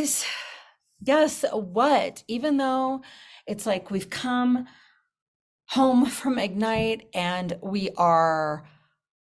guys, 0.00 0.24
guess 1.04 1.44
what? 1.52 2.24
Even 2.26 2.56
though 2.56 3.02
it's 3.46 3.66
like 3.66 3.90
we've 3.90 4.08
come 4.08 4.66
home 5.68 6.06
from 6.20 6.38
Ignite 6.38 7.08
and 7.12 7.58
we 7.62 7.90
are, 7.98 8.64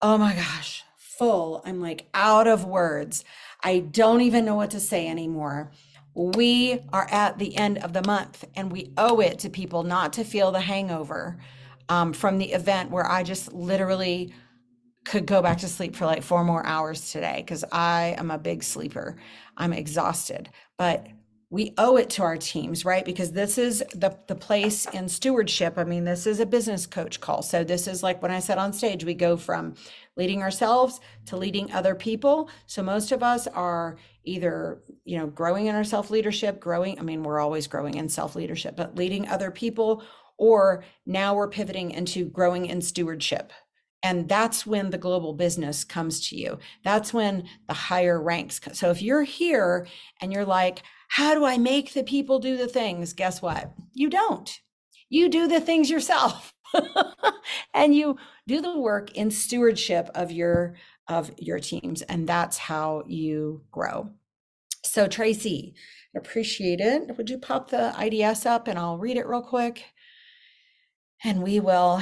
oh 0.01 0.17
my 0.17 0.35
gosh, 0.35 0.85
full. 0.97 1.61
I'm 1.65 1.81
like 1.81 2.07
out 2.15 2.47
of 2.47 2.65
words. 2.65 3.25
I 3.65 3.81
don't 3.81 4.21
even 4.21 4.45
know 4.45 4.55
what 4.55 4.71
to 4.71 4.81
say 4.81 5.09
anymore. 5.09 5.73
We 6.15 6.81
are 6.93 7.09
at 7.11 7.39
the 7.39 7.57
end 7.57 7.79
of 7.79 7.93
the 7.93 8.07
month 8.07 8.45
and 8.55 8.71
we 8.71 8.93
owe 8.97 9.19
it 9.21 9.41
to 9.41 9.51
people 9.51 9.83
not 9.83 10.13
to 10.15 10.25
feel 10.25 10.53
the 10.53 10.61
hangover 10.61 11.39
um, 11.89 12.13
from 12.13 12.39
the 12.39 12.53
event 12.53 12.93
where 12.93 13.11
I 13.11 13.25
just 13.25 13.53
literally 13.53 14.33
could 15.05 15.27
go 15.27 15.43
back 15.43 15.59
to 15.59 15.69
sleep 15.69 15.97
for 15.97 16.07
like 16.07 16.23
four 16.23 16.45
more 16.45 16.65
hours 16.65 17.11
today 17.11 17.37
because 17.39 17.65
I 17.73 18.15
am 18.19 18.31
a 18.31 18.39
big 18.39 18.63
sleeper. 18.63 19.17
I'm 19.57 19.73
exhausted, 19.73 20.51
but 20.77 21.07
we 21.53 21.75
owe 21.79 21.97
it 21.97 22.11
to 22.11 22.23
our 22.23 22.37
teams, 22.37 22.85
right? 22.85 23.05
Because 23.05 23.33
this 23.33 23.59
is 23.59 23.83
the 23.93 24.17
the 24.29 24.37
place 24.37 24.87
in 24.87 25.09
stewardship. 25.09 25.79
I 25.79 25.85
mean, 25.85 26.05
this 26.05 26.27
is 26.27 26.39
a 26.39 26.47
business 26.47 26.87
coach 26.87 27.21
call. 27.21 27.43
So 27.43 27.65
this 27.65 27.89
is 27.89 28.05
like 28.05 28.23
when 28.23 28.31
I 28.31 28.39
said 28.39 28.57
on 28.57 28.73
stage, 28.73 29.05
we 29.05 29.15
go 29.15 29.37
from 29.37 29.75
leading 30.17 30.43
ourselves 30.43 31.01
to 31.27 31.37
leading 31.37 31.73
other 31.73 31.97
people. 31.97 32.51
So 32.67 32.83
most 32.83 33.11
of 33.11 33.23
us 33.25 33.49
are 33.49 33.97
either, 34.23 34.83
you 35.05 35.19
know, 35.19 35.27
growing 35.27 35.67
in 35.67 35.75
our 35.75 35.83
self-leadership, 35.83 36.61
growing, 36.61 36.99
I 36.99 37.03
mean, 37.03 37.23
we're 37.23 37.41
always 37.41 37.67
growing 37.67 37.95
in 37.95 38.09
self-leadership, 38.09 38.77
but 38.77 38.97
leading 38.97 39.29
other 39.29 39.51
people 39.51 40.05
or 40.37 40.85
now 41.05 41.35
we're 41.35 41.49
pivoting 41.49 41.91
into 41.91 42.27
growing 42.27 42.67
in 42.67 42.81
stewardship 42.81 43.53
and 44.03 44.29
that's 44.29 44.67
when 44.67 44.91
the 44.91 44.99
global 44.99 45.35
business 45.35 45.85
comes 45.85 46.27
to 46.29 46.37
you. 46.37 46.59
That's 46.85 47.13
when 47.13 47.49
the 47.69 47.75
higher 47.75 48.21
ranks. 48.21 48.61
So 48.73 48.91
if 48.91 49.03
you're 49.03 49.25
here 49.25 49.87
and 50.21 50.33
you're 50.33 50.45
like, 50.47 50.83
how 51.09 51.35
do 51.35 51.45
I 51.45 51.59
make 51.59 51.93
the 51.93 52.05
people 52.05 52.39
do 52.39 52.57
the 52.57 52.69
things? 52.69 53.13
Guess 53.13 53.43
what? 53.43 53.73
You 53.93 54.09
don't. 54.09 54.61
You 55.09 55.29
do 55.29 55.49
the 55.49 55.61
things 55.61 55.91
yourself. 55.91 56.55
and 57.75 57.95
you 57.95 58.17
do 58.47 58.61
the 58.61 58.79
work 58.79 59.13
in 59.17 59.31
stewardship 59.31 60.09
of 60.15 60.31
your 60.31 60.77
of 61.09 61.33
your 61.39 61.59
teams 61.59 62.03
and 62.03 62.29
that's 62.29 62.57
how 62.57 63.03
you 63.09 63.63
grow. 63.73 64.11
So 64.85 65.09
Tracy, 65.09 65.75
appreciate 66.17 66.81
it. 66.81 67.17
Would 67.17 67.29
you 67.29 67.39
pop 67.39 67.71
the 67.71 67.93
IDS 68.01 68.47
up 68.47 68.69
and 68.69 68.79
I'll 68.79 68.99
read 68.99 69.17
it 69.17 69.27
real 69.27 69.43
quick? 69.43 69.87
And 71.25 71.43
we 71.43 71.59
will 71.59 72.01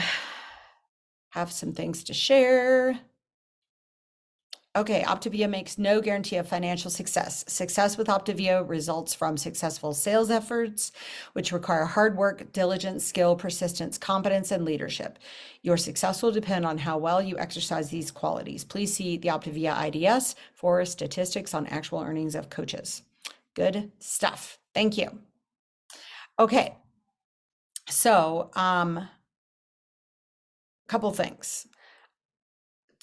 have 1.31 1.53
some 1.53 1.73
things 1.73 2.05
to 2.05 2.15
share. 2.15 2.98
Okay, 4.77 5.03
Optavia 5.03 5.51
makes 5.51 5.77
no 5.77 6.01
guarantee 6.01 6.37
of 6.37 6.47
financial 6.47 6.91
success. 6.91 7.45
Success 7.48 7.97
with 7.98 8.07
Optavia 8.07 8.69
results 8.69 9.12
from 9.12 9.37
successful 9.37 9.93
sales 9.93 10.31
efforts, 10.31 10.93
which 11.33 11.53
require 11.53 11.84
hard 11.84 12.17
work, 12.17 12.53
diligence, 12.53 13.05
skill, 13.05 13.34
persistence, 13.34 13.99
competence, 13.99 14.53
and 14.53 14.65
leadership. 14.65 15.19
Your 15.62 15.77
success 15.79 16.23
will 16.23 16.31
depend 16.31 16.65
on 16.65 16.79
how 16.79 16.97
well 16.97 17.21
you 17.21 17.37
exercise 17.39 17.91
these 17.91 18.12
qualities. 18.12 18.62
Please 18.62 18.95
see 18.95 19.17
the 19.17 19.29
Optavia 19.29 19.75
IDS 19.89 20.37
for 20.55 20.84
statistics 20.84 21.55
on 21.55 21.67
actual 21.67 22.01
earnings 22.01 22.37
of 22.37 22.51
coaches. 22.51 23.03
Good 23.55 23.91
stuff. 23.99 24.59
Thank 24.75 24.97
you. 24.97 25.19
Okay, 26.39 26.77
so 27.89 28.51
um, 28.55 29.09
couple 30.89 31.12
things. 31.12 31.67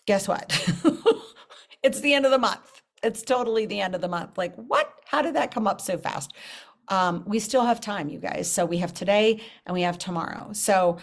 Guess 0.05 0.27
what? 0.27 0.51
it's 1.83 2.01
the 2.01 2.13
end 2.13 2.25
of 2.25 2.31
the 2.31 2.37
month. 2.37 2.81
It's 3.03 3.21
totally 3.21 3.65
the 3.65 3.81
end 3.81 3.95
of 3.95 4.01
the 4.01 4.07
month. 4.07 4.37
Like, 4.37 4.55
what? 4.55 4.91
How 5.05 5.21
did 5.21 5.35
that 5.35 5.53
come 5.53 5.67
up 5.67 5.79
so 5.79 5.97
fast? 5.97 6.33
Um, 6.87 7.23
we 7.25 7.39
still 7.39 7.65
have 7.65 7.81
time, 7.81 8.09
you 8.09 8.19
guys. 8.19 8.51
So 8.51 8.65
we 8.65 8.77
have 8.77 8.93
today 8.93 9.41
and 9.65 9.73
we 9.73 9.81
have 9.81 9.97
tomorrow. 9.97 10.51
So 10.53 10.97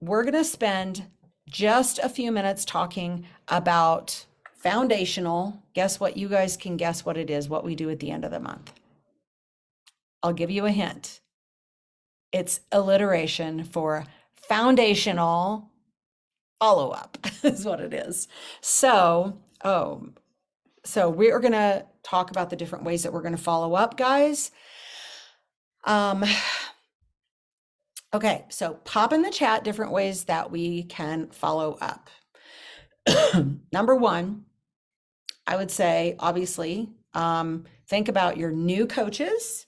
we're 0.00 0.22
going 0.22 0.34
to 0.34 0.44
spend 0.44 1.06
just 1.48 1.98
a 1.98 2.08
few 2.08 2.32
minutes 2.32 2.64
talking 2.64 3.26
about 3.48 4.24
foundational. 4.54 5.62
Guess 5.74 6.00
what? 6.00 6.16
You 6.16 6.28
guys 6.28 6.56
can 6.56 6.76
guess 6.76 7.04
what 7.04 7.16
it 7.16 7.30
is, 7.30 7.48
what 7.48 7.64
we 7.64 7.74
do 7.74 7.90
at 7.90 8.00
the 8.00 8.10
end 8.10 8.24
of 8.24 8.30
the 8.30 8.40
month. 8.40 8.72
I'll 10.22 10.32
give 10.32 10.50
you 10.50 10.66
a 10.66 10.70
hint. 10.70 11.20
It's 12.32 12.60
alliteration 12.72 13.64
for 13.64 14.04
foundational 14.34 15.70
follow 16.60 16.90
up 16.90 17.18
is 17.42 17.64
what 17.64 17.80
it 17.80 17.92
is. 17.92 18.28
So, 18.60 19.38
oh, 19.64 20.08
so 20.84 21.10
we 21.10 21.30
are 21.30 21.40
going 21.40 21.52
to 21.52 21.84
talk 22.02 22.30
about 22.30 22.50
the 22.50 22.56
different 22.56 22.84
ways 22.84 23.02
that 23.02 23.12
we're 23.12 23.22
going 23.22 23.36
to 23.36 23.42
follow 23.42 23.74
up, 23.74 23.96
guys. 23.96 24.52
Um, 25.84 26.24
okay, 28.14 28.44
so 28.48 28.74
pop 28.84 29.12
in 29.12 29.22
the 29.22 29.30
chat 29.30 29.64
different 29.64 29.92
ways 29.92 30.24
that 30.24 30.50
we 30.50 30.84
can 30.84 31.28
follow 31.30 31.76
up. 31.80 32.10
Number 33.72 33.94
one, 33.94 34.44
I 35.46 35.56
would 35.56 35.70
say, 35.70 36.16
obviously, 36.18 36.88
um, 37.14 37.64
think 37.88 38.08
about 38.08 38.36
your 38.36 38.50
new 38.50 38.86
coaches 38.86 39.66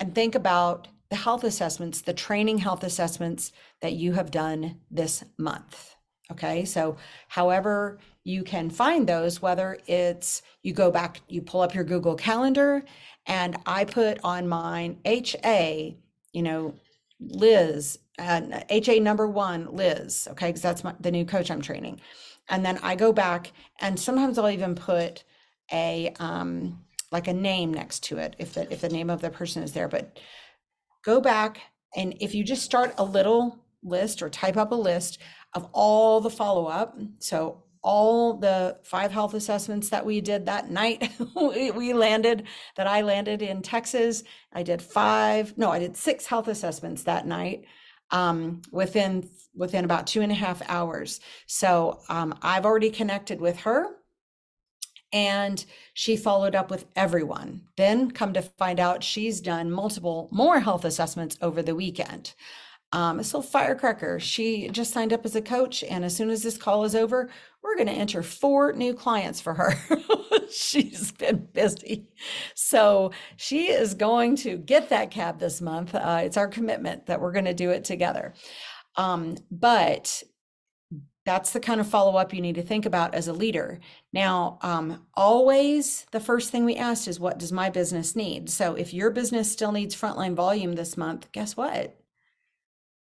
and 0.00 0.14
think 0.14 0.34
about 0.34 0.88
the 1.14 1.20
health 1.20 1.44
assessments, 1.44 2.00
the 2.00 2.12
training 2.12 2.58
health 2.58 2.82
assessments 2.82 3.52
that 3.80 3.92
you 3.92 4.14
have 4.14 4.32
done 4.32 4.80
this 4.90 5.22
month. 5.38 5.94
Okay, 6.32 6.64
so 6.64 6.96
however 7.28 8.00
you 8.24 8.42
can 8.42 8.68
find 8.68 9.08
those, 9.08 9.40
whether 9.40 9.78
it's 9.86 10.42
you 10.64 10.72
go 10.72 10.90
back, 10.90 11.20
you 11.28 11.40
pull 11.40 11.60
up 11.60 11.72
your 11.72 11.84
Google 11.84 12.16
Calendar, 12.16 12.82
and 13.26 13.56
I 13.64 13.84
put 13.84 14.18
on 14.24 14.48
mine 14.48 14.98
HA, 15.04 15.96
you 16.32 16.42
know, 16.42 16.74
Liz, 17.20 18.00
HA 18.18 18.98
number 18.98 19.28
one, 19.28 19.68
Liz, 19.70 20.26
okay, 20.32 20.48
because 20.48 20.62
that's 20.62 20.82
my, 20.82 20.96
the 20.98 21.12
new 21.12 21.24
coach 21.24 21.48
I'm 21.48 21.62
training. 21.62 22.00
And 22.48 22.66
then 22.66 22.80
I 22.82 22.96
go 22.96 23.12
back, 23.12 23.52
and 23.80 24.00
sometimes 24.00 24.36
I'll 24.36 24.50
even 24.50 24.74
put 24.74 25.22
a 25.72 26.12
um, 26.18 26.84
like 27.12 27.28
a 27.28 27.32
name 27.32 27.72
next 27.72 28.02
to 28.02 28.18
it 28.18 28.34
if 28.40 28.54
the 28.54 28.70
if 28.72 28.80
the 28.80 28.88
name 28.88 29.10
of 29.10 29.20
the 29.20 29.30
person 29.30 29.62
is 29.62 29.74
there. 29.74 29.86
But 29.86 30.18
go 31.04 31.20
back 31.20 31.60
and 31.96 32.14
if 32.20 32.34
you 32.34 32.44
just 32.44 32.62
start 32.62 32.94
a 32.98 33.04
little 33.04 33.64
list 33.82 34.22
or 34.22 34.30
type 34.30 34.56
up 34.56 34.72
a 34.72 34.76
list 34.76 35.18
of 35.52 35.68
all 35.72 36.20
the 36.20 36.30
follow 36.30 36.66
up. 36.66 36.98
So 37.18 37.62
all 37.82 38.38
the 38.38 38.78
five 38.82 39.12
health 39.12 39.34
assessments 39.34 39.90
that 39.90 40.04
we 40.04 40.20
did 40.20 40.46
that 40.46 40.70
night 40.70 41.12
we, 41.36 41.92
landed 41.92 42.44
that 42.76 42.86
i 42.86 43.02
landed 43.02 43.42
in 43.42 43.60
texas 43.60 44.24
i 44.54 44.62
did 44.62 44.80
five 44.80 45.52
no 45.58 45.70
i 45.70 45.78
did 45.78 45.94
six 45.94 46.24
health 46.24 46.48
assessments 46.48 47.02
that 47.02 47.26
night 47.26 47.66
um, 48.10 48.62
within 48.72 49.28
within 49.54 49.84
about 49.84 50.06
two 50.06 50.22
and 50.22 50.32
a 50.32 50.34
half 50.34 50.62
hours 50.66 51.20
so 51.46 52.00
um, 52.08 52.34
i've 52.40 52.64
already 52.64 52.88
connected 52.88 53.38
with 53.38 53.58
her 53.58 53.96
and 55.14 55.64
she 55.94 56.16
followed 56.16 56.56
up 56.56 56.70
with 56.70 56.86
everyone. 56.96 57.62
Then, 57.76 58.10
come 58.10 58.34
to 58.34 58.42
find 58.42 58.80
out, 58.80 59.04
she's 59.04 59.40
done 59.40 59.70
multiple 59.70 60.28
more 60.32 60.58
health 60.58 60.84
assessments 60.84 61.38
over 61.40 61.62
the 61.62 61.76
weekend. 61.76 62.34
Um, 62.90 63.22
so, 63.22 63.40
firecracker, 63.40 64.18
she 64.18 64.68
just 64.68 64.92
signed 64.92 65.12
up 65.12 65.24
as 65.24 65.36
a 65.36 65.40
coach. 65.40 65.84
And 65.84 66.04
as 66.04 66.16
soon 66.16 66.30
as 66.30 66.42
this 66.42 66.58
call 66.58 66.84
is 66.84 66.96
over, 66.96 67.30
we're 67.62 67.76
going 67.76 67.86
to 67.86 67.92
enter 67.92 68.22
four 68.24 68.72
new 68.72 68.92
clients 68.92 69.40
for 69.40 69.54
her. 69.54 69.74
She's 70.50 71.12
been 71.12 71.48
busy. 71.52 72.08
So, 72.56 73.12
she 73.36 73.68
is 73.68 73.94
going 73.94 74.34
to 74.38 74.58
get 74.58 74.88
that 74.88 75.12
cab 75.12 75.38
this 75.38 75.60
month. 75.60 75.94
Uh, 75.94 76.22
it's 76.24 76.36
our 76.36 76.48
commitment 76.48 77.06
that 77.06 77.20
we're 77.20 77.32
going 77.32 77.44
to 77.46 77.54
do 77.54 77.70
it 77.70 77.84
together. 77.84 78.34
Um, 78.96 79.36
but 79.50 80.22
that's 81.24 81.52
the 81.52 81.60
kind 81.60 81.80
of 81.80 81.86
follow 81.86 82.16
up 82.16 82.34
you 82.34 82.40
need 82.40 82.56
to 82.56 82.62
think 82.62 82.84
about 82.84 83.14
as 83.14 83.28
a 83.28 83.32
leader. 83.32 83.80
Now, 84.12 84.58
um, 84.60 85.06
always 85.14 86.06
the 86.10 86.20
first 86.20 86.50
thing 86.50 86.64
we 86.64 86.76
ask 86.76 87.08
is, 87.08 87.18
what 87.18 87.38
does 87.38 87.52
my 87.52 87.70
business 87.70 88.14
need? 88.14 88.50
So, 88.50 88.74
if 88.74 88.92
your 88.92 89.10
business 89.10 89.50
still 89.50 89.72
needs 89.72 89.96
frontline 89.96 90.34
volume 90.34 90.74
this 90.74 90.96
month, 90.96 91.32
guess 91.32 91.56
what? 91.56 91.98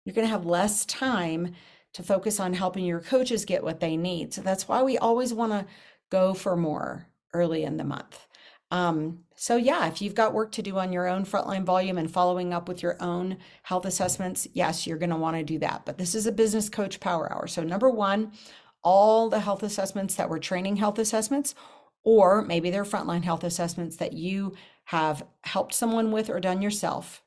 You're 0.05 0.15
going 0.15 0.27
to 0.27 0.33
have 0.33 0.47
less 0.47 0.85
time 0.87 1.55
to 1.93 2.03
focus 2.03 2.41
on 2.41 2.55
helping 2.55 2.85
your 2.85 3.01
coaches 3.01 3.45
get 3.45 3.63
what 3.63 3.81
they 3.81 3.97
need. 3.97 4.35
So, 4.35 4.43
that's 4.43 4.67
why 4.67 4.83
we 4.83 4.99
always 4.99 5.33
want 5.33 5.53
to 5.53 5.67
go 6.11 6.35
for 6.35 6.57
more 6.57 7.07
early 7.33 7.63
in 7.63 7.77
the 7.77 7.85
month. 7.85 8.27
Um, 8.71 9.25
so 9.35 9.57
yeah, 9.57 9.89
if 9.89 10.01
you've 10.01 10.15
got 10.15 10.35
work 10.35 10.53
to 10.53 10.63
do 10.63 10.79
on 10.79 10.93
your 10.93 11.09
own 11.09 11.25
frontline 11.25 11.65
volume 11.65 11.99
and 11.99 12.11
following 12.11 12.55
up 12.55 12.69
with 12.69 12.83
your 12.83 12.97
own 13.03 13.39
health 13.63 13.85
assessments, 13.85 14.47
yes, 14.53 14.87
you're 14.87 14.99
going 14.99 15.11
to 15.11 15.17
want 15.17 15.37
to 15.37 15.43
do 15.43 15.59
that. 15.59 15.85
But 15.85 15.99
this 15.99 16.15
is 16.15 16.27
a 16.27 16.33
business 16.33 16.69
coach 16.69 17.01
power 17.01 17.33
hour. 17.33 17.47
So 17.47 17.65
number 17.65 17.91
one, 17.91 18.33
all 18.83 19.29
the 19.29 19.41
health 19.41 19.63
assessments 19.63 20.15
that 20.15 20.29
were 20.29 20.39
training 20.39 20.77
health 20.77 20.99
assessments, 20.99 21.55
or 22.05 22.43
maybe 22.43 22.71
they're 22.71 22.85
frontline 22.85 23.25
health 23.25 23.45
assessments 23.45 23.97
that 23.97 24.13
you 24.13 24.55
have 24.85 25.23
helped 25.43 25.75
someone 25.75 26.13
with 26.13 26.31
or 26.31 26.41
done 26.41 26.63
yourself. 26.63 27.23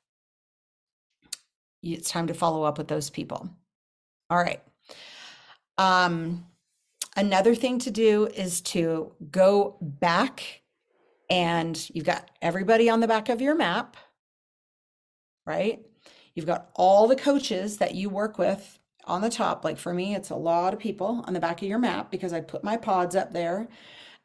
It's 1.81 2.09
time 2.09 2.27
to 2.27 2.33
follow 2.33 2.63
up 2.63 2.77
with 2.77 2.87
those 2.87 3.09
people. 3.09 3.49
All 4.29 4.37
right. 4.37 4.61
Um, 5.77 6.45
another 7.15 7.53
thing 7.53 7.79
to 7.79 7.91
do 7.91 8.27
is 8.27 8.61
to 8.61 9.11
go 9.29 9.77
back 9.81 10.62
And 11.33 11.89
you've 11.95 12.05
got 12.05 12.29
everybody 12.43 12.91
on 12.91 12.99
the 12.99 13.07
back 13.07 13.27
of 13.27 13.41
your 13.41 13.55
map, 13.55 13.97
right? 15.47 15.83
You've 16.35 16.45
got 16.45 16.69
all 16.75 17.07
the 17.07 17.15
coaches 17.15 17.77
that 17.77 17.95
you 17.95 18.07
work 18.07 18.37
with 18.37 18.77
on 19.05 19.21
the 19.21 19.31
top. 19.31 19.65
Like 19.65 19.79
for 19.79 19.95
me, 19.95 20.13
it's 20.13 20.29
a 20.29 20.35
lot 20.35 20.75
of 20.75 20.79
people 20.79 21.23
on 21.25 21.33
the 21.33 21.39
back 21.39 21.63
of 21.63 21.67
your 21.67 21.79
map 21.79 22.11
because 22.11 22.33
I 22.33 22.41
put 22.41 22.63
my 22.63 22.77
pods 22.77 23.15
up 23.15 23.33
there. 23.33 23.67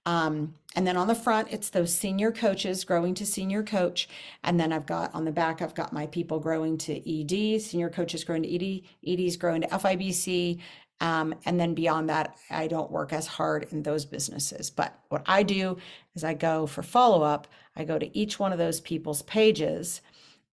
Um, 0.04 0.52
and 0.76 0.86
then 0.86 0.98
on 0.98 1.08
the 1.08 1.14
front, 1.14 1.48
it's 1.50 1.70
those 1.70 1.94
senior 1.94 2.30
coaches 2.30 2.84
growing 2.84 3.14
to 3.14 3.24
senior 3.24 3.62
coach. 3.62 4.06
And 4.44 4.60
then 4.60 4.70
I've 4.70 4.84
got 4.84 5.14
on 5.14 5.24
the 5.24 5.32
back, 5.32 5.62
I've 5.62 5.74
got 5.74 5.94
my 5.94 6.08
people 6.08 6.38
growing 6.38 6.76
to 6.78 6.92
ED, 6.92 7.62
senior 7.62 7.88
coaches 7.88 8.22
growing 8.22 8.42
to 8.42 8.54
ED, 8.54 8.82
EDs 9.06 9.38
growing 9.38 9.62
to 9.62 9.68
FIBC. 9.68 10.60
Um, 11.00 11.34
and 11.44 11.60
then 11.60 11.74
beyond 11.74 12.08
that, 12.08 12.36
I 12.50 12.66
don't 12.66 12.90
work 12.90 13.12
as 13.12 13.26
hard 13.26 13.68
in 13.70 13.82
those 13.82 14.04
businesses. 14.04 14.70
But 14.70 14.98
what 15.08 15.22
I 15.26 15.42
do 15.42 15.78
is 16.14 16.24
I 16.24 16.34
go 16.34 16.66
for 16.66 16.82
follow 16.82 17.22
up, 17.22 17.46
I 17.76 17.84
go 17.84 17.98
to 17.98 18.18
each 18.18 18.38
one 18.38 18.52
of 18.52 18.58
those 18.58 18.80
people's 18.80 19.22
pages 19.22 20.00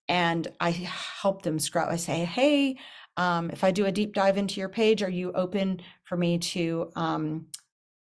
and 0.08 0.48
I 0.60 0.70
help 0.70 1.42
them 1.42 1.58
scrub. 1.58 1.90
I 1.90 1.96
say, 1.96 2.26
hey, 2.26 2.78
um, 3.18 3.50
if 3.50 3.64
I 3.64 3.72
do 3.72 3.86
a 3.86 3.92
deep 3.92 4.14
dive 4.14 4.38
into 4.38 4.60
your 4.60 4.70
page, 4.70 5.02
are 5.02 5.10
you 5.10 5.32
open 5.34 5.82
for 6.04 6.18
me 6.18 6.38
to 6.38 6.92
um, 6.96 7.48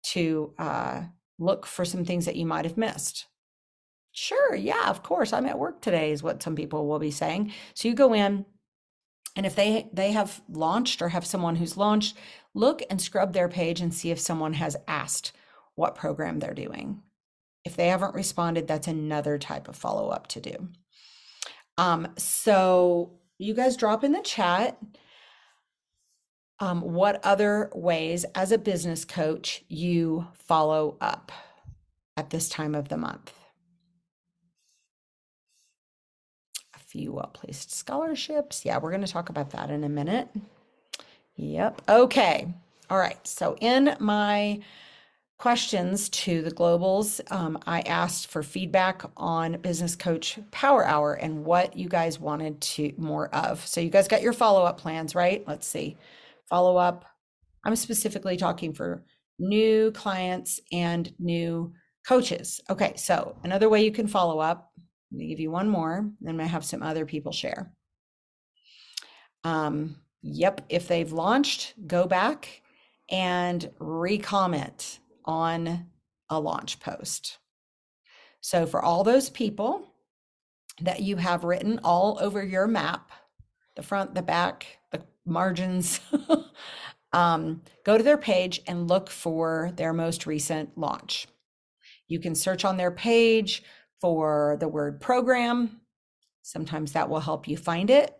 to 0.02 0.54
uh, 0.58 1.02
look 1.38 1.66
for 1.66 1.84
some 1.84 2.04
things 2.04 2.24
that 2.26 2.36
you 2.36 2.46
might 2.46 2.64
have 2.64 2.76
missed? 2.76 3.26
Sure, 4.12 4.54
yeah, 4.54 4.88
of 4.88 5.02
course. 5.02 5.32
I'm 5.32 5.46
at 5.46 5.58
work 5.58 5.82
today, 5.82 6.10
is 6.10 6.22
what 6.22 6.42
some 6.42 6.56
people 6.56 6.86
will 6.86 6.98
be 6.98 7.10
saying. 7.10 7.52
So 7.74 7.88
you 7.88 7.94
go 7.94 8.14
in, 8.14 8.44
and 9.36 9.46
if 9.46 9.54
they 9.54 9.88
they 9.92 10.12
have 10.12 10.42
launched 10.48 11.02
or 11.02 11.08
have 11.10 11.26
someone 11.26 11.56
who's 11.56 11.76
launched, 11.76 12.16
look 12.54 12.82
and 12.90 13.00
scrub 13.00 13.32
their 13.32 13.48
page 13.48 13.80
and 13.80 13.94
see 13.94 14.10
if 14.10 14.18
someone 14.20 14.54
has 14.54 14.76
asked 14.88 15.32
what 15.74 15.94
program 15.94 16.38
they're 16.38 16.54
doing. 16.54 17.02
If 17.64 17.76
they 17.76 17.88
haven't 17.88 18.14
responded, 18.14 18.66
that's 18.66 18.88
another 18.88 19.38
type 19.38 19.68
of 19.68 19.76
follow 19.76 20.08
up 20.08 20.26
to 20.28 20.40
do. 20.40 20.68
Um, 21.78 22.08
so 22.16 23.18
you 23.38 23.54
guys 23.54 23.76
drop 23.76 24.04
in 24.04 24.12
the 24.12 24.22
chat 24.22 24.78
um, 26.58 26.82
what 26.82 27.24
other 27.24 27.70
ways 27.74 28.24
as 28.34 28.52
a 28.52 28.58
business 28.58 29.04
coach 29.04 29.64
you 29.68 30.26
follow 30.34 30.98
up 31.00 31.32
at 32.16 32.30
this 32.30 32.48
time 32.48 32.74
of 32.74 32.88
the 32.88 32.98
month. 32.98 33.32
Few 36.90 37.12
well 37.12 37.30
placed 37.32 37.72
scholarships. 37.72 38.64
Yeah, 38.64 38.78
we're 38.78 38.90
going 38.90 39.04
to 39.04 39.12
talk 39.12 39.28
about 39.28 39.50
that 39.50 39.70
in 39.70 39.84
a 39.84 39.88
minute. 39.88 40.28
Yep. 41.36 41.82
Okay. 41.88 42.52
All 42.90 42.98
right. 42.98 43.24
So, 43.26 43.56
in 43.60 43.96
my 44.00 44.60
questions 45.40 46.10
to 46.10 46.42
the 46.42 46.50
globals, 46.50 47.18
um, 47.32 47.58
I 47.66 47.80
asked 47.82 48.26
for 48.26 48.42
feedback 48.42 49.02
on 49.16 49.58
Business 49.62 49.96
Coach 49.96 50.38
Power 50.50 50.84
Hour 50.84 51.14
and 51.14 51.46
what 51.46 51.74
you 51.74 51.88
guys 51.88 52.20
wanted 52.20 52.60
to 52.60 52.92
more 52.98 53.34
of. 53.34 53.66
So 53.66 53.80
you 53.80 53.88
guys 53.88 54.06
got 54.06 54.20
your 54.20 54.34
follow 54.34 54.64
up 54.64 54.78
plans, 54.78 55.14
right? 55.14 55.42
Let's 55.48 55.66
see. 55.66 55.96
Follow 56.50 56.76
up. 56.76 57.06
I'm 57.64 57.74
specifically 57.74 58.36
talking 58.36 58.74
for 58.74 59.02
new 59.38 59.92
clients 59.92 60.60
and 60.72 61.10
new 61.18 61.72
coaches. 62.06 62.60
Okay, 62.68 62.92
so 62.96 63.34
another 63.42 63.70
way 63.70 63.82
you 63.82 63.92
can 63.92 64.08
follow 64.08 64.40
up. 64.40 64.72
Let 65.10 65.18
me 65.18 65.28
give 65.28 65.40
you 65.40 65.50
one 65.50 65.68
more. 65.68 66.08
Then 66.20 66.40
I 66.40 66.44
have 66.44 66.64
some 66.64 66.82
other 66.82 67.04
people 67.04 67.32
share. 67.32 67.72
Um, 69.44 69.96
yep, 70.22 70.60
if 70.68 70.86
they've 70.86 71.12
launched, 71.12 71.74
go 71.86 72.06
back 72.06 72.62
and 73.10 73.70
re-comment 73.78 75.00
on 75.24 75.86
a 76.28 76.38
launch 76.38 76.78
post. 76.78 77.38
So 78.40 78.66
for 78.66 78.82
all 78.82 79.04
those 79.04 79.28
people 79.30 79.86
that 80.80 81.00
you 81.00 81.16
have 81.16 81.44
written 81.44 81.80
all 81.84 82.18
over 82.20 82.42
your 82.42 82.66
map, 82.66 83.10
the 83.76 83.82
front, 83.82 84.14
the 84.14 84.22
back, 84.22 84.66
the 84.92 85.02
margins, 85.26 86.00
um, 87.12 87.62
go 87.84 87.98
to 87.98 88.04
their 88.04 88.18
page 88.18 88.60
and 88.66 88.88
look 88.88 89.10
for 89.10 89.72
their 89.76 89.92
most 89.92 90.26
recent 90.26 90.76
launch. 90.78 91.26
You 92.08 92.18
can 92.20 92.34
search 92.34 92.64
on 92.64 92.76
their 92.76 92.90
page 92.90 93.62
for 94.00 94.56
the 94.60 94.68
word 94.68 95.00
program. 95.00 95.80
Sometimes 96.42 96.92
that 96.92 97.08
will 97.08 97.20
help 97.20 97.48
you 97.48 97.56
find 97.56 97.90
it. 97.90 98.14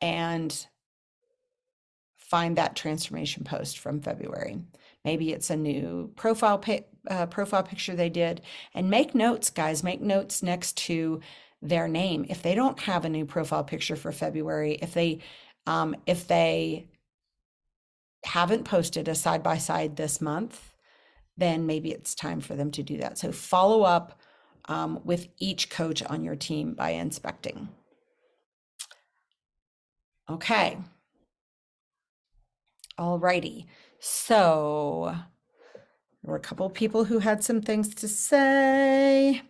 And 0.00 0.66
find 2.16 2.56
that 2.56 2.76
transformation 2.76 3.44
post 3.44 3.78
from 3.78 4.00
February. 4.00 4.58
Maybe 5.04 5.32
it's 5.32 5.50
a 5.50 5.56
new 5.56 6.12
profile 6.16 6.62
uh, 7.08 7.26
profile 7.26 7.62
picture 7.62 7.96
they 7.96 8.08
did, 8.10 8.42
and 8.74 8.88
make 8.88 9.14
notes, 9.14 9.50
guys. 9.50 9.82
Make 9.82 10.00
notes 10.00 10.42
next 10.42 10.76
to 10.78 11.20
their 11.60 11.88
name. 11.88 12.26
If 12.28 12.42
they 12.42 12.54
don't 12.54 12.78
have 12.80 13.04
a 13.04 13.08
new 13.08 13.26
profile 13.26 13.64
picture 13.64 13.96
for 13.96 14.12
February, 14.12 14.78
if 14.80 14.94
they 14.94 15.18
um, 15.66 15.96
if 16.06 16.28
they 16.28 16.86
haven't 18.24 18.64
posted 18.64 19.08
a 19.08 19.14
side 19.14 19.42
by 19.42 19.58
side 19.58 19.96
this 19.96 20.20
month, 20.20 20.69
then 21.40 21.66
maybe 21.66 21.90
it's 21.90 22.14
time 22.14 22.40
for 22.40 22.54
them 22.54 22.70
to 22.72 22.82
do 22.82 22.98
that. 22.98 23.18
So 23.18 23.32
follow 23.32 23.82
up 23.82 24.20
um, 24.66 25.00
with 25.04 25.28
each 25.38 25.70
coach 25.70 26.02
on 26.02 26.22
your 26.22 26.36
team 26.36 26.74
by 26.74 26.90
inspecting. 26.90 27.68
Okay. 30.28 30.78
All 32.98 33.18
righty. 33.18 33.66
So 33.98 35.12
there 36.22 36.30
were 36.30 36.36
a 36.36 36.40
couple 36.40 36.68
people 36.70 37.04
who 37.04 37.18
had 37.18 37.42
some 37.42 37.60
things 37.60 37.94
to 37.96 38.08
say. 38.08 39.42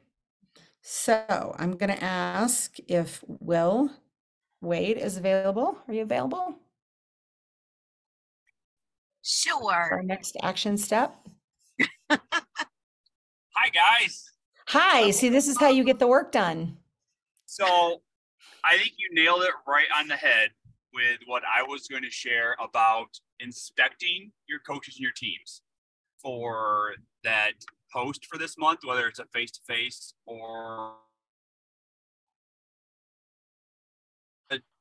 So 0.82 1.54
I'm 1.58 1.76
going 1.76 1.94
to 1.94 2.02
ask 2.02 2.76
if 2.88 3.22
Will 3.26 3.90
Wade 4.60 4.96
is 4.96 5.16
available. 5.16 5.78
Are 5.86 5.94
you 5.94 6.02
available? 6.02 6.54
Sure. 9.22 9.72
Our 9.72 10.02
next 10.02 10.36
action 10.42 10.78
step. 10.78 11.14
Hi, 12.10 13.68
guys. 13.72 14.30
Hi. 14.68 15.10
See, 15.10 15.28
this 15.28 15.48
is 15.48 15.58
how 15.58 15.68
you 15.68 15.84
get 15.84 15.98
the 15.98 16.06
work 16.06 16.32
done. 16.32 16.76
So 17.46 18.02
I 18.64 18.76
think 18.78 18.92
you 18.96 19.08
nailed 19.12 19.42
it 19.42 19.52
right 19.66 19.88
on 19.96 20.08
the 20.08 20.16
head 20.16 20.50
with 20.92 21.18
what 21.26 21.42
I 21.44 21.62
was 21.62 21.86
going 21.88 22.02
to 22.02 22.10
share 22.10 22.56
about 22.62 23.08
inspecting 23.38 24.32
your 24.48 24.58
coaches 24.60 24.96
and 24.96 25.02
your 25.02 25.12
teams 25.12 25.62
for 26.22 26.94
that 27.24 27.52
post 27.92 28.26
for 28.26 28.38
this 28.38 28.58
month, 28.58 28.80
whether 28.84 29.06
it's 29.06 29.18
a 29.18 29.24
face 29.32 29.50
to 29.52 29.60
face 29.66 30.14
or 30.26 30.94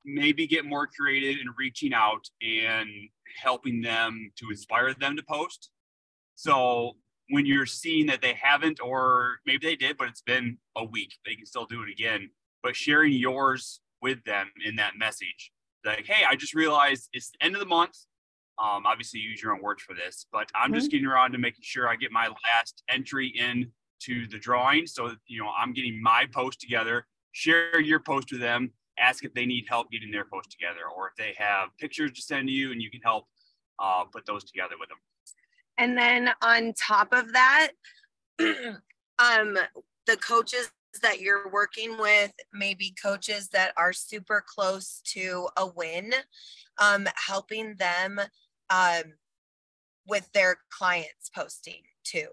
maybe 0.05 0.47
get 0.47 0.65
more 0.65 0.87
creative 0.87 1.41
in 1.41 1.47
reaching 1.57 1.93
out 1.93 2.29
and 2.41 2.89
helping 3.41 3.81
them 3.81 4.31
to 4.37 4.49
inspire 4.49 4.93
them 4.93 5.15
to 5.15 5.23
post. 5.23 5.71
So 6.35 6.93
when 7.29 7.45
you're 7.45 7.65
seeing 7.65 8.07
that 8.07 8.21
they 8.21 8.33
haven't, 8.33 8.79
or 8.81 9.39
maybe 9.45 9.67
they 9.67 9.75
did, 9.75 9.97
but 9.97 10.07
it's 10.07 10.21
been 10.21 10.57
a 10.75 10.83
week, 10.83 11.13
they 11.25 11.35
can 11.35 11.45
still 11.45 11.65
do 11.65 11.83
it 11.83 11.89
again. 11.89 12.29
But 12.63 12.75
sharing 12.75 13.13
yours 13.13 13.81
with 14.01 14.23
them 14.23 14.51
in 14.65 14.75
that 14.77 14.93
message 14.97 15.51
like, 15.85 16.05
hey, 16.05 16.25
I 16.29 16.35
just 16.35 16.53
realized 16.53 17.09
it's 17.13 17.31
the 17.31 17.45
end 17.45 17.55
of 17.55 17.59
the 17.59 17.67
month. 17.67 17.97
Um, 18.57 18.85
obviously, 18.85 19.21
use 19.21 19.41
your 19.41 19.53
own 19.53 19.61
words 19.61 19.81
for 19.81 19.93
this, 19.93 20.25
but 20.31 20.49
I'm 20.53 20.71
mm-hmm. 20.71 20.73
just 20.75 20.91
getting 20.91 21.05
around 21.05 21.31
to 21.31 21.37
making 21.37 21.61
sure 21.61 21.87
I 21.87 21.95
get 21.95 22.11
my 22.11 22.27
last 22.27 22.83
entry 22.89 23.27
in 23.27 23.71
to 24.01 24.27
the 24.27 24.37
drawing. 24.37 24.85
So, 24.85 25.11
you 25.27 25.41
know, 25.41 25.49
I'm 25.57 25.73
getting 25.73 26.01
my 26.01 26.25
post 26.33 26.59
together. 26.59 27.05
Share 27.31 27.79
your 27.79 27.99
post 27.99 28.31
with 28.31 28.41
them. 28.41 28.71
Ask 28.99 29.23
if 29.23 29.33
they 29.33 29.45
need 29.45 29.65
help 29.69 29.91
getting 29.91 30.11
their 30.11 30.25
post 30.25 30.51
together, 30.51 30.81
or 30.93 31.07
if 31.07 31.15
they 31.15 31.33
have 31.37 31.69
pictures 31.79 32.11
to 32.13 32.21
send 32.21 32.47
to 32.49 32.53
you, 32.53 32.73
and 32.73 32.81
you 32.81 32.91
can 32.91 32.99
help 33.01 33.27
uh, 33.79 34.03
put 34.03 34.25
those 34.25 34.43
together 34.43 34.75
with 34.77 34.89
them. 34.89 34.97
And 35.79 35.97
then 35.97 36.29
on 36.41 36.73
top 36.73 37.13
of 37.13 37.31
that, 37.31 37.71
um, 38.39 39.57
the 40.05 40.17
coaches 40.17 40.69
that 41.01 41.21
you're 41.21 41.49
working 41.49 41.97
with, 41.97 42.33
maybe 42.53 42.93
coaches 43.01 43.47
that 43.53 43.71
are 43.77 43.93
super 43.93 44.43
close 44.45 45.01
to 45.13 45.47
a 45.55 45.65
win, 45.65 46.13
um, 46.79 47.07
helping 47.15 47.75
them 47.75 48.19
um, 48.69 49.03
with 50.05 50.29
their 50.33 50.57
clients 50.69 51.29
posting 51.33 51.81
too, 52.03 52.27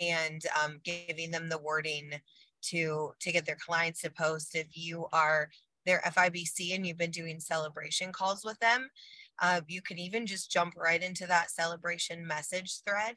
and 0.00 0.42
um, 0.62 0.80
giving 0.84 1.30
them 1.30 1.48
the 1.48 1.58
wording 1.58 2.12
to 2.62 3.12
to 3.20 3.32
get 3.32 3.46
their 3.46 3.56
clients 3.56 4.02
to 4.02 4.10
post. 4.10 4.54
If 4.54 4.76
you 4.76 5.06
are 5.12 5.48
their 5.86 6.02
FIBC 6.04 6.74
and 6.74 6.86
you've 6.86 6.98
been 6.98 7.10
doing 7.10 7.40
celebration 7.40 8.12
calls 8.12 8.44
with 8.44 8.58
them, 8.58 8.90
uh, 9.40 9.60
you 9.68 9.80
can 9.82 9.98
even 9.98 10.26
just 10.26 10.50
jump 10.50 10.74
right 10.76 11.02
into 11.02 11.26
that 11.26 11.50
celebration 11.50 12.26
message 12.26 12.80
thread 12.86 13.16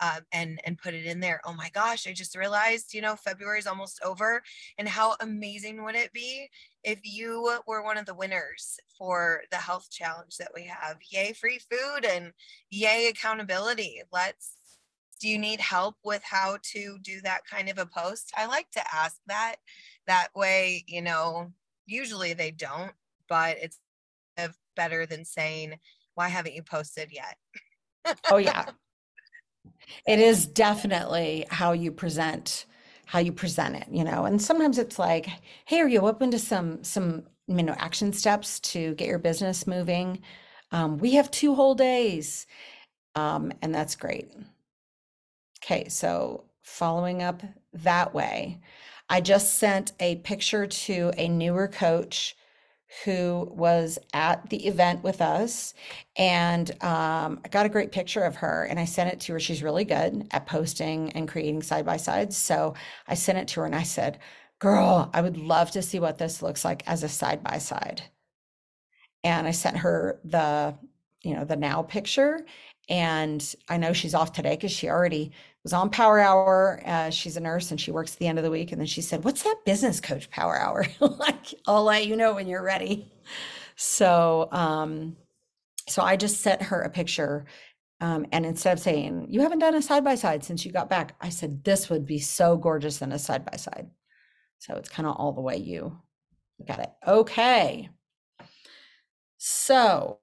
uh, 0.00 0.20
and 0.32 0.60
and 0.64 0.78
put 0.78 0.94
it 0.94 1.06
in 1.06 1.20
there. 1.20 1.40
Oh 1.44 1.52
my 1.52 1.68
gosh, 1.70 2.06
I 2.06 2.12
just 2.12 2.36
realized, 2.36 2.94
you 2.94 3.00
know, 3.00 3.16
February 3.16 3.58
is 3.58 3.66
almost 3.66 4.00
over, 4.04 4.42
and 4.78 4.88
how 4.88 5.16
amazing 5.20 5.82
would 5.84 5.96
it 5.96 6.12
be 6.12 6.48
if 6.82 7.00
you 7.02 7.60
were 7.66 7.82
one 7.82 7.98
of 7.98 8.06
the 8.06 8.14
winners 8.14 8.78
for 8.96 9.42
the 9.50 9.56
health 9.56 9.88
challenge 9.90 10.36
that 10.38 10.52
we 10.54 10.64
have? 10.64 10.96
Yay, 11.10 11.32
free 11.32 11.58
food 11.58 12.04
and 12.04 12.32
yay, 12.70 13.08
accountability. 13.08 14.02
Let's 14.12 14.56
do 15.20 15.28
you 15.28 15.38
need 15.38 15.60
help 15.60 15.96
with 16.04 16.22
how 16.22 16.58
to 16.62 16.98
do 17.00 17.20
that 17.22 17.46
kind 17.50 17.68
of 17.68 17.78
a 17.78 17.86
post? 17.86 18.32
I 18.36 18.46
like 18.46 18.70
to 18.72 18.82
ask 18.94 19.16
that. 19.26 19.56
That 20.06 20.28
way, 20.34 20.84
you 20.86 21.00
know, 21.00 21.52
usually 21.86 22.34
they 22.34 22.50
don't, 22.50 22.92
but 23.28 23.56
it's 23.58 23.78
better 24.74 25.06
than 25.06 25.24
saying, 25.24 25.78
why 26.14 26.28
haven't 26.28 26.54
you 26.54 26.62
posted 26.62 27.10
yet? 27.12 28.16
oh, 28.30 28.38
yeah. 28.38 28.66
It 30.06 30.18
is 30.18 30.46
definitely 30.46 31.46
how 31.50 31.72
you 31.72 31.90
present 31.90 32.66
how 33.06 33.18
you 33.18 33.32
present 33.32 33.76
it, 33.76 33.86
you 33.90 34.04
know. 34.04 34.24
And 34.24 34.40
sometimes 34.40 34.78
it's 34.78 34.98
like, 34.98 35.28
hey, 35.66 35.80
are 35.80 35.88
you 35.88 36.00
open 36.00 36.30
to 36.30 36.38
some 36.38 36.82
some 36.82 37.24
you 37.46 37.62
know 37.62 37.74
action 37.78 38.12
steps 38.12 38.60
to 38.60 38.94
get 38.94 39.08
your 39.08 39.18
business 39.18 39.66
moving? 39.66 40.20
Um, 40.72 40.98
we 40.98 41.12
have 41.14 41.30
two 41.30 41.54
whole 41.54 41.74
days, 41.74 42.46
um, 43.14 43.52
and 43.62 43.74
that's 43.74 43.96
great. 43.96 44.32
Okay, 45.62 45.88
so 45.88 46.44
following 46.62 47.22
up 47.22 47.42
that 47.72 48.14
way, 48.14 48.60
I 49.08 49.20
just 49.20 49.54
sent 49.54 49.92
a 50.00 50.16
picture 50.16 50.66
to 50.66 51.12
a 51.16 51.28
newer 51.28 51.68
coach 51.68 52.36
who 53.02 53.48
was 53.52 53.98
at 54.12 54.48
the 54.50 54.66
event 54.66 55.02
with 55.02 55.20
us 55.20 55.74
and 56.16 56.70
um, 56.82 57.40
I 57.44 57.48
got 57.50 57.66
a 57.66 57.70
great 57.70 57.90
picture 57.90 58.22
of 58.22 58.36
her 58.36 58.64
and 58.64 58.78
I 58.78 58.84
sent 58.84 59.12
it 59.12 59.20
to 59.20 59.32
her. 59.32 59.40
She's 59.40 59.62
really 59.62 59.84
good 59.84 60.28
at 60.30 60.46
posting 60.46 61.10
and 61.12 61.28
creating 61.28 61.62
side 61.62 61.84
by 61.84 61.96
sides. 61.96 62.36
So 62.36 62.74
I 63.08 63.14
sent 63.14 63.38
it 63.38 63.48
to 63.48 63.60
her 63.60 63.66
and 63.66 63.74
I 63.74 63.82
said, 63.82 64.20
Girl, 64.60 65.10
I 65.12 65.20
would 65.20 65.36
love 65.36 65.72
to 65.72 65.82
see 65.82 65.98
what 65.98 66.18
this 66.18 66.40
looks 66.40 66.64
like 66.64 66.82
as 66.86 67.02
a 67.02 67.08
side 67.08 67.42
by 67.42 67.58
side. 67.58 68.02
And 69.24 69.46
I 69.46 69.50
sent 69.50 69.78
her 69.78 70.20
the, 70.24 70.74
you 71.22 71.34
know, 71.34 71.44
the 71.44 71.56
now 71.56 71.82
picture. 71.82 72.46
And 72.88 73.54
I 73.68 73.76
know 73.76 73.92
she's 73.92 74.14
off 74.14 74.32
today 74.32 74.56
because 74.56 74.72
she 74.72 74.88
already 74.88 75.32
was 75.62 75.72
on 75.72 75.90
Power 75.90 76.20
Hour. 76.20 76.82
Uh, 76.84 77.10
she's 77.10 77.36
a 77.36 77.40
nurse 77.40 77.70
and 77.70 77.80
she 77.80 77.90
works 77.90 78.12
at 78.12 78.18
the 78.18 78.26
end 78.26 78.38
of 78.38 78.44
the 78.44 78.50
week. 78.50 78.72
And 78.72 78.80
then 78.80 78.86
she 78.86 79.00
said, 79.00 79.24
What's 79.24 79.42
that 79.42 79.62
business 79.64 80.00
coach 80.00 80.30
Power 80.30 80.58
Hour? 80.58 80.86
like, 81.00 81.54
I'll 81.66 81.84
let 81.84 82.06
you 82.06 82.16
know 82.16 82.34
when 82.34 82.46
you're 82.46 82.62
ready. 82.62 83.10
So, 83.76 84.48
um, 84.52 85.16
so 85.88 86.02
I 86.02 86.16
just 86.16 86.40
sent 86.40 86.62
her 86.62 86.82
a 86.82 86.90
picture. 86.90 87.46
Um, 88.00 88.26
and 88.32 88.44
instead 88.44 88.74
of 88.74 88.80
saying, 88.80 89.28
You 89.30 89.40
haven't 89.40 89.60
done 89.60 89.74
a 89.74 89.82
side 89.82 90.04
by 90.04 90.14
side 90.14 90.44
since 90.44 90.64
you 90.64 90.72
got 90.72 90.90
back, 90.90 91.16
I 91.20 91.30
said, 91.30 91.64
This 91.64 91.88
would 91.88 92.06
be 92.06 92.18
so 92.18 92.56
gorgeous 92.56 93.00
in 93.00 93.12
a 93.12 93.18
side 93.18 93.44
by 93.44 93.56
side. 93.56 93.88
So 94.58 94.74
it's 94.76 94.88
kind 94.88 95.06
of 95.06 95.16
all 95.16 95.32
the 95.32 95.40
way 95.40 95.56
you 95.56 95.98
got 96.66 96.80
it. 96.80 96.90
Okay. 97.06 97.88
So, 99.38 100.20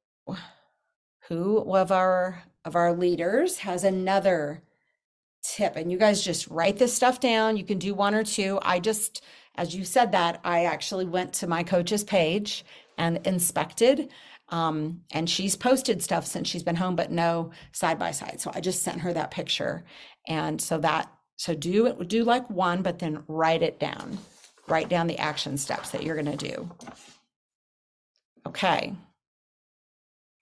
who 1.28 1.60
of 1.76 1.92
our 1.92 2.44
of 2.66 2.76
our 2.76 2.94
leaders 2.94 3.58
has 3.60 3.84
another 3.84 4.62
tip 5.44 5.76
and 5.76 5.92
you 5.92 5.98
guys 5.98 6.24
just 6.24 6.48
write 6.48 6.78
this 6.78 6.94
stuff 6.94 7.20
down. 7.20 7.58
You 7.58 7.64
can 7.64 7.80
do 7.80 7.94
one 7.94 8.14
or 8.14 8.24
two. 8.24 8.60
I 8.62 8.80
just 8.80 9.22
as 9.56 9.76
you 9.76 9.84
said 9.84 10.14
that 10.14 10.40
i 10.44 10.64
actually 10.66 11.06
went 11.06 11.34
to 11.34 11.48
my 11.48 11.62
coach's 11.64 12.04
page 12.04 12.64
and 12.98 13.26
inspected 13.28 14.10
um, 14.50 15.02
and 15.12 15.30
she's 15.30 15.56
posted 15.56 16.02
stuff 16.02 16.26
since 16.26 16.48
she's 16.48 16.64
been 16.64 16.76
home 16.76 16.96
but 16.96 17.10
no 17.10 17.52
side 17.72 17.98
by 17.98 18.12
side. 18.12 18.42
So 18.42 18.52
i 18.54 18.60
just 18.60 18.84
sent 18.84 19.02
her 19.02 19.14
that 19.14 19.32
picture. 19.32 19.86
And 20.28 20.62
so 20.62 20.78
that 20.80 21.12
so 21.38 21.56
do 21.56 21.88
it 21.88 22.08
do 22.08 22.24
like 22.24 22.50
one 22.50 22.82
but 22.82 23.00
then 23.00 23.24
write 23.28 23.64
it 23.64 23.80
down. 23.80 24.18
Write 24.68 24.90
down 24.90 25.08
the 25.08 25.18
action 25.18 25.58
steps 25.58 25.90
that 25.92 26.04
you're 26.04 26.22
going 26.22 26.38
to 26.38 26.48
do. 26.50 26.70
Okay. 28.46 28.94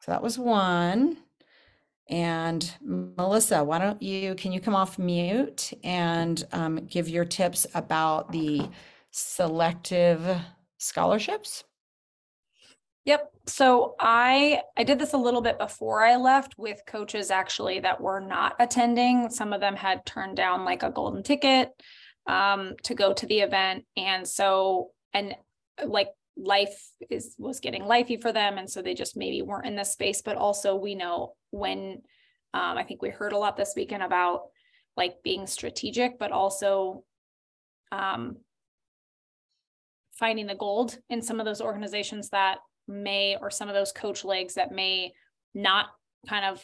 So 0.01 0.11
that 0.11 0.23
was 0.23 0.38
one 0.38 1.17
and 2.09 2.69
Melissa, 2.81 3.63
why 3.63 3.79
don't 3.79 4.01
you, 4.01 4.35
can 4.35 4.51
you 4.51 4.59
come 4.59 4.75
off 4.75 4.97
mute 4.97 5.71
and 5.83 6.43
um, 6.51 6.85
give 6.87 7.07
your 7.07 7.25
tips 7.25 7.67
about 7.73 8.31
the 8.31 8.67
selective 9.11 10.25
scholarships? 10.77 11.63
Yep. 13.05 13.31
So 13.47 13.95
I 13.99 14.61
I 14.77 14.83
did 14.83 14.99
this 14.99 15.13
a 15.13 15.17
little 15.17 15.41
bit 15.41 15.57
before 15.57 16.03
I 16.03 16.17
left 16.17 16.59
with 16.59 16.83
coaches 16.85 17.31
actually 17.31 17.79
that 17.79 17.99
were 17.99 18.19
not 18.19 18.55
attending. 18.59 19.29
Some 19.29 19.53
of 19.53 19.61
them 19.61 19.75
had 19.75 20.05
turned 20.05 20.37
down 20.37 20.65
like 20.65 20.83
a 20.83 20.91
golden 20.91 21.23
ticket 21.23 21.71
um, 22.27 22.75
to 22.83 22.93
go 22.93 23.13
to 23.13 23.25
the 23.25 23.39
event, 23.39 23.85
and 23.97 24.27
so 24.27 24.91
and 25.13 25.35
like 25.83 26.09
life 26.38 26.89
is 27.09 27.36
was 27.38 27.59
getting 27.59 27.83
lifey 27.83 28.21
for 28.21 28.31
them 28.31 28.57
and 28.57 28.69
so 28.69 28.81
they 28.81 28.93
just 28.93 29.17
maybe 29.17 29.41
weren't 29.41 29.67
in 29.67 29.75
this 29.75 29.91
space. 29.91 30.21
But 30.21 30.38
also 30.38 30.75
we 30.75 30.95
know 30.95 31.33
when 31.51 32.01
um, 32.53 32.77
i 32.77 32.83
think 32.83 33.01
we 33.01 33.09
heard 33.09 33.33
a 33.33 33.38
lot 33.38 33.57
this 33.57 33.74
weekend 33.75 34.03
about 34.03 34.43
like 34.98 35.15
being 35.24 35.48
strategic 35.48 36.19
but 36.19 36.31
also 36.31 37.03
um, 37.91 38.38
finding 40.13 40.48
the 40.48 40.55
gold 40.55 40.98
in 41.09 41.21
some 41.21 41.39
of 41.39 41.45
those 41.45 41.62
organizations 41.62 42.29
that 42.29 42.57
may 42.88 43.38
or 43.39 43.50
some 43.50 43.69
of 43.69 43.75
those 43.75 43.91
coach 43.91 44.25
legs 44.25 44.55
that 44.55 44.71
may 44.71 45.13
not 45.53 45.88
kind 46.27 46.45
of 46.45 46.63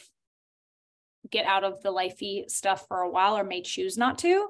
get 1.30 1.46
out 1.46 1.64
of 1.64 1.82
the 1.82 1.92
lifey 1.92 2.48
stuff 2.50 2.86
for 2.88 3.00
a 3.00 3.10
while 3.10 3.36
or 3.36 3.44
may 3.44 3.62
choose 3.62 3.96
not 3.96 4.18
to. 4.18 4.48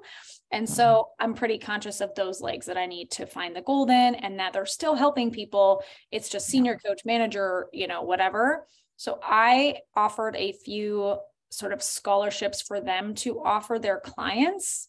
And 0.50 0.68
so 0.68 0.84
mm-hmm. 0.84 1.24
I'm 1.24 1.34
pretty 1.34 1.58
conscious 1.58 2.00
of 2.00 2.14
those 2.14 2.40
legs 2.40 2.66
that 2.66 2.76
I 2.76 2.86
need 2.86 3.10
to 3.12 3.26
find 3.26 3.54
the 3.54 3.62
golden 3.62 4.14
and 4.14 4.38
that 4.38 4.52
they're 4.52 4.66
still 4.66 4.94
helping 4.94 5.30
people. 5.30 5.82
It's 6.10 6.28
just 6.28 6.46
senior 6.46 6.78
coach, 6.78 7.02
manager, 7.04 7.66
you 7.72 7.86
know, 7.86 8.02
whatever. 8.02 8.66
So 8.96 9.18
I 9.22 9.78
offered 9.94 10.36
a 10.36 10.52
few 10.52 11.18
sort 11.50 11.72
of 11.72 11.82
scholarships 11.82 12.62
for 12.62 12.80
them 12.80 13.14
to 13.14 13.42
offer 13.42 13.78
their 13.78 14.00
clients. 14.00 14.88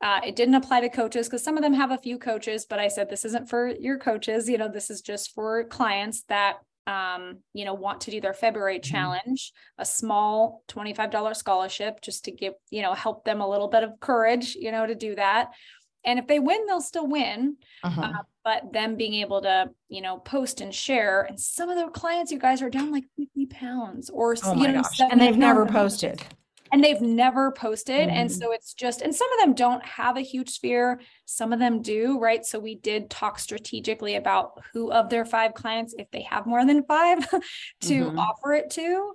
Uh, 0.00 0.20
it 0.26 0.36
didn't 0.36 0.56
apply 0.56 0.80
to 0.80 0.88
coaches 0.88 1.26
because 1.26 1.42
some 1.42 1.56
of 1.56 1.62
them 1.62 1.72
have 1.72 1.90
a 1.90 1.98
few 1.98 2.18
coaches, 2.18 2.66
but 2.68 2.78
I 2.78 2.88
said 2.88 3.08
this 3.08 3.24
isn't 3.24 3.48
for 3.48 3.68
your 3.68 3.98
coaches. 3.98 4.48
You 4.48 4.58
know, 4.58 4.68
this 4.68 4.90
is 4.90 5.00
just 5.00 5.34
for 5.34 5.64
clients 5.64 6.24
that 6.28 6.56
um, 6.86 7.38
you 7.52 7.64
know, 7.64 7.74
want 7.74 8.02
to 8.02 8.10
do 8.10 8.20
their 8.20 8.34
February 8.34 8.78
mm-hmm. 8.78 8.92
challenge, 8.92 9.52
a 9.78 9.84
small 9.84 10.62
$25 10.68 11.36
scholarship 11.36 12.00
just 12.00 12.24
to 12.24 12.32
give, 12.32 12.54
you 12.70 12.82
know, 12.82 12.94
help 12.94 13.24
them 13.24 13.40
a 13.40 13.48
little 13.48 13.68
bit 13.68 13.82
of 13.82 13.98
courage, 14.00 14.54
you 14.54 14.70
know, 14.70 14.86
to 14.86 14.94
do 14.94 15.14
that. 15.14 15.50
And 16.04 16.18
if 16.18 16.26
they 16.26 16.38
win, 16.38 16.66
they'll 16.66 16.82
still 16.82 17.06
win. 17.06 17.56
Uh-huh. 17.82 18.02
Uh, 18.02 18.22
but 18.44 18.74
them 18.74 18.96
being 18.96 19.14
able 19.14 19.40
to, 19.40 19.70
you 19.88 20.02
know, 20.02 20.18
post 20.18 20.60
and 20.60 20.74
share. 20.74 21.22
And 21.22 21.40
some 21.40 21.70
of 21.70 21.76
their 21.76 21.88
clients, 21.88 22.30
you 22.30 22.38
guys 22.38 22.60
are 22.60 22.68
down 22.68 22.92
like 22.92 23.04
50 23.16 23.46
pounds 23.46 24.10
or, 24.10 24.36
oh 24.44 24.54
you 24.54 24.68
know, 24.68 24.82
and 25.10 25.18
they've 25.18 25.36
never 25.36 25.64
posted 25.64 26.22
and 26.74 26.82
they've 26.82 27.00
never 27.00 27.52
posted. 27.52 28.08
Mm-hmm. 28.08 28.16
And 28.16 28.32
so 28.32 28.50
it's 28.50 28.74
just, 28.74 29.00
and 29.00 29.14
some 29.14 29.32
of 29.34 29.38
them 29.38 29.54
don't 29.54 29.84
have 29.84 30.16
a 30.16 30.22
huge 30.22 30.50
sphere, 30.50 31.00
some 31.24 31.52
of 31.52 31.60
them 31.60 31.82
do, 31.82 32.18
right? 32.18 32.44
So 32.44 32.58
we 32.58 32.74
did 32.74 33.08
talk 33.08 33.38
strategically 33.38 34.16
about 34.16 34.60
who 34.72 34.90
of 34.90 35.08
their 35.08 35.24
five 35.24 35.54
clients, 35.54 35.94
if 35.96 36.10
they 36.10 36.22
have 36.22 36.46
more 36.46 36.66
than 36.66 36.82
five, 36.82 37.30
to 37.82 38.06
mm-hmm. 38.06 38.18
offer 38.18 38.54
it 38.54 38.70
to. 38.70 39.12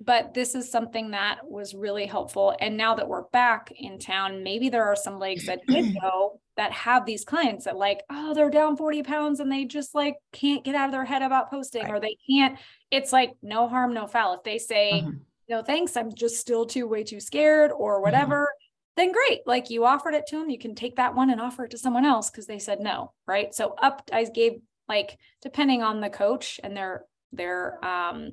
But 0.00 0.34
this 0.34 0.54
is 0.54 0.70
something 0.70 1.10
that 1.10 1.38
was 1.42 1.74
really 1.74 2.06
helpful. 2.06 2.54
And 2.60 2.76
now 2.76 2.94
that 2.94 3.08
we're 3.08 3.24
back 3.30 3.72
in 3.76 3.98
town, 3.98 4.44
maybe 4.44 4.68
there 4.68 4.84
are 4.84 4.94
some 4.94 5.18
legs 5.18 5.46
that 5.46 5.66
did 5.66 5.96
go 6.00 6.38
that 6.56 6.70
have 6.70 7.06
these 7.06 7.24
clients 7.24 7.64
that 7.64 7.76
like, 7.76 8.04
oh, 8.08 8.34
they're 8.34 8.50
down 8.50 8.76
40 8.76 9.02
pounds 9.02 9.40
and 9.40 9.50
they 9.50 9.64
just 9.64 9.96
like 9.96 10.14
can't 10.30 10.64
get 10.64 10.76
out 10.76 10.86
of 10.86 10.92
their 10.92 11.04
head 11.04 11.22
about 11.22 11.50
posting 11.50 11.82
right. 11.82 11.92
or 11.92 11.98
they 11.98 12.16
can't. 12.30 12.56
It's 12.92 13.12
like 13.12 13.32
no 13.42 13.68
harm, 13.68 13.94
no 13.94 14.06
foul. 14.06 14.34
If 14.34 14.44
they 14.44 14.58
say, 14.58 15.02
mm-hmm 15.04 15.16
no 15.50 15.62
thanks 15.62 15.96
i'm 15.96 16.14
just 16.14 16.36
still 16.36 16.64
too 16.64 16.86
way 16.86 17.04
too 17.04 17.20
scared 17.20 17.70
or 17.72 17.96
mm-hmm. 17.96 18.04
whatever 18.04 18.44
mm-hmm. 18.44 19.02
then 19.02 19.12
great 19.12 19.40
like 19.46 19.68
you 19.68 19.84
offered 19.84 20.14
it 20.14 20.26
to 20.26 20.38
them 20.38 20.48
you 20.48 20.58
can 20.58 20.74
take 20.74 20.96
that 20.96 21.14
one 21.14 21.28
and 21.28 21.40
offer 21.40 21.64
it 21.64 21.72
to 21.72 21.78
someone 21.78 22.06
else 22.06 22.30
because 22.30 22.46
they 22.46 22.58
said 22.58 22.80
no 22.80 23.12
right 23.26 23.54
so 23.54 23.74
up 23.82 24.08
i 24.12 24.24
gave 24.24 24.52
like 24.88 25.18
depending 25.42 25.82
on 25.82 26.00
the 26.00 26.08
coach 26.08 26.58
and 26.64 26.76
their 26.76 27.04
their 27.32 27.84
um 27.84 28.30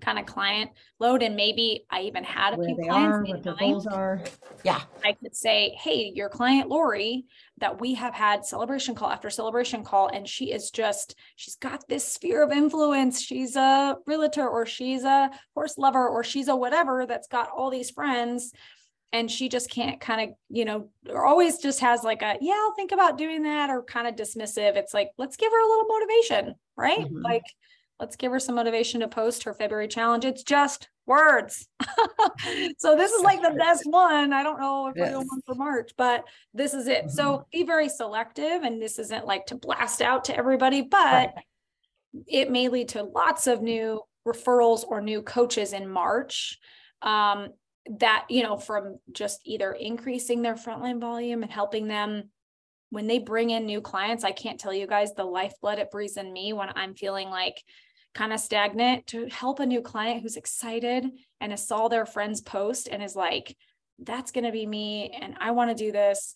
kind 0.00 0.18
of 0.18 0.26
client 0.26 0.70
load 0.98 1.22
and 1.22 1.36
maybe 1.36 1.84
i 1.90 2.02
even 2.02 2.24
had 2.24 2.54
a 2.54 2.56
Where 2.56 2.66
few 2.68 2.76
they 2.76 2.88
clients 2.88 3.16
are, 3.16 3.34
what 3.34 3.42
their 3.42 3.54
goals 3.54 3.86
are. 3.86 4.22
Yeah. 4.64 4.80
I 5.04 5.12
could 5.12 5.34
say 5.34 5.76
hey 5.80 6.12
your 6.14 6.28
client 6.28 6.68
lori 6.68 7.24
that 7.58 7.80
we 7.80 7.94
have 7.94 8.14
had 8.14 8.44
celebration 8.44 8.94
call 8.94 9.10
after 9.10 9.30
celebration 9.30 9.84
call 9.84 10.08
and 10.08 10.28
she 10.28 10.52
is 10.52 10.70
just 10.70 11.14
she's 11.36 11.56
got 11.56 11.86
this 11.88 12.06
sphere 12.06 12.42
of 12.42 12.52
influence. 12.52 13.20
She's 13.20 13.56
a 13.56 13.96
realtor 14.06 14.48
or 14.48 14.66
she's 14.66 15.04
a 15.04 15.30
horse 15.54 15.78
lover 15.78 16.08
or 16.08 16.24
she's 16.24 16.48
a 16.48 16.56
whatever 16.56 17.06
that's 17.06 17.28
got 17.28 17.50
all 17.50 17.70
these 17.70 17.90
friends. 17.90 18.52
And 19.14 19.30
she 19.30 19.50
just 19.50 19.70
can't 19.70 20.00
kind 20.00 20.30
of 20.30 20.36
you 20.48 20.64
know 20.64 20.88
or 21.08 21.26
always 21.26 21.58
just 21.58 21.80
has 21.80 22.02
like 22.02 22.22
a 22.22 22.38
yeah 22.40 22.54
i'll 22.54 22.74
think 22.74 22.92
about 22.92 23.18
doing 23.18 23.42
that 23.42 23.70
or 23.70 23.82
kind 23.82 24.06
of 24.06 24.16
dismissive. 24.16 24.76
It's 24.76 24.94
like 24.94 25.10
let's 25.18 25.36
give 25.36 25.52
her 25.52 25.60
a 25.60 25.68
little 25.68 25.86
motivation 25.86 26.54
right? 26.76 27.00
Mm-hmm. 27.00 27.22
like 27.22 27.44
let's 28.02 28.16
give 28.16 28.32
her 28.32 28.40
some 28.40 28.56
motivation 28.56 28.98
to 29.00 29.06
post 29.06 29.44
her 29.44 29.54
February 29.54 29.86
challenge. 29.86 30.24
It's 30.24 30.42
just 30.42 30.88
words. 31.06 31.68
so 32.76 32.96
this 32.96 33.12
is 33.12 33.22
like 33.22 33.40
the 33.40 33.54
best 33.56 33.84
one. 33.86 34.32
I 34.32 34.42
don't 34.42 34.58
know 34.58 34.88
if 34.88 34.96
yes. 34.96 35.12
we're 35.12 35.18
one 35.18 35.40
for 35.46 35.54
March, 35.54 35.92
but 35.96 36.24
this 36.52 36.74
is 36.74 36.88
it. 36.88 37.04
Mm-hmm. 37.04 37.10
So 37.10 37.46
be 37.52 37.62
very 37.62 37.88
selective. 37.88 38.64
And 38.64 38.82
this 38.82 38.98
isn't 38.98 39.24
like 39.24 39.46
to 39.46 39.54
blast 39.54 40.02
out 40.02 40.24
to 40.24 40.36
everybody, 40.36 40.82
but 40.82 40.98
right. 41.00 41.30
it 42.26 42.50
may 42.50 42.66
lead 42.66 42.88
to 42.88 43.04
lots 43.04 43.46
of 43.46 43.62
new 43.62 44.00
referrals 44.26 44.84
or 44.84 45.00
new 45.00 45.22
coaches 45.22 45.72
in 45.72 45.88
March. 45.88 46.58
Um, 47.02 47.50
that, 48.00 48.26
you 48.28 48.42
know, 48.42 48.56
from 48.56 48.98
just 49.12 49.42
either 49.44 49.72
increasing 49.72 50.42
their 50.42 50.54
frontline 50.54 51.00
volume 51.00 51.44
and 51.44 51.52
helping 51.52 51.86
them 51.86 52.30
when 52.92 53.06
they 53.06 53.18
bring 53.18 53.48
in 53.48 53.64
new 53.64 53.80
clients, 53.80 54.22
I 54.22 54.32
can't 54.32 54.60
tell 54.60 54.74
you 54.74 54.86
guys 54.86 55.14
the 55.14 55.24
lifeblood 55.24 55.78
it 55.78 55.90
breathes 55.90 56.18
in 56.18 56.30
me 56.30 56.52
when 56.52 56.68
I'm 56.74 56.94
feeling 56.94 57.30
like 57.30 57.56
kind 58.14 58.32
of 58.32 58.40
stagnant 58.40 59.06
to 59.08 59.26
help 59.26 59.60
a 59.60 59.66
new 59.66 59.80
client 59.80 60.22
who's 60.22 60.36
excited 60.36 61.06
and 61.40 61.52
has 61.52 61.66
saw 61.66 61.88
their 61.88 62.06
friends 62.06 62.40
post 62.40 62.88
and 62.88 63.02
is 63.02 63.16
like, 63.16 63.56
that's 63.98 64.32
going 64.32 64.44
to 64.44 64.52
be 64.52 64.66
me 64.66 65.16
and 65.20 65.36
I 65.40 65.52
want 65.52 65.70
to 65.70 65.84
do 65.84 65.92
this. 65.92 66.34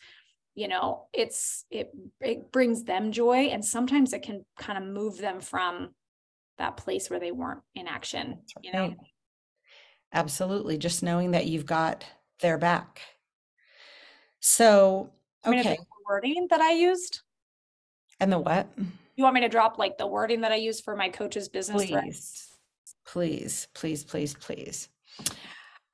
You 0.54 0.68
know, 0.68 1.06
it's 1.12 1.66
it 1.70 1.90
it 2.20 2.50
brings 2.50 2.84
them 2.84 3.12
joy 3.12 3.48
and 3.48 3.62
sometimes 3.62 4.14
it 4.14 4.22
can 4.22 4.44
kind 4.58 4.78
of 4.78 4.90
move 4.90 5.18
them 5.18 5.40
from 5.40 5.90
that 6.56 6.78
place 6.78 7.10
where 7.10 7.20
they 7.20 7.32
weren't 7.32 7.60
in 7.74 7.86
action, 7.86 8.38
you 8.62 8.72
know. 8.72 8.94
Absolutely. 10.14 10.78
Just 10.78 11.02
knowing 11.02 11.32
that 11.32 11.46
you've 11.46 11.66
got 11.66 12.06
their 12.40 12.56
back. 12.56 13.02
So, 14.40 15.10
I 15.44 15.50
mean, 15.50 15.60
okay. 15.60 15.76
the 15.76 15.84
wording 16.08 16.46
that 16.50 16.60
I 16.60 16.72
used. 16.72 17.20
And 18.20 18.32
the 18.32 18.38
what? 18.38 18.68
You 19.16 19.24
want 19.24 19.34
me 19.34 19.40
to 19.40 19.48
drop 19.48 19.78
like 19.78 19.96
the 19.96 20.06
wording 20.06 20.42
that 20.42 20.52
I 20.52 20.56
use 20.56 20.80
for 20.80 20.94
my 20.94 21.08
coach's 21.08 21.48
business? 21.48 21.82
Please, 21.86 22.48
please, 23.06 23.68
please, 23.74 24.04
please, 24.04 24.34
please. 24.34 24.88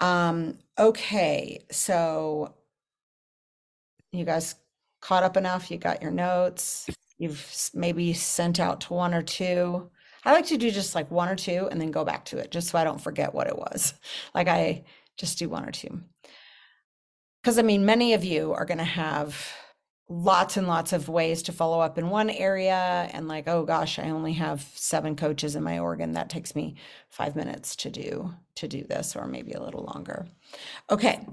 Um, 0.00 0.58
okay, 0.78 1.64
so 1.70 2.54
you 4.10 4.24
guys 4.24 4.56
caught 5.00 5.22
up 5.22 5.36
enough? 5.36 5.70
You 5.70 5.78
got 5.78 6.02
your 6.02 6.10
notes? 6.10 6.90
You've 7.18 7.70
maybe 7.72 8.12
sent 8.12 8.58
out 8.58 8.80
to 8.82 8.94
one 8.94 9.14
or 9.14 9.22
two. 9.22 9.88
I 10.24 10.32
like 10.32 10.46
to 10.46 10.56
do 10.56 10.70
just 10.70 10.94
like 10.94 11.10
one 11.10 11.28
or 11.28 11.36
two 11.36 11.68
and 11.70 11.80
then 11.80 11.92
go 11.92 12.04
back 12.04 12.24
to 12.26 12.38
it, 12.38 12.50
just 12.50 12.68
so 12.68 12.78
I 12.78 12.84
don't 12.84 13.00
forget 13.00 13.34
what 13.34 13.46
it 13.46 13.56
was. 13.56 13.94
Like 14.34 14.48
I 14.48 14.84
just 15.16 15.38
do 15.38 15.48
one 15.48 15.64
or 15.64 15.70
two. 15.70 16.00
Because 17.42 17.58
I 17.58 17.62
mean, 17.62 17.84
many 17.84 18.14
of 18.14 18.24
you 18.24 18.52
are 18.52 18.64
going 18.64 18.78
to 18.78 18.84
have 18.84 19.36
lots 20.08 20.56
and 20.56 20.66
lots 20.66 20.92
of 20.92 21.08
ways 21.08 21.42
to 21.42 21.52
follow 21.52 21.80
up 21.80 21.96
in 21.96 22.10
one 22.10 22.28
area 22.28 23.08
and 23.12 23.28
like 23.28 23.48
oh 23.48 23.64
gosh 23.64 23.98
i 23.98 24.10
only 24.10 24.34
have 24.34 24.60
seven 24.74 25.16
coaches 25.16 25.56
in 25.56 25.62
my 25.62 25.78
org 25.78 26.00
and 26.00 26.16
that 26.16 26.28
takes 26.28 26.54
me 26.54 26.74
five 27.08 27.34
minutes 27.34 27.76
to 27.76 27.90
do 27.90 28.34
to 28.54 28.68
do 28.68 28.84
this 28.84 29.16
or 29.16 29.26
maybe 29.26 29.52
a 29.52 29.62
little 29.62 29.84
longer. 29.94 30.26
Okay 30.90 31.26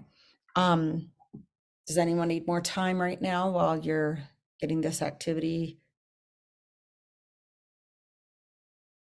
um 0.55 1.09
does 1.87 1.97
anyone 1.97 2.27
need 2.27 2.47
more 2.47 2.61
time 2.61 3.01
right 3.01 3.21
now 3.21 3.49
while 3.49 3.77
you're 3.77 4.19
getting 4.61 4.81
this 4.81 5.01
activity 5.01 5.79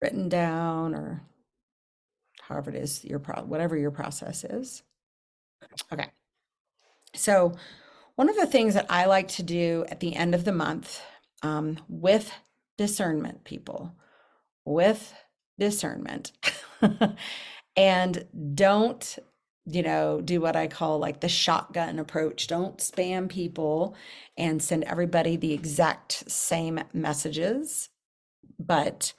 written 0.01 0.29
down 0.29 0.95
or 0.95 1.23
however 2.41 2.71
it 2.71 2.77
is 2.77 3.05
your 3.05 3.19
pro 3.19 3.43
whatever 3.43 3.77
your 3.77 3.91
process 3.91 4.45
is? 4.45 4.83
Okay. 5.93 6.07
So 7.15 7.57
one 8.17 8.31
of 8.31 8.37
the 8.37 8.47
things 8.47 8.75
that 8.75 8.87
I 8.89 9.05
like 9.05 9.29
to 9.29 9.43
do 9.43 9.85
at 9.89 10.01
the 10.01 10.17
end 10.17 10.35
of 10.35 10.45
the 10.45 10.53
month 10.53 11.03
um, 11.43 11.79
with 11.89 12.33
discernment, 12.79 13.45
people, 13.45 13.95
with 14.65 15.15
discernment, 15.59 16.33
and 17.77 18.27
don't, 18.55 19.19
you 19.67 19.83
know, 19.83 20.21
do 20.23 20.41
what 20.41 20.57
I 20.57 20.67
call 20.67 20.99
like 20.99 21.21
the 21.21 21.29
shotgun 21.29 21.99
approach. 21.99 22.47
Don't 22.47 22.79
spam 22.79 23.29
people 23.29 23.95
and 24.37 24.63
send 24.63 24.85
everybody 24.85 25.37
the 25.37 25.53
exact 25.53 26.31
same 26.31 26.81
messages, 26.95 27.91
but 28.59 29.13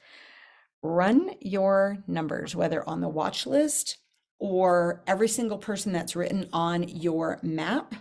run 0.82 1.30
your 1.40 1.98
numbers, 2.08 2.56
whether 2.56 2.88
on 2.88 3.00
the 3.00 3.08
watch 3.08 3.46
list 3.46 3.98
or 4.40 5.02
every 5.06 5.28
single 5.28 5.58
person 5.58 5.92
that's 5.92 6.16
written 6.16 6.48
on 6.52 6.82
your 6.88 7.38
map 7.42 7.94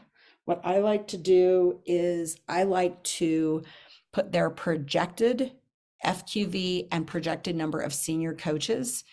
what 0.48 0.62
I 0.64 0.80
like 0.80 1.08
to 1.10 1.18
do 1.18 1.82
is 1.86 2.40
I 2.48 2.64
like 2.64 3.04
to 3.04 3.64
put 4.14 4.32
their 4.32 4.50
projected 4.50 5.52
FQV 6.06 6.88
and 6.90 7.06
projected 7.06 7.54
number 7.54 7.82
of 7.82 7.94
senior 7.94 8.34
coaches 8.34 9.04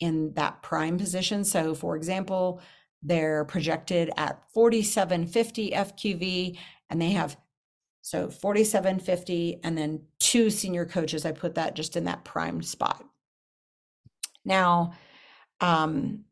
in 0.00 0.32
that 0.32 0.62
prime 0.62 0.96
position. 0.96 1.44
So, 1.44 1.74
for 1.74 1.94
example, 1.94 2.62
they're 3.02 3.44
projected 3.44 4.10
at 4.16 4.42
4750 4.54 5.72
FQV 5.72 6.58
and 6.88 7.02
they 7.02 7.10
have 7.10 7.36
so 8.00 8.30
4750 8.30 9.60
and 9.62 9.76
then 9.76 10.00
two 10.18 10.48
senior 10.48 10.86
coaches. 10.86 11.26
I 11.26 11.32
put 11.32 11.56
that 11.56 11.76
just 11.76 11.96
in 11.96 12.04
that 12.04 12.24
prime 12.24 12.62
spot. 12.62 13.04
Now, 14.42 14.94
um, 15.60 16.24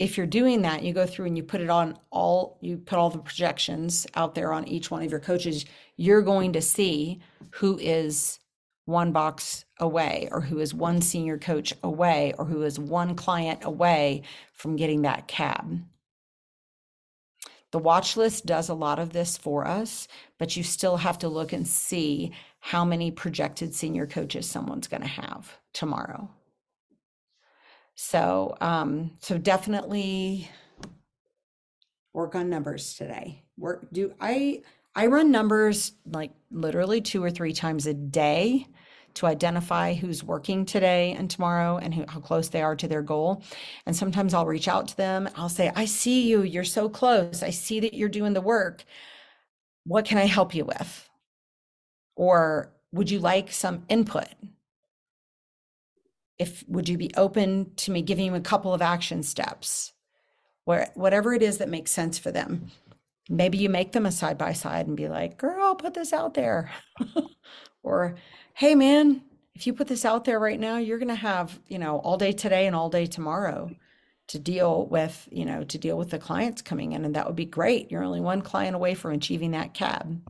if 0.00 0.16
you're 0.16 0.26
doing 0.26 0.62
that, 0.62 0.82
you 0.82 0.94
go 0.94 1.06
through 1.06 1.26
and 1.26 1.36
you 1.36 1.42
put 1.42 1.60
it 1.60 1.68
on 1.68 1.96
all, 2.10 2.56
you 2.62 2.78
put 2.78 2.98
all 2.98 3.10
the 3.10 3.18
projections 3.18 4.06
out 4.14 4.34
there 4.34 4.50
on 4.50 4.66
each 4.66 4.90
one 4.90 5.02
of 5.02 5.10
your 5.10 5.20
coaches, 5.20 5.66
you're 5.98 6.22
going 6.22 6.54
to 6.54 6.62
see 6.62 7.20
who 7.50 7.78
is 7.78 8.40
one 8.86 9.12
box 9.12 9.66
away 9.78 10.26
or 10.32 10.40
who 10.40 10.58
is 10.58 10.72
one 10.72 11.02
senior 11.02 11.36
coach 11.36 11.74
away 11.82 12.32
or 12.38 12.46
who 12.46 12.62
is 12.62 12.78
one 12.78 13.14
client 13.14 13.62
away 13.62 14.22
from 14.54 14.74
getting 14.74 15.02
that 15.02 15.28
cab. 15.28 15.82
The 17.70 17.78
watch 17.78 18.16
list 18.16 18.46
does 18.46 18.70
a 18.70 18.74
lot 18.74 18.98
of 18.98 19.12
this 19.12 19.36
for 19.36 19.66
us, 19.66 20.08
but 20.38 20.56
you 20.56 20.62
still 20.62 20.96
have 20.96 21.18
to 21.18 21.28
look 21.28 21.52
and 21.52 21.68
see 21.68 22.32
how 22.58 22.86
many 22.86 23.10
projected 23.10 23.74
senior 23.74 24.06
coaches 24.06 24.48
someone's 24.48 24.88
going 24.88 25.02
to 25.02 25.08
have 25.08 25.58
tomorrow. 25.74 26.30
So, 28.02 28.56
um, 28.62 29.10
so 29.20 29.36
definitely 29.36 30.48
work 32.14 32.34
on 32.34 32.48
numbers 32.48 32.94
today. 32.94 33.44
Work, 33.58 33.88
do 33.92 34.14
I, 34.18 34.62
I 34.96 35.06
run 35.06 35.30
numbers 35.30 35.92
like 36.10 36.32
literally 36.50 37.02
two 37.02 37.22
or 37.22 37.30
three 37.30 37.52
times 37.52 37.86
a 37.86 37.92
day 37.92 38.66
to 39.14 39.26
identify 39.26 39.92
who's 39.92 40.24
working 40.24 40.64
today 40.64 41.12
and 41.12 41.30
tomorrow 41.30 41.76
and 41.76 41.92
who, 41.92 42.06
how 42.08 42.20
close 42.20 42.48
they 42.48 42.62
are 42.62 42.74
to 42.74 42.88
their 42.88 43.02
goal. 43.02 43.44
And 43.84 43.94
sometimes 43.94 44.32
I'll 44.32 44.46
reach 44.46 44.66
out 44.66 44.88
to 44.88 44.96
them. 44.96 45.28
I'll 45.36 45.50
say, 45.50 45.70
I 45.76 45.84
see 45.84 46.22
you. 46.26 46.42
You're 46.42 46.64
so 46.64 46.88
close. 46.88 47.42
I 47.42 47.50
see 47.50 47.80
that 47.80 47.92
you're 47.92 48.08
doing 48.08 48.32
the 48.32 48.40
work. 48.40 48.82
What 49.84 50.06
can 50.06 50.16
I 50.16 50.24
help 50.24 50.54
you 50.54 50.64
with? 50.64 51.10
Or 52.16 52.72
would 52.92 53.10
you 53.10 53.18
like 53.18 53.52
some 53.52 53.84
input? 53.90 54.28
If 56.40 56.64
would 56.68 56.88
you 56.88 56.96
be 56.96 57.10
open 57.16 57.70
to 57.76 57.90
me 57.92 58.00
giving 58.00 58.24
you 58.24 58.34
a 58.34 58.40
couple 58.40 58.72
of 58.72 58.80
action 58.80 59.22
steps? 59.22 59.92
Where 60.64 60.90
whatever 60.94 61.34
it 61.34 61.42
is 61.42 61.58
that 61.58 61.68
makes 61.68 61.90
sense 61.90 62.18
for 62.18 62.32
them. 62.32 62.70
Maybe 63.28 63.58
you 63.58 63.68
make 63.68 63.92
them 63.92 64.06
a 64.06 64.12
side 64.12 64.38
by 64.38 64.54
side 64.54 64.86
and 64.86 64.96
be 64.96 65.08
like 65.08 65.36
girl 65.36 65.74
put 65.74 65.94
this 65.94 66.12
out 66.12 66.34
there. 66.34 66.72
Or 67.82 68.16
hey 68.54 68.74
man 68.74 69.22
if 69.54 69.66
you 69.66 69.72
put 69.72 69.88
this 69.88 70.04
out 70.04 70.24
there 70.24 70.38
right 70.38 70.60
now 70.60 70.76
you're 70.76 70.98
going 70.98 71.08
to 71.08 71.14
have 71.14 71.58
you 71.66 71.78
know 71.78 71.96
all 72.00 72.18
day 72.18 72.32
today 72.32 72.66
and 72.66 72.76
all 72.76 72.90
day 72.90 73.06
tomorrow 73.06 73.70
to 74.28 74.38
deal 74.38 74.86
with 74.86 75.26
you 75.32 75.46
know 75.46 75.64
to 75.64 75.78
deal 75.78 75.96
with 75.96 76.10
the 76.10 76.18
clients 76.18 76.60
coming 76.60 76.92
in 76.92 77.06
and 77.06 77.14
that 77.16 77.26
would 77.26 77.36
be 77.36 77.46
great. 77.46 77.90
You're 77.90 78.04
only 78.04 78.20
one 78.20 78.42
client 78.42 78.76
away 78.76 78.94
from 78.94 79.12
achieving 79.12 79.52
that 79.52 79.72
cab. 79.74 80.20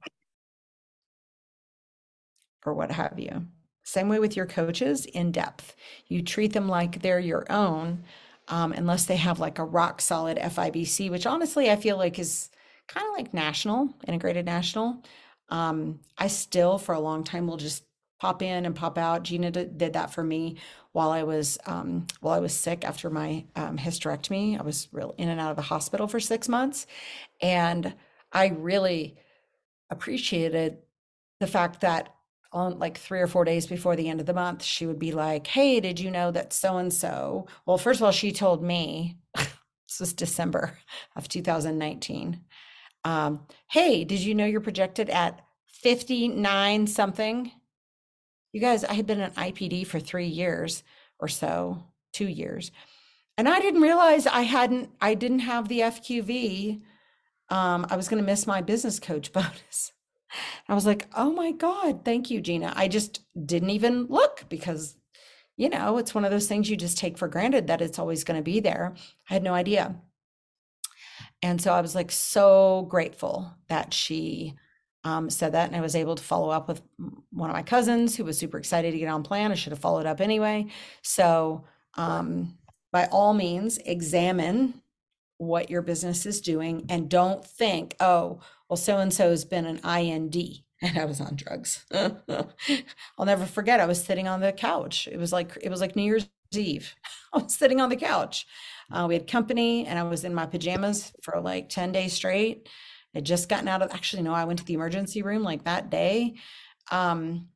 Or 2.64 2.72
what 2.74 2.92
have 2.92 3.18
you 3.18 3.46
same 3.82 4.08
way 4.08 4.18
with 4.18 4.36
your 4.36 4.46
coaches, 4.46 5.06
in 5.06 5.32
depth. 5.32 5.74
You 6.06 6.22
treat 6.22 6.52
them 6.52 6.68
like 6.68 7.02
they're 7.02 7.20
your 7.20 7.50
own, 7.50 8.04
um, 8.48 8.72
unless 8.72 9.06
they 9.06 9.16
have 9.16 9.40
like 9.40 9.58
a 9.58 9.64
rock 9.64 10.00
solid 10.00 10.38
FIBC, 10.38 11.10
which 11.10 11.26
honestly 11.26 11.70
I 11.70 11.76
feel 11.76 11.96
like 11.96 12.18
is 12.18 12.50
kind 12.88 13.06
of 13.06 13.14
like 13.16 13.32
national, 13.32 13.94
integrated 14.06 14.46
national. 14.46 15.02
Um, 15.48 16.00
I 16.18 16.28
still, 16.28 16.78
for 16.78 16.94
a 16.94 17.00
long 17.00 17.24
time, 17.24 17.46
will 17.46 17.56
just 17.56 17.84
pop 18.20 18.42
in 18.42 18.66
and 18.66 18.76
pop 18.76 18.98
out. 18.98 19.22
Gina 19.22 19.50
did, 19.50 19.78
did 19.78 19.94
that 19.94 20.12
for 20.12 20.22
me 20.22 20.58
while 20.92 21.10
I 21.10 21.22
was 21.22 21.58
um, 21.66 22.06
while 22.20 22.34
I 22.34 22.40
was 22.40 22.52
sick 22.52 22.84
after 22.84 23.10
my 23.10 23.44
um, 23.56 23.78
hysterectomy. 23.78 24.58
I 24.58 24.62
was 24.62 24.88
real 24.92 25.14
in 25.18 25.28
and 25.28 25.40
out 25.40 25.50
of 25.50 25.56
the 25.56 25.62
hospital 25.62 26.06
for 26.06 26.20
six 26.20 26.48
months, 26.48 26.86
and 27.40 27.94
I 28.32 28.48
really 28.48 29.16
appreciated 29.90 30.78
the 31.40 31.46
fact 31.46 31.80
that 31.80 32.14
on 32.52 32.78
like 32.78 32.98
three 32.98 33.20
or 33.20 33.26
four 33.26 33.44
days 33.44 33.66
before 33.66 33.96
the 33.96 34.08
end 34.08 34.20
of 34.20 34.26
the 34.26 34.34
month, 34.34 34.62
she 34.62 34.86
would 34.86 34.98
be 34.98 35.12
like, 35.12 35.46
Hey, 35.46 35.80
did 35.80 36.00
you 36.00 36.10
know 36.10 36.30
that 36.30 36.52
so 36.52 36.78
and 36.78 36.92
so? 36.92 37.46
Well, 37.66 37.78
first 37.78 38.00
of 38.00 38.04
all, 38.04 38.12
she 38.12 38.32
told 38.32 38.62
me 38.62 39.16
this 39.34 40.00
was 40.00 40.12
December 40.12 40.78
of 41.16 41.28
2019. 41.28 42.40
Um, 43.04 43.46
hey, 43.68 44.04
did 44.04 44.20
you 44.20 44.34
know 44.34 44.44
you're 44.44 44.60
projected 44.60 45.08
at 45.10 45.40
59 45.66 46.86
something? 46.86 47.52
You 48.52 48.60
guys, 48.60 48.84
I 48.84 48.94
had 48.94 49.06
been 49.06 49.20
an 49.20 49.32
IPD 49.32 49.86
for 49.86 50.00
three 50.00 50.26
years 50.26 50.82
or 51.18 51.28
so, 51.28 51.84
two 52.12 52.26
years. 52.26 52.72
And 53.38 53.48
I 53.48 53.60
didn't 53.60 53.80
realize 53.80 54.26
I 54.26 54.42
hadn't, 54.42 54.90
I 55.00 55.14
didn't 55.14 55.40
have 55.40 55.68
the 55.68 55.80
FQV. 55.80 56.82
Um, 57.48 57.86
I 57.88 57.96
was 57.96 58.08
going 58.08 58.22
to 58.22 58.26
miss 58.26 58.46
my 58.46 58.60
business 58.60 59.00
coach 59.00 59.32
bonus. 59.32 59.92
I 60.68 60.74
was 60.74 60.86
like, 60.86 61.08
oh 61.16 61.32
my 61.32 61.52
God, 61.52 62.04
thank 62.04 62.30
you, 62.30 62.40
Gina. 62.40 62.72
I 62.76 62.88
just 62.88 63.20
didn't 63.46 63.70
even 63.70 64.06
look 64.06 64.44
because, 64.48 64.96
you 65.56 65.68
know, 65.68 65.98
it's 65.98 66.14
one 66.14 66.24
of 66.24 66.30
those 66.30 66.46
things 66.46 66.70
you 66.70 66.76
just 66.76 66.98
take 66.98 67.18
for 67.18 67.28
granted 67.28 67.66
that 67.66 67.82
it's 67.82 67.98
always 67.98 68.24
going 68.24 68.38
to 68.38 68.42
be 68.42 68.60
there. 68.60 68.94
I 69.28 69.34
had 69.34 69.42
no 69.42 69.54
idea. 69.54 69.96
And 71.42 71.60
so 71.60 71.72
I 71.72 71.80
was 71.80 71.94
like 71.94 72.10
so 72.10 72.86
grateful 72.88 73.52
that 73.68 73.94
she 73.94 74.54
um, 75.04 75.30
said 75.30 75.52
that. 75.52 75.68
And 75.68 75.76
I 75.76 75.80
was 75.80 75.96
able 75.96 76.14
to 76.14 76.22
follow 76.22 76.50
up 76.50 76.68
with 76.68 76.82
one 77.30 77.50
of 77.50 77.56
my 77.56 77.62
cousins 77.62 78.16
who 78.16 78.24
was 78.24 78.38
super 78.38 78.58
excited 78.58 78.92
to 78.92 78.98
get 78.98 79.08
on 79.08 79.22
plan. 79.22 79.50
I 79.50 79.54
should 79.54 79.72
have 79.72 79.80
followed 79.80 80.06
up 80.06 80.20
anyway. 80.20 80.66
So, 81.02 81.64
um, 81.96 82.58
by 82.92 83.06
all 83.06 83.34
means, 83.34 83.78
examine 83.78 84.74
what 85.40 85.70
your 85.70 85.82
business 85.82 86.26
is 86.26 86.40
doing 86.42 86.84
and 86.90 87.08
don't 87.08 87.44
think, 87.44 87.96
oh, 87.98 88.40
well, 88.68 88.76
so 88.76 88.98
and 88.98 89.12
so's 89.12 89.44
been 89.44 89.64
an 89.66 89.78
IND 89.84 90.36
and 90.82 90.98
I 90.98 91.04
was 91.06 91.20
on 91.20 91.36
drugs. 91.36 91.84
I'll 91.94 93.26
never 93.26 93.46
forget. 93.46 93.80
I 93.80 93.86
was 93.86 94.02
sitting 94.02 94.28
on 94.28 94.40
the 94.40 94.52
couch. 94.52 95.08
It 95.10 95.18
was 95.18 95.32
like 95.32 95.56
it 95.62 95.70
was 95.70 95.80
like 95.80 95.96
New 95.96 96.02
Year's 96.02 96.28
Eve. 96.54 96.94
I 97.32 97.38
was 97.38 97.54
sitting 97.54 97.80
on 97.80 97.88
the 97.88 97.96
couch. 97.96 98.46
Uh, 98.92 99.06
we 99.08 99.14
had 99.14 99.26
company, 99.26 99.86
and 99.86 99.98
I 99.98 100.02
was 100.02 100.24
in 100.24 100.34
my 100.34 100.46
pajamas 100.46 101.12
for 101.22 101.40
like 101.40 101.68
ten 101.68 101.92
days 101.92 102.12
straight. 102.12 102.68
I'd 103.14 103.24
just 103.24 103.48
gotten 103.48 103.68
out 103.68 103.82
of. 103.82 103.90
Actually, 103.92 104.22
no, 104.22 104.32
I 104.34 104.44
went 104.44 104.58
to 104.60 104.64
the 104.64 104.74
emergency 104.74 105.22
room 105.22 105.42
like 105.42 105.64
that 105.64 105.90
day, 105.90 106.34
um, 106.90 107.48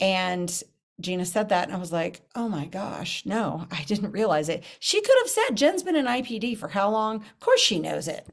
and 0.00 0.62
Gina 1.00 1.26
said 1.26 1.50
that, 1.50 1.68
and 1.68 1.76
I 1.76 1.78
was 1.80 1.92
like, 1.92 2.22
"Oh 2.34 2.48
my 2.48 2.66
gosh, 2.66 3.24
no, 3.26 3.66
I 3.70 3.82
didn't 3.84 4.12
realize 4.12 4.48
it." 4.48 4.64
She 4.80 5.00
could 5.02 5.16
have 5.20 5.28
said, 5.30 5.56
"Jen's 5.56 5.82
been 5.82 5.96
an 5.96 6.06
IPD 6.06 6.54
for 6.56 6.68
how 6.68 6.90
long?" 6.90 7.16
Of 7.16 7.40
course, 7.40 7.60
she 7.60 7.78
knows 7.78 8.08
it. 8.08 8.26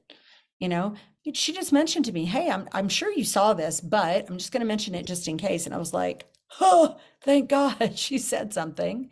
You 0.59 0.69
know, 0.69 0.95
she 1.33 1.53
just 1.53 1.73
mentioned 1.73 2.05
to 2.05 2.11
me, 2.13 2.25
"Hey, 2.25 2.49
I'm 2.49 2.67
I'm 2.71 2.89
sure 2.89 3.11
you 3.11 3.25
saw 3.25 3.53
this, 3.53 3.81
but 3.81 4.29
I'm 4.29 4.37
just 4.37 4.51
going 4.51 4.61
to 4.61 4.67
mention 4.67 4.95
it 4.95 5.05
just 5.05 5.27
in 5.27 5.37
case." 5.37 5.65
And 5.65 5.75
I 5.75 5.77
was 5.77 5.93
like, 5.93 6.25
"Oh, 6.61 6.97
thank 7.21 7.49
God 7.49 7.93
she 7.99 8.17
said 8.17 8.53
something." 8.53 9.09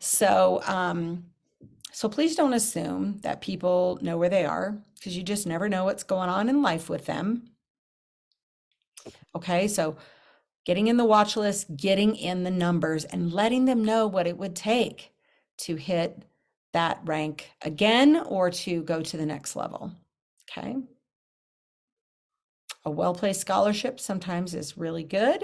So, 0.00 0.62
um, 0.66 1.26
so 1.92 2.08
please 2.08 2.36
don't 2.36 2.54
assume 2.54 3.18
that 3.22 3.40
people 3.40 3.98
know 4.02 4.18
where 4.18 4.28
they 4.30 4.44
are 4.46 4.78
because 4.96 5.16
you 5.16 5.22
just 5.22 5.46
never 5.46 5.68
know 5.68 5.84
what's 5.84 6.04
going 6.04 6.28
on 6.30 6.48
in 6.48 6.62
life 6.62 6.88
with 6.90 7.06
them. 7.06 7.50
Okay, 9.34 9.68
so 9.68 9.96
getting 10.64 10.86
in 10.86 10.96
the 10.96 11.04
watch 11.04 11.36
list, 11.36 11.76
getting 11.76 12.16
in 12.16 12.44
the 12.44 12.50
numbers, 12.50 13.04
and 13.04 13.32
letting 13.32 13.64
them 13.64 13.84
know 13.84 14.06
what 14.06 14.26
it 14.26 14.38
would 14.38 14.56
take 14.56 15.12
to 15.58 15.76
hit 15.76 16.24
that 16.72 17.00
rank 17.04 17.50
again 17.62 18.16
or 18.26 18.50
to 18.50 18.82
go 18.82 19.00
to 19.00 19.16
the 19.16 19.26
next 19.26 19.54
level. 19.54 19.92
Okay 20.50 20.76
a 22.84 22.90
well-placed 22.90 23.40
scholarship 23.40 23.98
sometimes 23.98 24.54
is 24.54 24.76
really 24.76 25.04
good. 25.04 25.42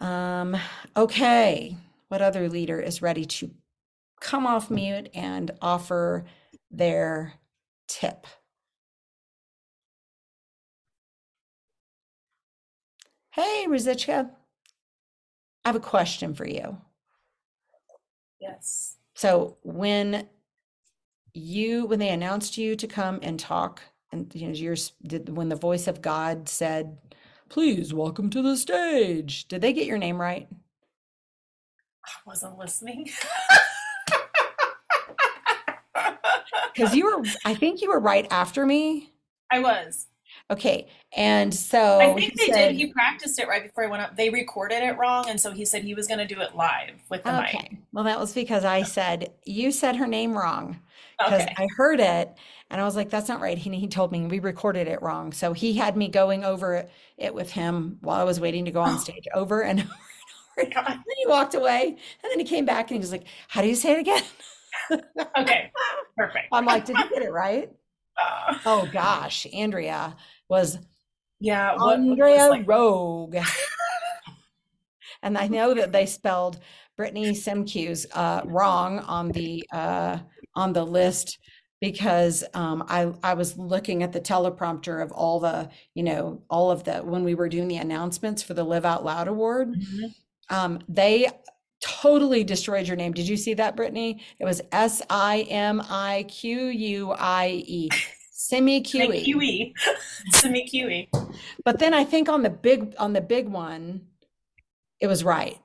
Um, 0.00 0.56
okay, 0.96 1.76
what 2.08 2.22
other 2.22 2.48
leader 2.48 2.80
is 2.80 3.02
ready 3.02 3.24
to 3.26 3.50
come 4.20 4.46
off 4.46 4.70
mute 4.70 5.10
and 5.14 5.50
offer 5.60 6.24
their 6.70 7.34
tip? 7.86 8.26
Hey, 13.38 13.66
Rizichka, 13.68 14.28
I 15.64 15.68
have 15.68 15.76
a 15.76 15.80
question 15.80 16.34
for 16.34 16.44
you. 16.44 16.76
Yes. 18.40 18.96
So 19.14 19.58
when 19.62 20.26
you 21.34 21.86
when 21.86 22.00
they 22.00 22.08
announced 22.08 22.58
you 22.58 22.74
to 22.74 22.88
come 22.88 23.20
and 23.22 23.38
talk 23.38 23.80
and 24.10 24.34
you 24.34 24.48
know 24.48 24.54
yours 24.54 24.90
did 25.06 25.36
when 25.36 25.48
the 25.50 25.54
voice 25.54 25.86
of 25.86 26.02
god 26.02 26.48
said 26.48 26.98
please 27.48 27.94
welcome 27.94 28.28
to 28.28 28.42
the 28.42 28.56
stage 28.56 29.46
did 29.46 29.60
they 29.60 29.72
get 29.72 29.86
your 29.86 29.98
name 29.98 30.20
right 30.20 30.48
I 32.04 32.10
wasn't 32.26 32.58
listening. 32.58 33.08
because 36.74 36.96
you 36.96 37.04
were 37.04 37.22
i 37.44 37.54
think 37.54 37.82
you 37.82 37.90
were 37.90 38.00
right 38.00 38.26
after 38.32 38.66
me 38.66 39.12
I 39.52 39.60
was. 39.60 40.08
Okay 40.50 40.88
and 41.16 41.54
so 41.54 41.98
I 42.00 42.14
think 42.14 42.36
they 42.38 42.46
said- 42.46 42.68
did. 42.68 42.76
He 42.76 42.92
practiced 42.92 43.38
it 43.38 43.48
right 43.48 43.62
before 43.62 43.84
he 43.84 43.90
went 43.90 44.02
up. 44.02 44.16
They 44.16 44.28
recorded 44.28 44.82
it 44.82 44.98
wrong, 44.98 45.24
and 45.28 45.40
so 45.40 45.50
he 45.52 45.64
said 45.64 45.82
he 45.84 45.94
was 45.94 46.06
going 46.06 46.18
to 46.18 46.26
do 46.26 46.40
it 46.40 46.54
live 46.54 47.02
with 47.08 47.22
the 47.24 47.32
mic. 47.32 47.54
okay 47.54 47.78
well 47.92 48.04
that 48.04 48.18
was 48.20 48.34
because 48.34 48.64
i 48.64 48.82
said 48.82 49.32
you 49.44 49.72
said 49.72 49.96
her 49.96 50.06
name 50.06 50.36
wrong 50.36 50.78
because 51.18 51.42
Okay. 51.42 51.54
I 51.56 51.66
heard 51.76 51.98
it 52.00 52.32
and 52.70 52.80
I 52.80 52.84
was 52.84 52.94
like, 52.94 53.08
that's 53.10 53.28
not 53.28 53.40
right. 53.40 53.56
He, 53.58 53.70
he 53.74 53.88
told 53.88 54.12
me 54.12 54.26
we 54.26 54.38
recorded 54.40 54.86
it 54.86 55.00
wrong. 55.02 55.32
So 55.32 55.52
he 55.54 55.72
had 55.72 55.96
me 55.96 56.06
going 56.08 56.44
over 56.44 56.86
it 57.16 57.34
with 57.34 57.50
him 57.50 57.96
while 58.02 58.20
I 58.20 58.24
was 58.24 58.38
waiting 58.38 58.66
to 58.66 58.70
go 58.70 58.82
on 58.82 58.98
stage 59.00 59.24
over 59.34 59.62
and 59.62 59.80
over 59.80 59.88
and 60.58 60.76
over. 60.76 60.86
And 60.86 60.98
then 60.98 61.16
he 61.16 61.26
walked 61.26 61.54
away 61.54 61.86
and 61.88 62.30
then 62.30 62.38
he 62.38 62.44
came 62.44 62.66
back 62.66 62.90
and 62.90 62.96
he 62.96 63.00
was 63.00 63.10
like, 63.10 63.24
how 63.48 63.62
do 63.62 63.68
you 63.68 63.74
say 63.74 63.94
it 63.94 63.98
again? 64.00 64.22
Okay. 65.38 65.72
Perfect. 66.16 66.48
I'm 66.52 66.66
like, 66.66 66.84
did 66.84 66.96
you 66.98 67.08
get 67.10 67.22
it 67.22 67.32
right? 67.32 67.70
Oh 68.64 68.88
gosh, 68.92 69.46
Andrea 69.52 70.16
was 70.48 70.78
yeah. 71.40 71.72
What, 71.72 71.80
what 71.84 71.98
Andrea 72.00 72.48
like, 72.48 72.68
Rogue. 72.68 73.36
and 75.22 75.38
I 75.38 75.48
know 75.48 75.74
that 75.74 75.92
they 75.92 76.06
spelled 76.06 76.60
Brittany 76.96 77.30
Simcues 77.30 78.06
uh, 78.12 78.42
wrong 78.44 78.98
on 79.00 79.28
the 79.28 79.64
uh, 79.72 80.18
on 80.54 80.72
the 80.72 80.84
list 80.84 81.38
because 81.80 82.44
um, 82.54 82.84
I 82.88 83.12
I 83.22 83.34
was 83.34 83.56
looking 83.56 84.02
at 84.02 84.12
the 84.12 84.20
teleprompter 84.20 85.02
of 85.02 85.12
all 85.12 85.38
the 85.40 85.70
you 85.94 86.02
know 86.02 86.42
all 86.50 86.70
of 86.70 86.84
the 86.84 86.98
when 86.98 87.24
we 87.24 87.34
were 87.34 87.48
doing 87.48 87.68
the 87.68 87.76
announcements 87.76 88.42
for 88.42 88.54
the 88.54 88.64
Live 88.64 88.84
Out 88.84 89.04
Loud 89.04 89.28
Award. 89.28 89.74
Mhm. 89.74 90.14
Um, 90.50 90.80
they 90.88 91.28
totally 91.80 92.44
destroyed 92.44 92.86
your 92.86 92.96
name. 92.96 93.12
Did 93.12 93.28
you 93.28 93.36
see 93.36 93.54
that, 93.54 93.76
Brittany? 93.76 94.20
It 94.38 94.44
was 94.44 94.60
S 94.72 95.02
I 95.10 95.46
M 95.48 95.82
I 95.88 96.24
Q 96.28 96.66
U 96.66 97.12
I 97.12 97.62
E. 97.66 97.88
Simi 98.32 98.82
QE. 98.82 99.24
Kiwi. 99.24 99.74
Simi 100.30 100.66
Kiwi. 100.66 101.10
But 101.64 101.78
then 101.78 101.92
I 101.92 102.04
think 102.04 102.28
on 102.28 102.42
the 102.42 102.50
big 102.50 102.94
on 102.98 103.12
the 103.12 103.20
big 103.20 103.48
one, 103.48 104.06
it 105.00 105.06
was 105.06 105.22
right. 105.22 105.58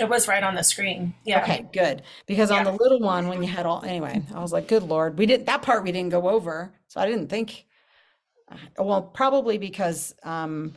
It 0.00 0.08
was 0.08 0.26
right 0.26 0.42
on 0.42 0.56
the 0.56 0.64
screen. 0.64 1.14
Yeah. 1.24 1.42
Okay, 1.42 1.66
good. 1.72 2.02
Because 2.26 2.50
on 2.50 2.64
the 2.64 2.72
little 2.72 2.98
one, 2.98 3.28
when 3.28 3.42
you 3.42 3.48
had 3.48 3.64
all 3.64 3.84
anyway, 3.84 4.22
I 4.34 4.40
was 4.40 4.52
like, 4.52 4.66
good 4.66 4.82
lord, 4.82 5.16
we 5.16 5.26
didn't 5.26 5.46
that 5.46 5.62
part 5.62 5.84
we 5.84 5.92
didn't 5.92 6.10
go 6.10 6.28
over. 6.28 6.74
So 6.88 7.00
I 7.00 7.06
didn't 7.06 7.28
think 7.28 7.66
uh, 8.50 8.56
well, 8.82 9.02
probably 9.02 9.58
because 9.58 10.14
um 10.24 10.72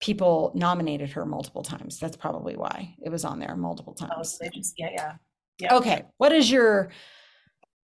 people 0.00 0.52
nominated 0.54 1.10
her 1.10 1.26
multiple 1.26 1.62
times. 1.62 1.98
That's 1.98 2.16
probably 2.16 2.56
why 2.56 2.94
it 3.02 3.10
was 3.10 3.24
on 3.24 3.38
there 3.38 3.54
multiple 3.56 3.94
Oh, 4.00 4.06
times. 4.06 4.32
so 4.32 4.44
they 4.44 4.50
just, 4.50 4.74
yeah, 4.78 4.90
yeah. 4.92 5.12
yeah. 5.58 5.74
Okay, 5.74 6.04
what 6.16 6.32
is 6.32 6.50
your 6.50 6.90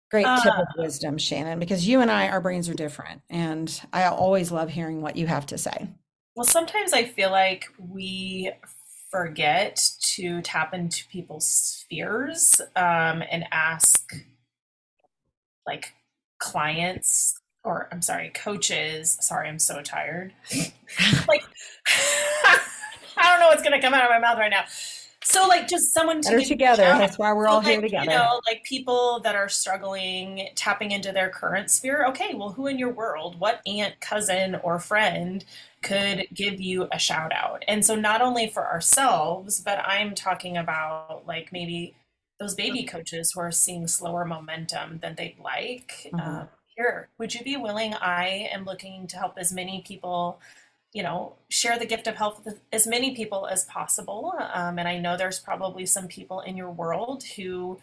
great 0.09 0.25
tip 0.43 0.53
Uh, 0.53 0.61
of 0.61 0.67
wisdom, 0.77 1.17
Shannon? 1.17 1.57
Because 1.59 1.87
you 1.87 2.01
and 2.01 2.11
I, 2.11 2.27
our 2.27 2.41
brains 2.41 2.67
are 2.69 2.73
different, 2.73 3.21
and 3.29 3.81
I 3.93 4.03
always 4.05 4.51
love 4.51 4.69
hearing 4.69 5.01
what 5.01 5.15
you 5.15 5.27
have 5.27 5.45
to 5.47 5.57
say. 5.57 5.89
Well, 6.35 6.45
sometimes 6.45 6.93
I 6.93 7.05
feel 7.05 7.31
like 7.31 7.65
we 7.79 8.51
forget 9.09 9.85
to 9.99 10.41
tap 10.41 10.73
into 10.73 11.05
people's 11.07 11.45
spheres 11.45 12.61
um, 12.77 13.21
and 13.29 13.45
ask 13.51 14.13
like 15.65 15.93
clients 16.39 17.40
or 17.63 17.87
I'm 17.91 18.01
sorry, 18.01 18.29
coaches. 18.29 19.17
Sorry, 19.21 19.47
I'm 19.47 19.59
so 19.59 19.81
tired. 19.81 20.33
like, 21.27 21.43
I 23.17 23.29
don't 23.29 23.39
know 23.39 23.47
what's 23.47 23.61
going 23.61 23.79
to 23.79 23.81
come 23.81 23.93
out 23.93 24.03
of 24.03 24.09
my 24.09 24.19
mouth 24.19 24.37
right 24.37 24.49
now. 24.51 24.63
So, 25.23 25.47
like, 25.47 25.67
just 25.67 25.93
someone 25.93 26.21
to 26.21 26.29
Better 26.29 26.39
give 26.39 26.49
you 26.49 26.55
a 26.55 26.57
together. 26.57 26.83
shout 26.83 26.97
That's 26.97 27.19
why 27.19 27.31
we're 27.33 27.45
so, 27.45 27.51
all 27.51 27.61
here 27.61 27.75
like, 27.75 27.81
together. 27.81 28.11
You 28.11 28.17
know, 28.17 28.41
like 28.47 28.63
people 28.63 29.19
that 29.23 29.35
are 29.35 29.47
struggling, 29.47 30.49
tapping 30.55 30.91
into 30.91 31.11
their 31.11 31.29
current 31.29 31.69
sphere. 31.69 32.05
Okay, 32.07 32.33
well, 32.33 32.51
who 32.53 32.65
in 32.65 32.79
your 32.79 32.91
world, 32.91 33.39
what 33.39 33.61
aunt, 33.67 33.99
cousin, 34.01 34.55
or 34.63 34.79
friend 34.79 35.45
could 35.83 36.25
give 36.33 36.59
you 36.59 36.87
a 36.91 36.97
shout 36.97 37.31
out? 37.33 37.63
And 37.67 37.85
so, 37.85 37.95
not 37.95 38.21
only 38.21 38.49
for 38.49 38.65
ourselves, 38.65 39.59
but 39.61 39.77
I'm 39.85 40.15
talking 40.15 40.57
about 40.57 41.27
like 41.27 41.51
maybe 41.51 41.95
those 42.39 42.55
baby 42.55 42.83
coaches 42.83 43.31
who 43.33 43.41
are 43.41 43.51
seeing 43.51 43.87
slower 43.87 44.25
momentum 44.25 44.97
than 45.03 45.13
they'd 45.15 45.37
like. 45.39 46.09
Mhm. 46.11 46.19
Um, 46.19 46.49
here, 46.75 47.09
would 47.17 47.33
you 47.33 47.43
be 47.43 47.57
willing? 47.57 47.93
I 47.93 48.49
am 48.51 48.65
looking 48.65 49.07
to 49.07 49.17
help 49.17 49.37
as 49.37 49.51
many 49.51 49.83
people 49.85 50.39
you 50.93 51.03
know, 51.03 51.33
share 51.47 51.79
the 51.79 51.85
gift 51.85 52.07
of 52.07 52.15
health 52.15 52.41
with 52.43 52.59
as 52.73 52.85
many 52.85 53.15
people 53.15 53.47
as 53.47 53.63
possible. 53.65 54.33
Um, 54.53 54.77
and 54.77 54.87
I 54.87 54.97
know 54.97 55.15
there's 55.15 55.39
probably 55.39 55.85
some 55.85 56.07
people 56.07 56.41
in 56.41 56.57
your 56.57 56.69
world 56.69 57.23
who 57.23 57.79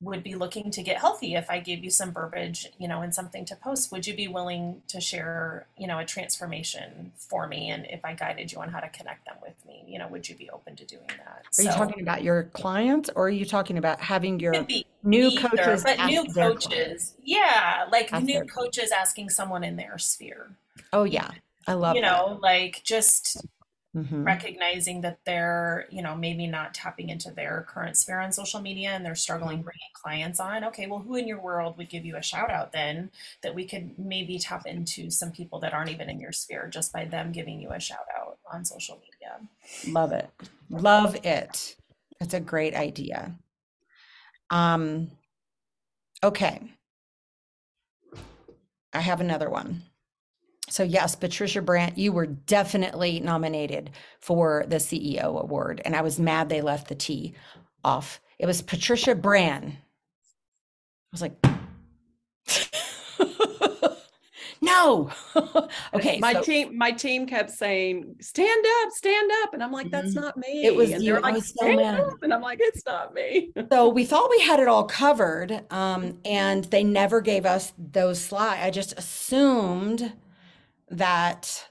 would 0.00 0.22
be 0.22 0.34
looking 0.36 0.70
to 0.70 0.82
get 0.82 0.98
healthy 0.98 1.34
if 1.34 1.50
I 1.50 1.58
gave 1.58 1.82
you 1.82 1.90
some 1.90 2.12
verbiage, 2.12 2.68
you 2.78 2.86
know, 2.86 3.02
and 3.02 3.12
something 3.12 3.44
to 3.46 3.56
post. 3.56 3.90
Would 3.90 4.06
you 4.06 4.14
be 4.14 4.28
willing 4.28 4.82
to 4.88 5.00
share, 5.00 5.66
you 5.76 5.88
know, 5.88 5.98
a 5.98 6.04
transformation 6.04 7.12
for 7.16 7.48
me? 7.48 7.70
And 7.70 7.84
if 7.90 8.04
I 8.04 8.14
guided 8.14 8.52
you 8.52 8.60
on 8.60 8.68
how 8.68 8.78
to 8.78 8.88
connect 8.88 9.26
them 9.26 9.36
with 9.42 9.54
me, 9.66 9.84
you 9.88 9.98
know, 9.98 10.06
would 10.06 10.28
you 10.28 10.36
be 10.36 10.48
open 10.50 10.76
to 10.76 10.84
doing 10.84 11.08
that? 11.08 11.42
Are 11.58 11.62
you 11.62 11.70
talking 11.70 12.00
about 12.00 12.22
your 12.22 12.44
clients 12.44 13.10
or 13.16 13.26
are 13.26 13.30
you 13.30 13.44
talking 13.44 13.76
about 13.76 14.00
having 14.00 14.38
your 14.38 14.54
new 15.02 15.28
either, 15.28 15.48
coaches 15.48 15.82
but 15.82 16.06
new 16.06 16.24
coaches, 16.32 17.14
yeah, 17.22 17.86
like 17.90 18.12
Ask 18.12 18.24
new 18.24 18.44
coaches 18.44 18.92
asking 18.92 19.30
someone 19.30 19.64
in 19.64 19.76
their 19.76 19.98
sphere. 19.98 20.50
Oh 20.92 21.04
yeah, 21.04 21.30
I 21.66 21.74
love 21.74 21.96
you 21.96 22.02
that. 22.02 22.10
know, 22.10 22.38
like 22.40 22.82
just 22.84 23.44
Mhm. 24.04 24.24
recognizing 24.24 25.00
that 25.02 25.18
they're, 25.24 25.86
you 25.90 26.02
know, 26.02 26.14
maybe 26.14 26.46
not 26.46 26.74
tapping 26.74 27.08
into 27.08 27.30
their 27.30 27.64
current 27.68 27.96
sphere 27.96 28.20
on 28.20 28.32
social 28.32 28.60
media 28.60 28.90
and 28.90 29.04
they're 29.04 29.14
struggling 29.14 29.62
bringing 29.62 29.92
clients 29.92 30.40
on. 30.40 30.64
Okay, 30.64 30.86
well, 30.86 31.00
who 31.00 31.16
in 31.16 31.26
your 31.26 31.40
world 31.40 31.76
would 31.78 31.88
give 31.88 32.04
you 32.04 32.16
a 32.16 32.22
shout 32.22 32.50
out 32.50 32.72
then 32.72 33.10
that 33.42 33.54
we 33.54 33.64
could 33.64 33.98
maybe 33.98 34.38
tap 34.38 34.66
into 34.66 35.10
some 35.10 35.32
people 35.32 35.58
that 35.60 35.72
aren't 35.74 35.90
even 35.90 36.08
in 36.08 36.20
your 36.20 36.32
sphere 36.32 36.68
just 36.68 36.92
by 36.92 37.04
them 37.04 37.32
giving 37.32 37.60
you 37.60 37.70
a 37.70 37.80
shout 37.80 38.06
out 38.18 38.38
on 38.52 38.64
social 38.64 38.96
media? 38.96 39.48
Love 39.92 40.12
it. 40.12 40.30
Love 40.70 41.16
it. 41.24 41.76
that's 42.20 42.34
a 42.34 42.40
great 42.40 42.74
idea. 42.74 43.34
Um, 44.50 45.10
okay. 46.22 46.60
I 48.92 49.00
have 49.00 49.20
another 49.20 49.50
one. 49.50 49.82
So 50.70 50.82
yes, 50.82 51.14
Patricia 51.16 51.62
Brandt, 51.62 51.96
you 51.98 52.12
were 52.12 52.26
definitely 52.26 53.20
nominated 53.20 53.90
for 54.20 54.64
the 54.68 54.78
CEO 54.80 55.40
award, 55.40 55.80
and 55.84 55.96
I 55.96 56.02
was 56.02 56.18
mad 56.20 56.48
they 56.48 56.60
left 56.60 56.88
the 56.88 56.94
T 56.94 57.34
off. 57.84 58.20
It 58.38 58.46
was 58.46 58.62
Patricia 58.62 59.14
Brand. 59.14 59.76
I 59.76 59.76
was 61.12 61.22
like, 61.22 61.34
no. 64.60 65.10
okay, 65.94 66.18
my 66.18 66.32
so 66.34 66.42
team 66.42 66.76
my 66.76 66.90
team 66.90 67.26
kept 67.26 67.50
saying 67.50 68.16
stand 68.20 68.64
up 68.82 68.90
stand 68.92 69.30
up 69.42 69.54
and 69.54 69.62
i'm 69.62 69.72
like 69.72 69.90
that's 69.90 70.12
Mhm. 70.12 70.20
not 70.22 70.36
me 70.36 70.64
It 70.66 70.74
was 70.74 70.90
and 70.90 71.02
you. 71.02 71.12
they're 71.14 71.24
I 71.24 71.30
like 71.30 71.34
was 71.34 71.48
so 71.48 71.54
"Stand 71.64 71.76
mad. 71.76 72.00
up," 72.00 72.22
and 72.22 72.34
i'm 72.34 72.42
like 72.42 72.58
it's 72.60 72.84
not 72.86 73.14
me 73.14 73.52
so 73.70 73.88
we 73.88 74.04
thought 74.04 74.30
we 74.30 74.40
had 74.42 74.60
it 74.60 74.68
all 74.68 74.84
covered, 74.84 75.64
um, 75.72 76.18
and 76.24 76.64
they 76.64 76.84
never 76.84 77.20
gave 77.20 77.44
us 77.46 77.72
those 77.78 78.20
slides. 78.20 78.62
I 78.64 78.70
just 78.70 78.98
assumed 78.98 80.12
that 80.90 81.68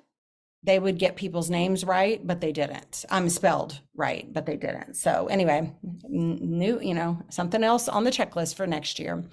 they 0.64 0.80
would 0.80 0.98
get 0.98 1.16
people's 1.16 1.50
names 1.50 1.86
right, 1.86 2.26
but 2.26 2.42
they 2.42 2.52
didn't. 2.52 3.06
I'm 3.10 3.30
spelled 3.30 3.80
right, 3.96 4.32
but 4.32 4.46
they 4.46 4.58
didn't. 4.58 4.96
So 4.96 5.28
anyway, 5.28 5.74
new, 6.10 6.82
you 6.82 6.94
know, 6.94 7.22
something 7.30 7.64
else 7.64 7.88
on 7.88 8.04
the 8.04 8.12
checklist 8.12 8.56
for 8.56 8.68
next 8.68 9.00
year. 9.00 9.24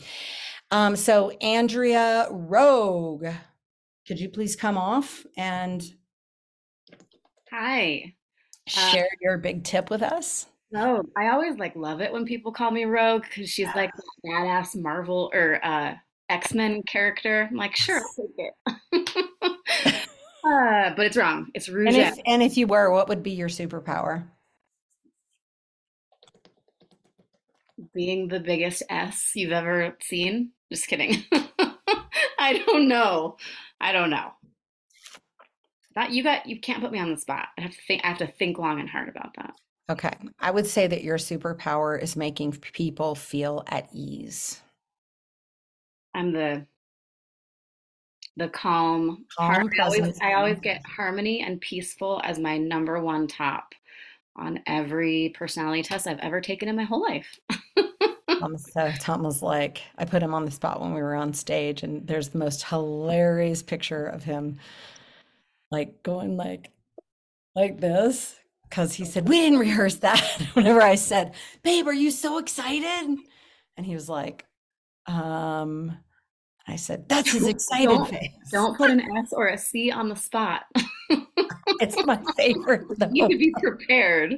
Um, 0.70 0.97
so 0.97 1.31
Andrea 1.40 2.29
Rogue, 2.31 3.27
could 4.07 4.20
you 4.20 4.29
please 4.29 4.55
come 4.55 4.79
off 4.79 5.27
and 5.37 5.83
Hi. 7.51 8.14
Uh, 8.77 8.90
share 8.90 9.09
your 9.20 9.38
big 9.38 9.64
tip 9.64 9.90
with 9.90 10.03
us? 10.03 10.47
So 10.73 11.05
I 11.16 11.29
always 11.29 11.57
like 11.57 11.77
love 11.77 12.01
it 12.01 12.12
when 12.12 12.25
people 12.25 12.51
call 12.53 12.70
me 12.70 12.85
Rogue 12.85 13.23
because 13.23 13.49
she's 13.49 13.68
like 13.77 13.90
badass 14.27 14.75
Marvel 14.75 15.31
or 15.33 15.64
uh, 15.64 15.94
X-Men 16.29 16.83
character. 16.83 17.49
I'm 17.49 17.57
like, 17.57 17.77
sure, 17.77 18.01
I'll 18.01 18.27
take 18.27 19.14
it. 19.16 19.25
uh, 20.45 20.95
but 20.97 21.07
it's 21.07 21.17
wrong. 21.17 21.49
It's 21.55 21.69
Rouge. 21.69 21.89
And 21.89 21.97
if 21.97 22.19
and 22.27 22.43
if 22.43 22.57
you 22.57 22.67
were, 22.67 22.91
what 22.91 23.09
would 23.09 23.23
be 23.23 23.33
your 23.33 23.49
superpower? 23.49 24.25
being 27.95 28.29
the 28.29 28.41
biggest 28.41 28.83
S 28.91 29.33
you've 29.35 29.53
ever 29.53 29.97
seen. 30.03 30.51
Just 30.71 30.89
kidding. 30.89 31.25
I 32.39 32.63
don't 32.67 32.89
know. 32.89 33.37
I 33.81 33.93
don't 33.93 34.11
know. 34.11 34.33
That 35.95 36.11
you 36.11 36.23
got 36.25 36.47
you 36.47 36.61
can't 36.61 36.83
put 36.83 36.93
me 36.93 36.99
on 36.99 37.11
the 37.11 37.17
spot. 37.17 37.49
I 37.57 37.63
have 37.63 37.71
to 37.71 37.81
think 37.87 38.03
I 38.05 38.09
have 38.09 38.19
to 38.19 38.27
think 38.27 38.59
long 38.59 38.81
and 38.81 38.89
hard 38.89 39.09
about 39.09 39.35
that. 39.37 39.55
Okay. 39.91 40.13
I 40.41 40.51
would 40.51 40.67
say 40.67 40.87
that 40.87 41.05
your 41.05 41.19
superpower 41.19 42.01
is 42.01 42.17
making 42.17 42.53
people 42.53 43.15
feel 43.15 43.63
at 43.69 43.89
ease. 43.93 44.61
I'm 46.15 46.33
the 46.33 46.67
the 48.37 48.49
calm, 48.49 49.25
Calm, 49.38 49.70
I 49.79 49.83
always 49.83 50.18
I 50.20 50.33
always 50.35 50.59
get 50.59 50.85
harmony 50.85 51.42
and 51.42 51.61
peaceful 51.61 52.20
as 52.25 52.38
my 52.38 52.59
number 52.59 53.01
one 53.01 53.27
top 53.27 53.75
on 54.37 54.61
every 54.66 55.33
personality 55.37 55.83
test 55.83 56.07
I've 56.07 56.18
ever 56.18 56.40
taken 56.40 56.68
in 56.68 56.77
my 56.77 56.83
whole 56.83 57.03
life. 57.03 57.38
Tom, 58.40 58.59
so 58.59 58.90
Tom 58.99 59.23
was 59.23 59.42
like, 59.42 59.83
I 59.97 60.05
put 60.05 60.23
him 60.23 60.35
on 60.35 60.44
the 60.44 60.51
spot 60.51 60.81
when 60.81 60.92
we 60.92 61.01
were 61.01 61.14
on 61.14 61.33
stage, 61.33 61.83
and 61.83 62.07
there's 62.07 62.31
the 62.31 62.38
most 62.38 62.64
hilarious 62.64 63.62
picture 63.62 64.07
of 64.07 64.25
him 64.25 64.59
like 65.70 66.03
going 66.03 66.37
like 66.37 66.70
like 67.55 67.81
this. 67.81 68.37
Cause 68.70 68.92
he 68.94 69.05
said, 69.05 69.29
We 69.29 69.40
didn't 69.40 69.61
rehearse 69.61 69.97
that. 69.97 70.20
Whenever 70.55 70.83
I 70.83 70.97
said, 70.97 71.35
Babe, 71.62 71.87
are 71.87 71.94
you 71.94 72.11
so 72.11 72.38
excited? 72.38 73.18
And 73.77 73.87
he 73.87 73.94
was 73.94 74.09
like, 74.09 74.44
um, 75.07 75.97
I 76.66 76.77
said, 76.77 77.09
That's 77.09 77.31
his 77.33 77.46
excited 77.46 77.88
Don't- 77.88 78.09
face. 78.11 78.31
Don't 78.50 78.77
put 78.77 78.90
an 78.90 79.00
S 79.18 79.33
or 79.33 79.48
a 79.48 79.59
C 79.59 79.90
on 79.90 80.09
the 80.09 80.16
spot. 80.16 80.62
It's 81.81 81.96
my 82.07 82.22
favorite 82.37 82.87
though. 82.98 83.09
you 83.12 83.27
need 83.27 83.35
to 83.35 83.38
be 83.38 83.53
prepared. 83.61 84.37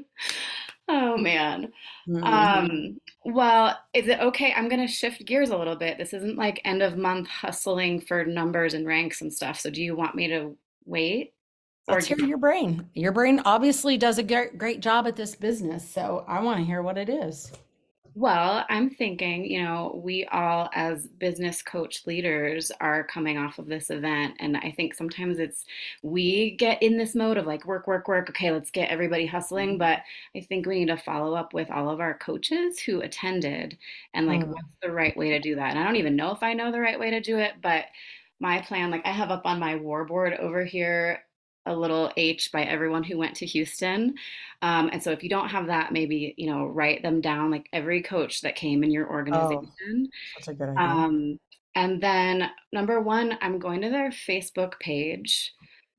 Oh 0.89 1.17
man. 1.17 1.73
Mhm. 2.09 2.23
Um, 2.25 3.01
well, 3.25 3.77
is 3.93 4.07
it 4.09 4.21
okay? 4.21 4.53
I'm 4.55 4.69
going 4.69 4.81
to 4.81 4.87
shift 4.93 5.25
gears 5.27 5.51
a 5.51 5.57
little 5.57 5.75
bit. 5.77 5.99
This 5.99 6.15
isn't 6.15 6.37
like 6.39 6.61
end 6.65 6.83
of 6.83 6.97
month 6.97 7.29
hustling 7.29 8.01
for 8.01 8.25
numbers 8.25 8.75
and 8.75 8.87
ranks 8.87 9.21
and 9.21 9.33
stuff. 9.33 9.59
So 9.59 9.71
do 9.71 9.83
you 9.83 9.97
want 9.97 10.15
me 10.15 10.29
to 10.29 10.57
wait? 10.85 11.35
Or 11.89 11.95
Let's 11.95 12.07
hear 12.07 12.19
your 12.21 12.39
brain. 12.39 12.89
Your 12.95 13.13
brain 13.13 13.41
obviously 13.45 13.97
does 13.99 14.19
a 14.19 14.23
great, 14.23 14.57
great 14.57 14.81
job 14.81 15.07
at 15.07 15.17
this 15.17 15.35
business. 15.35 15.87
So 15.89 16.25
I 16.29 16.41
want 16.41 16.59
to 16.61 16.65
hear 16.65 16.83
what 16.83 16.97
it 16.97 17.09
is. 17.09 17.53
Well, 18.19 18.65
I'm 18.71 18.89
thinking, 18.89 19.45
you 19.45 19.63
know, 19.63 20.01
we 20.03 20.25
all 20.27 20.71
as 20.73 21.07
business 21.07 21.61
coach 21.61 22.07
leaders 22.07 22.73
are 22.81 23.05
coming 23.05 23.37
off 23.37 23.59
of 23.59 23.67
this 23.67 23.91
event. 23.91 24.37
And 24.39 24.57
I 24.57 24.71
think 24.73 24.95
sometimes 24.95 25.39
it's, 25.39 25.67
we 26.03 26.53
get 26.53 26.83
in 26.83 26.97
this 26.97 27.15
mode 27.15 27.37
of 27.37 27.45
like 27.47 27.67
work, 27.67 27.87
work, 27.87 28.09
work. 28.09 28.31
Okay, 28.31 28.51
let's 28.51 28.71
get 28.71 28.89
everybody 28.89 29.27
hustling. 29.27 29.77
But 29.77 30.01
I 30.35 30.41
think 30.41 30.65
we 30.65 30.79
need 30.79 30.87
to 30.87 30.97
follow 30.97 31.35
up 31.35 31.53
with 31.53 31.71
all 31.71 31.91
of 31.91 32.01
our 32.01 32.17
coaches 32.17 32.81
who 32.81 33.03
attended 33.03 33.77
and 34.15 34.27
like, 34.27 34.41
Mm. 34.41 34.51
what's 34.51 34.77
the 34.81 34.91
right 34.93 35.15
way 35.15 35.29
to 35.31 35.39
do 35.39 35.55
that? 35.57 35.71
And 35.73 35.79
I 35.79 35.85
don't 35.85 35.97
even 35.97 36.17
know 36.17 36.33
if 36.33 36.43
I 36.43 36.55
know 36.55 36.73
the 36.73 36.81
right 36.81 36.99
way 36.99 37.11
to 37.11 37.21
do 37.21 37.37
it, 37.39 37.61
but 37.61 37.85
my 38.41 38.63
plan, 38.63 38.91
like 38.91 39.05
I 39.07 39.11
have 39.13 39.31
up 39.31 39.45
on 39.45 39.61
my 39.61 39.77
war 39.77 40.07
board 40.07 40.33
over 40.35 40.65
here 40.65 41.26
a 41.67 41.75
little 41.75 42.13
H 42.17 42.51
by 42.53 42.63
everyone 42.63 43.03
who 43.03 43.19
went 43.19 43.35
to 43.37 43.47
Houston. 43.47 44.15
Um, 44.63 44.89
and 44.93 45.03
so 45.03 45.11
if 45.11 45.23
you 45.23 45.29
don't 45.29 45.49
have 45.49 45.67
that, 45.67 45.93
maybe, 45.93 46.35
you 46.37 46.51
know, 46.51 46.67
write 46.67 47.03
them 47.03 47.21
down 47.21 47.51
like 47.51 47.69
every 47.73 48.03
coach 48.03 48.41
that 48.41 48.57
came 48.57 48.83
in 48.83 48.91
your 48.91 49.11
organization. 49.11 50.09
That's 50.37 50.49
a 50.49 50.55
good 50.55 50.71
idea. 50.71 50.81
Um, 50.81 51.41
and 51.75 52.03
then 52.03 52.51
number 52.73 53.01
one, 53.01 53.37
I'm 53.43 53.59
going 53.59 53.83
to 53.83 53.91
their 53.91 54.11
Facebook 54.11 54.79
page 54.81 55.53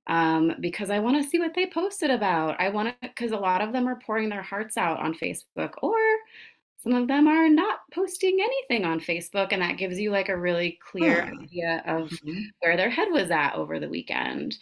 um, 0.08 0.54
because 0.60 0.90
I 0.90 1.00
want 1.00 1.22
to 1.22 1.30
see 1.30 1.38
what 1.38 1.54
they 1.54 1.68
posted 1.68 2.10
about. 2.10 2.60
I 2.60 2.70
want 2.70 2.90
to, 2.90 3.08
because 3.08 3.32
a 3.32 3.38
lot 3.38 3.62
of 3.62 3.74
them 3.74 3.88
are 3.88 4.00
pouring 4.00 4.30
their 4.30 4.42
hearts 4.42 4.78
out 4.78 5.00
on 5.00 5.14
Facebook, 5.14 5.74
or 5.84 5.94
some 6.88 7.02
of 7.02 7.08
them 7.08 7.28
are 7.28 7.50
not 7.50 7.80
posting 7.92 8.40
anything 8.42 8.86
on 8.86 9.00
Facebook. 9.00 9.50
And 9.52 9.62
that 9.62 9.78
gives 9.78 10.00
you 10.00 10.12
like 10.12 10.30
a 10.30 10.38
really 10.38 10.80
clear 10.82 11.24
idea 11.42 11.84
of 11.86 12.10
Mhm. 12.10 12.46
where 12.60 12.78
their 12.78 12.90
head 12.90 13.10
was 13.12 13.30
at 13.30 13.56
over 13.56 13.80
the 13.80 13.90
weekend. 13.90 14.58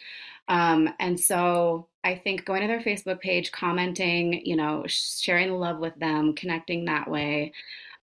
Um, 0.48 0.92
and 0.98 1.18
so 1.18 1.88
I 2.04 2.16
think 2.16 2.44
going 2.44 2.62
to 2.62 2.68
their 2.68 2.80
Facebook 2.80 3.20
page, 3.20 3.52
commenting, 3.52 4.44
you 4.44 4.56
know, 4.56 4.84
sharing 4.88 5.52
love 5.52 5.78
with 5.78 5.94
them, 5.96 6.34
connecting 6.34 6.84
that 6.86 7.08
way. 7.08 7.52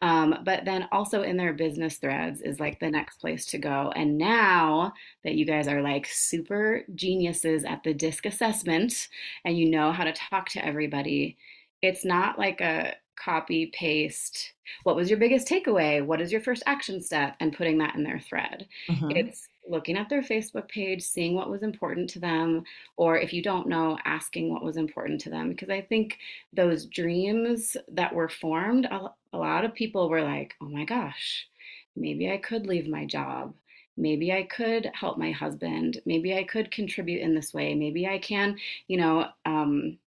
Um, 0.03 0.39
but 0.43 0.65
then 0.65 0.87
also 0.91 1.21
in 1.21 1.37
their 1.37 1.53
business 1.53 1.97
threads 1.97 2.41
is 2.41 2.59
like 2.59 2.79
the 2.79 2.89
next 2.89 3.17
place 3.17 3.45
to 3.47 3.59
go. 3.59 3.91
And 3.95 4.17
now 4.17 4.93
that 5.23 5.35
you 5.35 5.45
guys 5.45 5.67
are 5.67 5.81
like 5.81 6.07
super 6.07 6.83
geniuses 6.95 7.63
at 7.65 7.83
the 7.83 7.93
disc 7.93 8.25
assessment 8.25 9.07
and 9.45 9.57
you 9.57 9.69
know 9.69 9.91
how 9.91 10.03
to 10.03 10.13
talk 10.13 10.49
to 10.49 10.65
everybody, 10.65 11.37
it's 11.83 12.03
not 12.05 12.39
like 12.39 12.61
a 12.61 12.95
copy 13.15 13.67
paste. 13.67 14.53
What 14.83 14.95
was 14.95 15.09
your 15.09 15.19
biggest 15.19 15.47
takeaway? 15.47 16.03
What 16.05 16.21
is 16.21 16.31
your 16.31 16.41
first 16.41 16.63
action 16.65 17.01
step? 17.01 17.35
And 17.39 17.55
putting 17.55 17.77
that 17.79 17.95
in 17.95 18.03
their 18.03 18.19
thread. 18.19 18.67
Mhm. 18.89 19.15
It's 19.15 19.47
looking 19.67 19.97
at 19.97 20.09
their 20.09 20.21
Facebook 20.23 20.67
page, 20.69 21.03
seeing 21.03 21.35
what 21.35 21.49
was 21.49 21.61
important 21.63 22.09
to 22.11 22.19
them, 22.19 22.63
or 22.97 23.17
if 23.17 23.31
you 23.31 23.43
don't 23.43 23.67
know, 23.67 23.97
asking 24.05 24.49
what 24.49 24.63
was 24.63 24.75
important 24.77 25.21
to 25.21 25.29
them. 25.29 25.49
Because 25.49 25.69
I 25.69 25.81
think 25.81 26.17
those 26.51 26.85
dreams 26.87 27.77
that 27.89 28.13
were 28.13 28.29
formed, 28.29 28.85
a 28.85 29.13
a 29.33 29.37
lot 29.37 29.63
of 29.63 29.73
people 29.73 30.09
were 30.09 30.21
like, 30.23 30.55
oh 30.61 30.67
my 30.67 30.83
gosh, 30.83 31.47
maybe 31.95 32.29
I 32.31 32.37
could 32.37 32.67
leave 32.67 32.87
my 32.87 33.05
job. 33.05 33.55
Maybe 33.97 34.31
I 34.33 34.43
could 34.43 34.91
help 34.93 35.17
my 35.17 35.31
husband. 35.31 36.01
Maybe 36.05 36.35
I 36.35 36.43
could 36.43 36.71
contribute 36.71 37.21
in 37.21 37.35
this 37.35 37.53
way. 37.53 37.73
Maybe 37.75 38.07
I 38.07 38.17
can, 38.19 38.57
you 38.87 38.97
know, 38.97 39.29
um, 39.45 39.99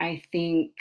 I 0.00 0.22
think 0.32 0.72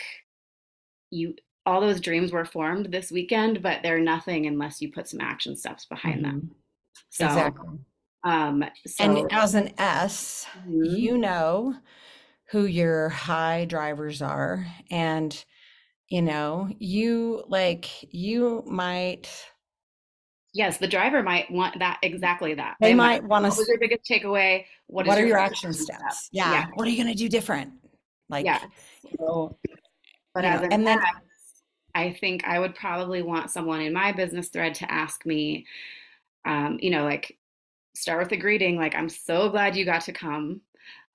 you 1.11 1.35
all 1.65 1.82
those 1.82 1.99
dreams 2.01 2.32
were 2.32 2.45
formed 2.45 2.88
this 2.91 3.12
weekend, 3.12 3.62
but 3.62 3.82
they're 3.84 3.99
nothing 3.99 4.45
unless 4.45 4.82
you 4.82 4.91
put 4.91 5.08
some 5.08 5.21
action 5.21 5.56
steps 5.56 5.86
behind 5.86 6.23
them. 6.23 6.41
Mhm. 6.41 6.56
So, 7.10 7.25
Exactly. 7.25 7.80
um, 8.23 8.63
so 8.86 9.04
And 9.04 9.32
as 9.34 9.56
an 9.56 9.73
S, 9.80 10.47
Mhm. 10.67 10.97
you 10.99 11.17
know 11.17 11.75
who 12.49 12.65
your 12.65 13.10
high 13.10 13.65
drivers 13.65 14.21
are. 14.21 14.65
And, 14.91 15.43
you 16.10 16.21
know, 16.21 16.69
you 16.80 17.43
like, 17.47 17.89
you 18.13 18.63
might, 18.67 19.30
yes, 20.54 20.78
the 20.78 20.88
driver 20.88 21.23
might 21.23 21.49
want 21.51 21.80
that 21.80 21.99
exactly 22.04 22.54
that. 22.54 22.78
they 22.80 22.93
might 22.93 23.23
want 23.23 23.45
to. 23.45 23.49
What 23.49 23.58
was 23.58 23.67
your 23.67 23.80
biggest 23.80 24.04
takeaway? 24.10 24.65
what 24.88 25.08
is 25.08 25.15
are 25.15 25.25
your 25.25 25.38
first 25.39 25.51
action 25.51 25.73
step? 25.73 25.97
steps? 25.97 26.30
Yeah. 26.32 26.67
What 26.75 26.88
are 26.88 26.91
you 26.91 27.01
going 27.04 27.13
to 27.13 27.17
do 27.17 27.28
different? 27.28 27.73
Like, 28.30 28.45
Yeah. 28.45 28.63
you 29.04 29.17
know, 29.19 29.58
But 30.34 30.43
you 30.43 30.49
know, 30.51 30.58
an 30.60 30.71
and 30.73 30.88
then 30.88 30.99
I 31.95 32.12
think 32.12 32.43
I 32.45 32.60
would 32.60 32.75
probably 32.75 33.21
want 33.23 33.49
someone 33.49 33.81
in 33.81 33.93
my 33.93 34.12
business 34.12 34.49
thread 34.49 34.75
to 34.75 34.91
ask 34.91 35.25
me, 35.25 35.65
um, 36.45 36.77
you 36.81 36.91
know, 36.91 37.05
like 37.05 37.38
start 37.95 38.21
with 38.21 38.31
a 38.34 38.38
greeting, 38.38 38.75
like, 38.75 38.93
I'm 38.93 39.10
so 39.10 39.49
glad 39.49 39.75
you 39.75 39.86
got 39.86 40.01
to 40.01 40.12
come. 40.12 40.62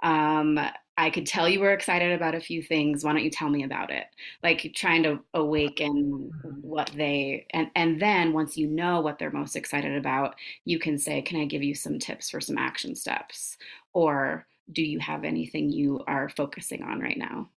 Um, 0.03 0.59
I 0.97 1.11
could 1.11 1.27
tell 1.27 1.49
you 1.49 1.61
were 1.61 1.73
excited 1.73 2.13
about 2.13 2.35
a 2.35 2.41
few 2.41 2.63
things. 2.63 3.05
Why 3.05 3.13
don't 3.13 3.25
you 3.25 3.31
tell 3.31 3.49
me 3.49 3.65
about 3.65 3.91
it? 3.91 4.05
Like 4.43 4.73
trying 4.75 5.03
to 5.05 5.21
awaken 5.35 6.31
what 6.61 6.91
they 6.95 7.47
and 7.55 7.71
and 7.75 8.01
then 8.01 8.35
once 8.35 8.59
you 8.59 8.67
know 8.67 9.01
what 9.01 9.19
they're 9.19 9.31
most 9.31 9.57
excited 9.57 9.97
about, 9.97 10.35
you 10.67 10.79
can 10.79 10.99
say, 10.99 11.23
"Can 11.23 11.41
I 11.41 11.47
give 11.47 11.63
you 11.63 11.75
some 11.75 11.99
tips 11.99 12.29
for 12.29 12.41
some 12.41 12.59
action 12.59 12.95
steps?" 12.95 13.57
Or 13.95 14.47
do 14.73 14.83
you 14.83 14.99
have 14.99 15.25
anything 15.25 15.71
you 15.71 16.05
are 16.07 16.29
focusing 16.29 16.83
on 16.83 17.01
right 17.01 17.19
now? 17.19 17.49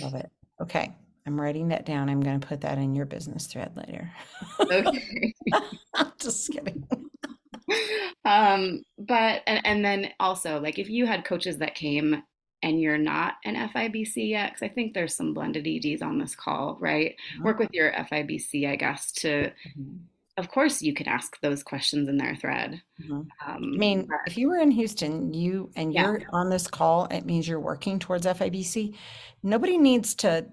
love 0.00 0.14
it. 0.14 0.30
Okay. 0.60 0.94
I'm 1.26 1.40
writing 1.40 1.68
that 1.68 1.84
down. 1.84 2.08
I'm 2.08 2.20
going 2.20 2.38
to 2.40 2.46
put 2.46 2.60
that 2.60 2.78
in 2.78 2.94
your 2.94 3.06
business 3.06 3.46
thread 3.46 3.76
later. 3.76 4.10
Okay. 4.60 5.34
Just 6.20 6.50
kidding. 6.52 6.86
um 8.24 8.82
but 8.96 9.42
and, 9.46 9.60
and 9.66 9.84
then 9.84 10.10
also 10.20 10.60
like 10.60 10.78
if 10.78 10.88
you 10.88 11.04
had 11.04 11.24
coaches 11.24 11.58
that 11.58 11.74
came 11.74 12.22
and 12.62 12.80
you're 12.80 12.96
not 12.98 13.34
an 13.44 13.54
FIBC 13.70 14.28
yet, 14.30 14.50
because 14.54 14.62
I 14.62 14.68
think 14.72 14.94
there's 14.94 15.14
some 15.14 15.34
blended 15.34 15.66
EDs 15.66 16.00
on 16.00 16.18
this 16.18 16.34
call, 16.34 16.76
right? 16.80 17.14
Work 17.42 17.58
with 17.58 17.68
your 17.72 17.92
FIBC, 17.92 18.68
I 18.68 18.76
guess, 18.76 19.12
to 19.12 19.52
Mhm. 19.78 19.98
of 20.36 20.48
course 20.50 20.80
you 20.80 20.94
can 20.94 21.06
ask 21.08 21.38
those 21.40 21.62
questions 21.62 22.08
in 22.08 22.16
their 22.16 22.34
thread. 22.36 22.80
Mhm. 23.02 23.10
Um, 23.10 23.28
I 23.46 23.58
mean, 23.58 24.06
but- 24.06 24.20
if 24.26 24.38
you 24.38 24.48
were 24.48 24.58
in 24.58 24.70
Houston, 24.70 25.34
you 25.34 25.70
and 25.76 25.92
Yeah. 25.92 26.02
you're 26.12 26.22
on 26.32 26.50
this 26.50 26.66
call, 26.68 27.06
it 27.06 27.24
means 27.26 27.46
you're 27.48 27.60
working 27.60 27.98
towards 27.98 28.26
FIBC. 28.26 28.94
Nobody 29.42 29.76
needs 29.76 30.14
to, 30.16 30.46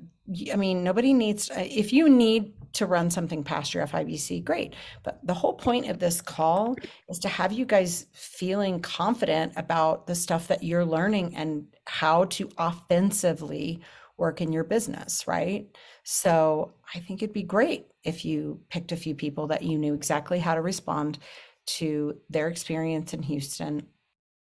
I 0.51 0.55
mean, 0.55 0.83
nobody 0.83 1.13
needs, 1.13 1.49
uh, 1.51 1.65
if 1.69 1.91
you 1.91 2.07
need 2.07 2.53
to 2.73 2.85
run 2.85 3.09
something 3.11 3.43
past 3.43 3.73
your 3.73 3.85
FIBC, 3.85 4.43
great. 4.43 4.73
But 5.03 5.19
the 5.23 5.33
whole 5.33 5.53
point 5.53 5.89
of 5.89 5.99
this 5.99 6.21
call 6.21 6.75
is 7.09 7.19
to 7.19 7.27
have 7.27 7.51
you 7.51 7.65
guys 7.65 8.07
feeling 8.13 8.79
confident 8.79 9.53
about 9.57 10.07
the 10.07 10.15
stuff 10.15 10.47
that 10.47 10.63
you're 10.63 10.85
learning 10.85 11.35
and 11.35 11.67
how 11.85 12.25
to 12.25 12.49
offensively 12.57 13.81
work 14.17 14.41
in 14.41 14.51
your 14.51 14.63
business, 14.63 15.27
right? 15.27 15.67
So 16.03 16.73
I 16.95 16.99
think 16.99 17.21
it'd 17.21 17.33
be 17.33 17.43
great 17.43 17.87
if 18.03 18.25
you 18.25 18.59
picked 18.69 18.91
a 18.91 18.97
few 18.97 19.15
people 19.15 19.47
that 19.47 19.63
you 19.63 19.77
knew 19.77 19.93
exactly 19.93 20.39
how 20.39 20.55
to 20.55 20.61
respond 20.61 21.19
to 21.65 22.17
their 22.29 22.47
experience 22.47 23.13
in 23.13 23.23
Houston, 23.23 23.85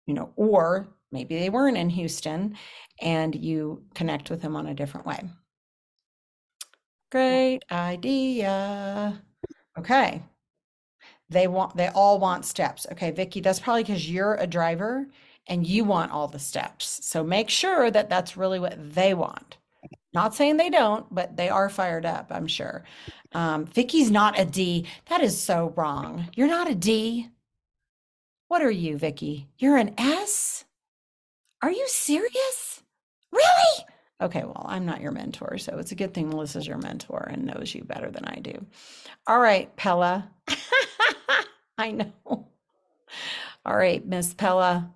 you 0.06 0.14
know, 0.14 0.32
or 0.36 0.88
maybe 1.12 1.38
they 1.38 1.50
weren't 1.50 1.76
in 1.76 1.90
Houston 1.90 2.56
and 3.00 3.34
you 3.34 3.82
connect 3.94 4.30
with 4.30 4.42
them 4.42 4.56
on 4.56 4.66
a 4.66 4.74
different 4.74 5.06
way. 5.06 5.20
Great 7.10 7.60
idea. 7.70 9.22
Okay. 9.78 10.22
They 11.30 11.46
want, 11.46 11.76
they 11.76 11.88
all 11.88 12.18
want 12.18 12.44
steps. 12.44 12.86
Okay, 12.92 13.10
Vicky, 13.10 13.40
that's 13.40 13.60
probably 13.60 13.82
because 13.82 14.10
you're 14.10 14.34
a 14.34 14.46
driver 14.46 15.06
and 15.46 15.66
you 15.66 15.84
want 15.84 16.12
all 16.12 16.28
the 16.28 16.38
steps. 16.38 17.00
So 17.02 17.22
make 17.22 17.48
sure 17.48 17.90
that 17.90 18.08
that's 18.08 18.36
really 18.36 18.58
what 18.58 18.76
they 18.94 19.14
want. 19.14 19.56
Not 20.14 20.34
saying 20.34 20.56
they 20.56 20.70
don't, 20.70 21.06
but 21.14 21.36
they 21.36 21.48
are 21.48 21.68
fired 21.68 22.06
up, 22.06 22.28
I'm 22.30 22.46
sure. 22.46 22.84
Um, 23.32 23.66
Vicky's 23.66 24.10
not 24.10 24.38
a 24.38 24.44
D. 24.44 24.86
That 25.06 25.20
is 25.20 25.38
so 25.38 25.72
wrong. 25.76 26.28
You're 26.34 26.48
not 26.48 26.70
a 26.70 26.74
D. 26.74 27.28
What 28.48 28.62
are 28.62 28.70
you, 28.70 28.96
Vicky? 28.96 29.48
You're 29.58 29.76
an 29.76 29.94
S? 29.98 30.64
Are 31.60 31.70
you 31.70 31.86
serious? 31.88 32.82
Really? 33.30 33.84
Okay, 34.20 34.42
well, 34.42 34.66
I'm 34.68 34.84
not 34.84 35.00
your 35.00 35.12
mentor, 35.12 35.58
so 35.58 35.78
it's 35.78 35.92
a 35.92 35.96
good 35.96 36.12
thing 36.12 36.28
Melissa's 36.28 36.66
your 36.66 36.78
mentor 36.78 37.28
and 37.30 37.44
knows 37.44 37.72
you 37.72 37.84
better 37.84 38.10
than 38.10 38.24
I 38.24 38.40
do. 38.40 38.66
All 39.28 39.38
right, 39.38 39.74
Pella. 39.76 40.28
I 41.78 41.92
know. 41.92 42.12
All 43.64 43.76
right, 43.76 44.04
Miss 44.04 44.34
Pella. 44.34 44.90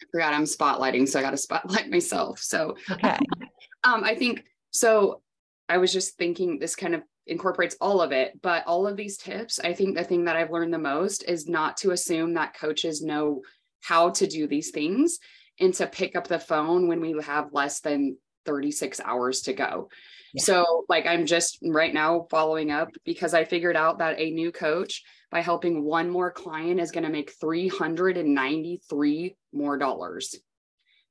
I 0.00 0.04
forgot 0.12 0.32
I'm 0.32 0.44
spotlighting, 0.44 1.08
so 1.08 1.18
I 1.18 1.22
got 1.22 1.32
to 1.32 1.36
spotlight 1.36 1.90
myself. 1.90 2.38
So 2.38 2.76
Okay. 2.90 3.16
um, 3.84 4.04
I 4.04 4.14
think 4.14 4.44
so. 4.70 5.22
I 5.68 5.78
was 5.78 5.92
just 5.92 6.16
thinking 6.16 6.60
this 6.60 6.76
kind 6.76 6.94
of 6.94 7.02
incorporates 7.26 7.76
all 7.80 8.00
of 8.00 8.12
it, 8.12 8.40
but 8.40 8.64
all 8.68 8.86
of 8.86 8.96
these 8.96 9.16
tips, 9.16 9.58
I 9.58 9.72
think 9.72 9.96
the 9.96 10.04
thing 10.04 10.26
that 10.26 10.36
I've 10.36 10.52
learned 10.52 10.72
the 10.72 10.78
most 10.78 11.24
is 11.24 11.48
not 11.48 11.76
to 11.78 11.90
assume 11.90 12.34
that 12.34 12.56
coaches 12.56 13.02
know 13.02 13.42
how 13.80 14.10
to 14.10 14.26
do 14.28 14.46
these 14.46 14.70
things 14.70 15.18
and 15.58 15.74
to 15.74 15.88
pick 15.88 16.14
up 16.14 16.28
the 16.28 16.38
phone 16.38 16.86
when 16.86 17.00
we 17.00 17.16
have 17.22 17.52
less 17.52 17.80
than 17.80 18.16
36 18.46 19.00
hours 19.04 19.42
to 19.42 19.52
go. 19.52 19.90
Yeah. 20.32 20.42
So, 20.42 20.84
like, 20.88 21.06
I'm 21.06 21.26
just 21.26 21.58
right 21.62 21.92
now 21.92 22.26
following 22.30 22.70
up 22.70 22.90
because 23.04 23.34
I 23.34 23.44
figured 23.44 23.76
out 23.76 23.98
that 23.98 24.18
a 24.18 24.30
new 24.30 24.52
coach, 24.52 25.02
by 25.30 25.40
helping 25.40 25.84
one 25.84 26.08
more 26.08 26.30
client, 26.30 26.80
is 26.80 26.92
going 26.92 27.04
to 27.04 27.10
make 27.10 27.32
393 27.40 29.36
more 29.52 29.76
dollars 29.76 30.34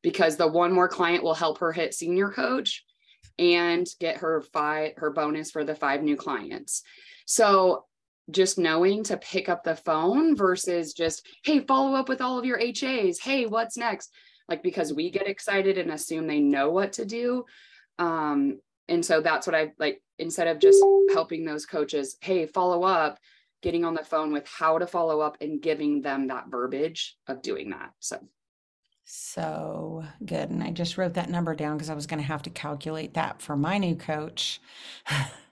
because 0.01 0.37
the 0.37 0.47
one 0.47 0.71
more 0.71 0.87
client 0.87 1.23
will 1.23 1.33
help 1.33 1.57
her 1.59 1.71
hit 1.71 1.93
senior 1.93 2.29
coach 2.29 2.85
and 3.37 3.87
get 3.99 4.17
her 4.17 4.41
five 4.53 4.93
her 4.97 5.11
bonus 5.11 5.51
for 5.51 5.63
the 5.63 5.75
five 5.75 6.01
new 6.03 6.15
clients. 6.15 6.83
So 7.25 7.85
just 8.31 8.57
knowing 8.57 9.03
to 9.03 9.17
pick 9.17 9.49
up 9.49 9.63
the 9.63 9.75
phone 9.75 10.35
versus 10.35 10.93
just 10.93 11.25
hey 11.43 11.59
follow 11.59 11.95
up 11.95 12.09
with 12.09 12.21
all 12.21 12.39
of 12.39 12.45
your 12.45 12.57
HAs 12.57 13.19
hey 13.19 13.45
what's 13.45 13.77
next 13.77 14.11
like 14.49 14.63
because 14.63 14.93
we 14.93 15.09
get 15.09 15.27
excited 15.27 15.77
and 15.77 15.91
assume 15.91 16.27
they 16.27 16.39
know 16.39 16.69
what 16.69 16.93
to 16.93 17.05
do 17.05 17.45
um 17.99 18.59
and 18.87 19.03
so 19.03 19.21
that's 19.21 19.47
what 19.47 19.55
I 19.55 19.71
like 19.79 20.01
instead 20.19 20.47
of 20.47 20.59
just 20.59 20.83
helping 21.13 21.45
those 21.45 21.65
coaches 21.65 22.17
hey 22.21 22.45
follow 22.45 22.83
up 22.83 23.17
getting 23.61 23.83
on 23.83 23.95
the 23.95 24.03
phone 24.03 24.31
with 24.31 24.47
how 24.47 24.77
to 24.77 24.85
follow 24.85 25.21
up 25.21 25.37
and 25.41 25.61
giving 25.61 26.01
them 26.01 26.27
that 26.27 26.47
verbiage 26.49 27.17
of 27.27 27.41
doing 27.41 27.71
that 27.71 27.91
so 27.99 28.19
So 29.07 30.03
good. 30.25 30.49
And 30.49 30.63
I 30.63 30.71
just 30.71 30.97
wrote 30.97 31.13
that 31.13 31.29
number 31.29 31.53
down 31.55 31.77
because 31.77 31.89
I 31.91 31.95
was 31.95 32.07
going 32.07 32.19
to 32.19 32.27
have 32.27 32.41
to 32.43 32.49
calculate 32.49 33.13
that 33.13 33.41
for 33.41 33.55
my 33.55 33.77
new 33.77 33.95
coach. 33.95 34.59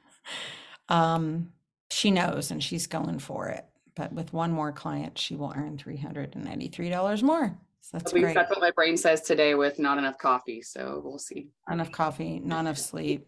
um, 0.89 1.51
she 1.91 2.09
knows 2.09 2.49
and 2.49 2.63
she's 2.63 2.87
going 2.87 3.19
for 3.19 3.49
it. 3.49 3.65
But 3.95 4.11
with 4.11 4.33
one 4.33 4.51
more 4.51 4.71
client, 4.71 5.19
she 5.19 5.35
will 5.35 5.53
earn 5.55 5.77
$393 5.77 7.21
more. 7.21 7.55
So 7.83 7.97
that's 7.97 8.11
at 8.11 8.13
least 8.13 8.23
great. 8.23 8.35
that's 8.35 8.49
what 8.49 8.61
my 8.61 8.71
brain 8.71 8.95
says 8.95 9.21
today 9.21 9.55
with 9.55 9.77
not 9.77 9.97
enough 9.97 10.17
coffee 10.17 10.61
so 10.61 11.01
we'll 11.03 11.19
see 11.19 11.49
Not 11.67 11.73
enough 11.73 11.91
coffee, 11.91 12.39
not 12.39 12.61
enough 12.61 12.77
sleep. 12.77 13.27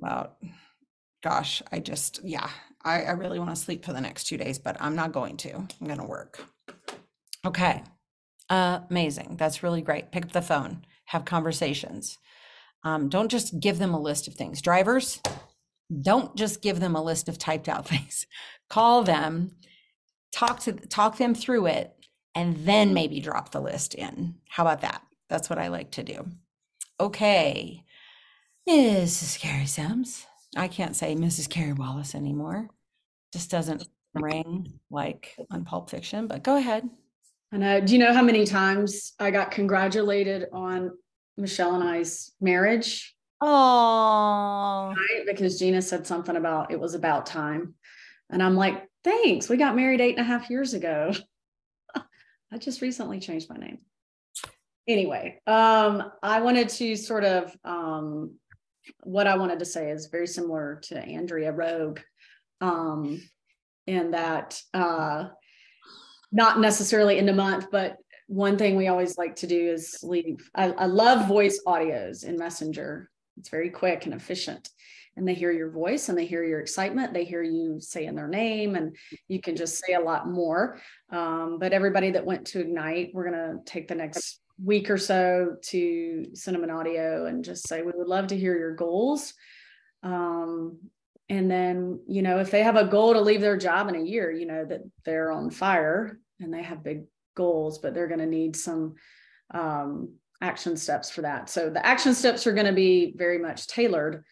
Well, 0.00 0.36
gosh, 1.22 1.62
I 1.70 1.78
just, 1.78 2.20
yeah, 2.24 2.48
I, 2.82 3.02
I 3.02 3.10
really 3.12 3.38
want 3.38 3.50
to 3.50 3.56
sleep 3.56 3.84
for 3.84 3.92
the 3.92 4.00
next 4.00 4.24
two 4.24 4.36
days, 4.36 4.58
but 4.58 4.76
I'm 4.80 4.96
not 4.96 5.12
going 5.12 5.36
to. 5.38 5.54
I'm 5.54 5.86
going 5.86 5.98
to 5.98 6.06
work. 6.06 6.44
Okay. 7.46 7.84
amazing. 8.48 9.36
That's 9.38 9.62
really 9.62 9.82
great. 9.82 10.10
Pick 10.10 10.24
up 10.24 10.32
the 10.32 10.42
phone, 10.42 10.84
have 11.06 11.24
conversations. 11.24 12.18
Um, 12.82 13.08
don't 13.08 13.28
just 13.28 13.60
give 13.60 13.78
them 13.78 13.94
a 13.94 14.00
list 14.00 14.26
of 14.26 14.34
things. 14.34 14.62
Drivers, 14.62 15.20
don't 16.00 16.34
just 16.34 16.62
give 16.62 16.80
them 16.80 16.96
a 16.96 17.02
list 17.02 17.28
of 17.28 17.38
typed 17.38 17.68
out 17.68 17.86
things. 17.88 18.26
Call 18.68 19.02
them, 19.02 19.52
talk 20.32 20.60
to 20.60 20.72
talk 20.72 21.18
them 21.18 21.34
through 21.34 21.66
it, 21.66 21.94
and 22.34 22.56
then 22.58 22.94
maybe 22.94 23.20
drop 23.20 23.50
the 23.50 23.60
list 23.60 23.94
in. 23.94 24.36
How 24.48 24.62
about 24.64 24.82
that? 24.82 25.02
That's 25.28 25.50
what 25.50 25.58
I 25.58 25.68
like 25.68 25.92
to 25.92 26.02
do. 26.02 26.26
Okay. 26.98 27.84
Mrs. 28.68 29.38
Carrie 29.38 29.66
Sims. 29.66 30.26
I 30.56 30.68
can't 30.68 30.96
say 30.96 31.14
Mrs. 31.14 31.48
Carrie 31.48 31.72
Wallace 31.72 32.14
anymore. 32.14 32.68
Just 33.32 33.50
doesn't 33.50 33.86
ring 34.14 34.80
like 34.90 35.36
on 35.50 35.64
Pulp 35.64 35.90
Fiction, 35.90 36.26
but 36.26 36.42
go 36.42 36.56
ahead. 36.56 36.88
I 37.52 37.56
know. 37.56 37.80
Do 37.80 37.92
you 37.92 37.98
know 37.98 38.12
how 38.12 38.22
many 38.22 38.44
times 38.44 39.12
I 39.18 39.30
got 39.30 39.50
congratulated 39.50 40.46
on 40.52 40.92
Michelle 41.36 41.74
and 41.74 41.84
I's 41.84 42.32
marriage? 42.40 43.14
Oh, 43.40 44.94
Right? 44.96 45.24
Because 45.26 45.58
Gina 45.58 45.80
said 45.80 46.06
something 46.06 46.36
about 46.36 46.70
it 46.70 46.78
was 46.78 46.94
about 46.94 47.26
time. 47.26 47.74
And 48.28 48.42
I'm 48.42 48.54
like, 48.56 48.88
thanks. 49.02 49.48
We 49.48 49.56
got 49.56 49.74
married 49.74 50.00
eight 50.00 50.16
and 50.18 50.20
a 50.20 50.24
half 50.30 50.50
years 50.50 50.74
ago. 50.74 51.12
I 52.52 52.58
just 52.58 52.80
recently 52.80 53.20
changed 53.20 53.48
my 53.48 53.56
name. 53.56 53.78
Anyway, 54.88 55.40
um, 55.46 56.10
I 56.22 56.40
wanted 56.40 56.68
to 56.70 56.96
sort 56.96 57.24
of 57.24 57.56
um, 57.64 58.34
what 59.04 59.26
I 59.26 59.36
wanted 59.36 59.60
to 59.60 59.64
say 59.64 59.90
is 59.90 60.06
very 60.06 60.26
similar 60.26 60.80
to 60.84 60.98
Andrea 60.98 61.52
Rogue, 61.52 62.00
um, 62.60 63.20
in 63.86 64.12
that 64.12 64.60
uh, 64.74 65.28
not 66.32 66.60
necessarily 66.60 67.18
in 67.18 67.28
a 67.28 67.34
month, 67.34 67.66
but 67.70 67.96
one 68.26 68.56
thing 68.56 68.76
we 68.76 68.88
always 68.88 69.18
like 69.18 69.36
to 69.36 69.46
do 69.46 69.70
is 69.70 69.98
leave. 70.02 70.48
I, 70.54 70.70
I 70.70 70.86
love 70.86 71.26
voice 71.26 71.60
audios 71.66 72.24
in 72.24 72.36
Messenger. 72.36 73.10
It's 73.36 73.48
very 73.48 73.70
quick 73.70 74.06
and 74.06 74.14
efficient. 74.14 74.68
And 75.20 75.28
they 75.28 75.34
hear 75.34 75.52
your 75.52 75.70
voice 75.70 76.08
and 76.08 76.16
they 76.16 76.24
hear 76.24 76.42
your 76.42 76.60
excitement. 76.60 77.12
They 77.12 77.24
hear 77.24 77.42
you 77.42 77.78
saying 77.78 78.14
their 78.14 78.26
name, 78.26 78.74
and 78.74 78.96
you 79.28 79.38
can 79.38 79.54
just 79.54 79.76
say 79.76 79.92
a 79.92 80.00
lot 80.00 80.26
more. 80.26 80.80
Um, 81.12 81.58
but 81.60 81.74
everybody 81.74 82.12
that 82.12 82.24
went 82.24 82.46
to 82.48 82.60
Ignite, 82.60 83.10
we're 83.12 83.30
going 83.30 83.34
to 83.34 83.58
take 83.70 83.86
the 83.86 83.94
next 83.94 84.40
week 84.64 84.88
or 84.88 84.96
so 84.96 85.56
to 85.64 86.24
send 86.32 86.54
them 86.54 86.64
an 86.64 86.70
audio 86.70 87.26
and 87.26 87.44
just 87.44 87.68
say, 87.68 87.82
we 87.82 87.92
would 87.94 88.08
love 88.08 88.28
to 88.28 88.38
hear 88.38 88.56
your 88.56 88.74
goals. 88.74 89.34
Um, 90.02 90.78
and 91.28 91.50
then, 91.50 92.00
you 92.08 92.22
know, 92.22 92.38
if 92.38 92.50
they 92.50 92.62
have 92.62 92.76
a 92.76 92.86
goal 92.86 93.12
to 93.12 93.20
leave 93.20 93.42
their 93.42 93.58
job 93.58 93.90
in 93.90 93.96
a 93.96 94.02
year, 94.02 94.30
you 94.30 94.46
know, 94.46 94.64
that 94.64 94.80
they're 95.04 95.32
on 95.32 95.50
fire 95.50 96.18
and 96.40 96.52
they 96.52 96.62
have 96.62 96.82
big 96.82 97.02
goals, 97.34 97.78
but 97.78 97.92
they're 97.92 98.08
going 98.08 98.20
to 98.20 98.26
need 98.26 98.56
some 98.56 98.94
um, 99.52 100.14
action 100.40 100.78
steps 100.78 101.10
for 101.10 101.20
that. 101.20 101.50
So 101.50 101.68
the 101.68 101.84
action 101.84 102.14
steps 102.14 102.46
are 102.46 102.54
going 102.54 102.64
to 102.66 102.72
be 102.72 103.12
very 103.18 103.36
much 103.36 103.66
tailored 103.66 104.24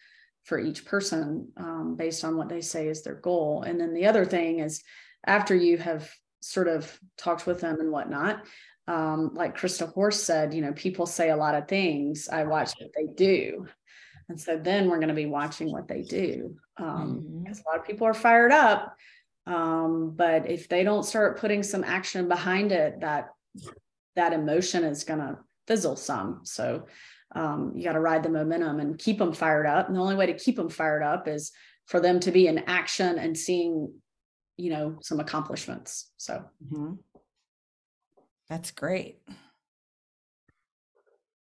for 0.43 0.59
each 0.59 0.85
person 0.85 1.51
um, 1.57 1.95
based 1.95 2.23
on 2.23 2.37
what 2.37 2.49
they 2.49 2.61
say 2.61 2.87
is 2.87 3.03
their 3.03 3.15
goal. 3.15 3.63
And 3.63 3.79
then 3.79 3.93
the 3.93 4.07
other 4.07 4.25
thing 4.25 4.59
is 4.59 4.81
after 5.25 5.55
you 5.55 5.77
have 5.77 6.11
sort 6.41 6.67
of 6.67 6.99
talked 7.17 7.45
with 7.45 7.61
them 7.61 7.79
and 7.79 7.91
whatnot, 7.91 8.45
um, 8.87 9.31
like 9.35 9.57
Krista 9.57 9.91
Horse 9.93 10.23
said, 10.23 10.53
you 10.53 10.61
know, 10.61 10.73
people 10.73 11.05
say 11.05 11.29
a 11.29 11.37
lot 11.37 11.55
of 11.55 11.67
things. 11.67 12.27
I 12.31 12.43
watch 12.45 12.71
what 12.79 12.91
they 12.95 13.05
do. 13.13 13.67
And 14.29 14.39
so 14.39 14.57
then 14.57 14.89
we're 14.89 14.97
going 14.97 15.09
to 15.09 15.13
be 15.13 15.25
watching 15.25 15.71
what 15.71 15.87
they 15.87 16.01
do. 16.01 16.55
Um, 16.77 17.21
Mhm. 17.21 17.43
because 17.43 17.59
a 17.59 17.69
lot 17.69 17.79
of 17.79 17.85
people 17.85 18.07
are 18.07 18.13
fired 18.13 18.51
up. 18.51 18.95
Um, 19.45 20.11
but 20.15 20.49
if 20.49 20.69
they 20.69 20.83
don't 20.83 21.03
start 21.03 21.39
putting 21.39 21.63
some 21.63 21.83
action 21.83 22.27
behind 22.27 22.71
it, 22.71 23.01
that 23.01 23.29
that 24.15 24.33
emotion 24.33 24.83
is 24.83 25.03
going 25.03 25.19
to 25.19 25.39
fizzle 25.67 25.95
some. 25.95 26.41
So 26.43 26.85
um, 27.35 27.73
you 27.75 27.83
got 27.83 27.93
to 27.93 27.99
ride 27.99 28.23
the 28.23 28.29
momentum 28.29 28.79
and 28.79 28.97
keep 28.97 29.17
them 29.19 29.33
fired 29.33 29.65
up. 29.65 29.87
And 29.87 29.95
the 29.95 30.01
only 30.01 30.15
way 30.15 30.25
to 30.27 30.33
keep 30.33 30.55
them 30.55 30.69
fired 30.69 31.03
up 31.03 31.27
is 31.27 31.51
for 31.85 31.99
them 31.99 32.19
to 32.21 32.31
be 32.31 32.47
in 32.47 32.59
action 32.59 33.17
and 33.19 33.37
seeing, 33.37 33.93
you 34.57 34.71
know, 34.71 34.97
some 35.01 35.19
accomplishments. 35.19 36.11
So 36.17 36.43
Mhm. 36.65 36.99
That's 38.47 38.71
great. 38.71 39.21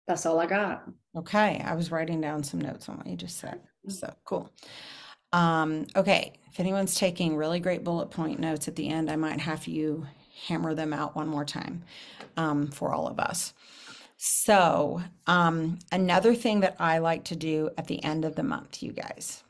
that's 0.08 0.26
all 0.26 0.40
I 0.40 0.46
got. 0.46 0.88
Okay, 1.18 1.60
I 1.66 1.74
was 1.74 1.90
writing 1.92 2.22
down 2.22 2.44
some 2.44 2.62
notes 2.62 2.88
on 2.90 2.98
what 2.98 3.08
you 3.08 3.16
just 3.18 3.38
said. 3.38 3.60
So 3.88 4.14
cool. 4.24 4.54
Um, 5.34 5.88
okay, 5.96 6.34
if 6.52 6.60
anyone's 6.60 6.96
taking 6.96 7.36
really 7.36 7.60
great 7.60 7.84
bullet 7.84 8.12
point 8.12 8.40
notes 8.40 8.68
at 8.68 8.76
the 8.76 8.88
end, 8.88 9.10
I 9.10 9.16
might 9.16 9.40
have 9.40 9.68
you 9.68 10.06
hammer 10.48 10.74
them 10.76 10.94
out 10.94 11.16
one 11.16 11.28
more 11.28 11.44
time 11.44 11.84
um, 12.38 12.68
for 12.68 12.94
all 12.94 13.08
of 13.08 13.20
us. 13.20 13.54
So, 14.18 15.02
um, 15.28 15.80
another 15.92 16.36
thing 16.36 16.62
that 16.62 16.78
I 16.80 17.00
like 17.00 17.26
to 17.26 17.36
do 17.36 17.70
at 17.78 17.88
the 17.88 18.04
end 18.04 18.24
of 18.26 18.36
the 18.36 18.44
month, 18.44 18.82
you 18.82 18.92
guys. 18.92 19.44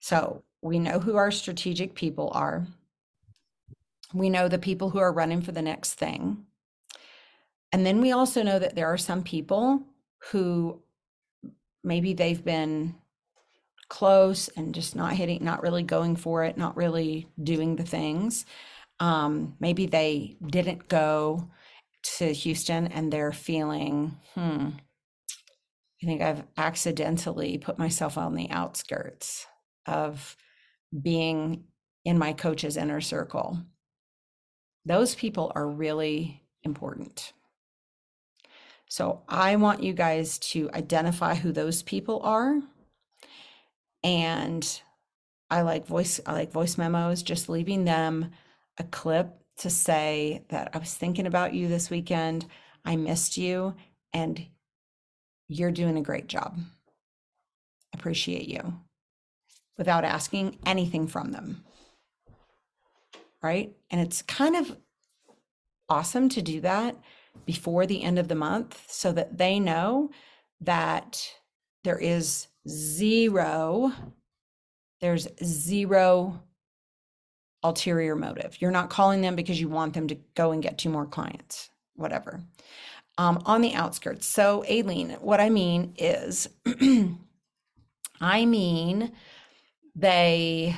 So, 0.00 0.42
we 0.60 0.78
know 0.78 0.98
who 0.98 1.16
our 1.16 1.30
strategic 1.30 1.94
people 1.94 2.30
are. 2.34 2.66
We 4.12 4.30
know 4.30 4.48
the 4.48 4.58
people 4.58 4.90
who 4.90 4.98
are 4.98 5.12
running 5.12 5.42
for 5.42 5.52
the 5.52 5.62
next 5.62 5.94
thing. 5.94 6.46
And 7.72 7.84
then 7.84 8.00
we 8.00 8.12
also 8.12 8.42
know 8.42 8.58
that 8.58 8.74
there 8.74 8.86
are 8.86 8.98
some 8.98 9.22
people 9.22 9.82
who 10.30 10.80
maybe 11.82 12.14
they've 12.14 12.44
been 12.44 12.94
close 13.88 14.48
and 14.56 14.74
just 14.74 14.96
not 14.96 15.12
hitting, 15.12 15.44
not 15.44 15.62
really 15.62 15.82
going 15.82 16.16
for 16.16 16.44
it, 16.44 16.56
not 16.56 16.76
really 16.76 17.28
doing 17.42 17.76
the 17.76 17.84
things. 17.84 18.46
Um, 19.00 19.56
maybe 19.60 19.86
they 19.86 20.36
didn't 20.46 20.88
go 20.88 21.48
to 22.18 22.32
Houston 22.32 22.88
and 22.88 23.12
they're 23.12 23.32
feeling, 23.32 24.16
hmm, 24.34 24.68
I 26.02 26.06
think 26.06 26.22
I've 26.22 26.44
accidentally 26.56 27.58
put 27.58 27.78
myself 27.78 28.18
on 28.18 28.34
the 28.34 28.50
outskirts 28.50 29.46
of 29.86 30.36
being 31.02 31.64
in 32.04 32.18
my 32.18 32.32
coach's 32.32 32.76
inner 32.76 33.00
circle. 33.00 33.58
Those 34.84 35.14
people 35.14 35.50
are 35.54 35.66
really 35.66 36.42
important. 36.62 37.32
So 38.88 39.22
I 39.28 39.56
want 39.56 39.82
you 39.82 39.92
guys 39.92 40.38
to 40.50 40.70
identify 40.72 41.34
who 41.34 41.52
those 41.52 41.82
people 41.82 42.20
are. 42.22 42.60
And 44.02 44.82
I 45.50 45.62
like 45.62 45.86
voice 45.86 46.20
I 46.26 46.32
like 46.32 46.52
voice 46.52 46.76
memos, 46.76 47.22
just 47.22 47.48
leaving 47.48 47.84
them 47.84 48.30
a 48.78 48.84
clip 48.84 49.43
to 49.58 49.70
say 49.70 50.42
that 50.48 50.70
I 50.74 50.78
was 50.78 50.94
thinking 50.94 51.26
about 51.26 51.54
you 51.54 51.68
this 51.68 51.90
weekend. 51.90 52.46
I 52.84 52.96
missed 52.96 53.36
you 53.36 53.74
and 54.12 54.46
you're 55.48 55.70
doing 55.70 55.96
a 55.96 56.02
great 56.02 56.26
job. 56.26 56.58
Appreciate 57.92 58.48
you 58.48 58.74
without 59.78 60.04
asking 60.04 60.58
anything 60.66 61.06
from 61.06 61.32
them. 61.32 61.64
Right? 63.42 63.74
And 63.90 64.00
it's 64.00 64.22
kind 64.22 64.56
of 64.56 64.76
awesome 65.88 66.28
to 66.30 66.42
do 66.42 66.60
that 66.62 66.96
before 67.44 67.86
the 67.86 68.02
end 68.02 68.18
of 68.18 68.28
the 68.28 68.34
month 68.34 68.84
so 68.88 69.12
that 69.12 69.36
they 69.38 69.60
know 69.60 70.10
that 70.60 71.28
there 71.82 71.98
is 71.98 72.48
zero 72.66 73.92
there's 75.04 75.28
zero 75.44 76.42
ulterior 77.64 78.14
motive. 78.14 78.56
You're 78.60 78.70
not 78.70 78.90
calling 78.90 79.22
them 79.22 79.34
because 79.34 79.60
you 79.60 79.68
want 79.68 79.94
them 79.94 80.06
to 80.08 80.16
go 80.36 80.52
and 80.52 80.62
get 80.62 80.78
two 80.78 80.90
more 80.90 81.06
clients 81.06 81.70
whatever. 81.96 82.40
Um, 83.16 83.42
on 83.46 83.60
the 83.60 83.74
outskirts. 83.74 84.26
So 84.26 84.64
aileen 84.68 85.10
what 85.20 85.40
i 85.40 85.48
mean 85.48 85.94
is 85.98 86.48
i 88.20 88.44
mean 88.44 89.12
they 89.94 90.74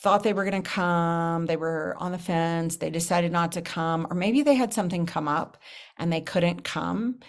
thought 0.00 0.22
they 0.22 0.34
were 0.34 0.44
going 0.44 0.62
to 0.62 0.68
come, 0.68 1.46
they 1.46 1.56
were 1.56 1.96
on 1.98 2.12
the 2.12 2.18
fence, 2.18 2.76
they 2.76 2.90
decided 2.90 3.32
not 3.32 3.52
to 3.52 3.62
come, 3.62 4.06
or 4.10 4.14
maybe 4.14 4.42
they 4.42 4.54
had 4.54 4.74
something 4.74 5.06
come 5.06 5.26
up 5.26 5.56
and 5.96 6.12
they 6.12 6.20
couldn't 6.20 6.62
come. 6.62 7.20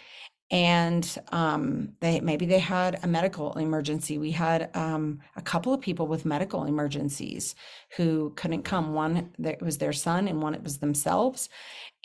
And 0.51 1.17
um, 1.31 1.93
they 2.01 2.19
maybe 2.19 2.45
they 2.45 2.59
had 2.59 2.99
a 3.03 3.07
medical 3.07 3.53
emergency. 3.53 4.17
We 4.19 4.31
had 4.31 4.69
um, 4.75 5.19
a 5.35 5.41
couple 5.41 5.73
of 5.73 5.81
people 5.81 6.05
with 6.07 6.23
medical 6.23 6.65
emergencies 6.65 7.55
who 7.97 8.31
couldn't 8.35 8.63
come. 8.63 8.93
One 8.93 9.31
that 9.39 9.61
was 9.61 9.79
their 9.79 9.93
son, 9.93 10.27
and 10.27 10.41
one 10.41 10.53
it 10.53 10.63
was 10.63 10.77
themselves. 10.77 11.49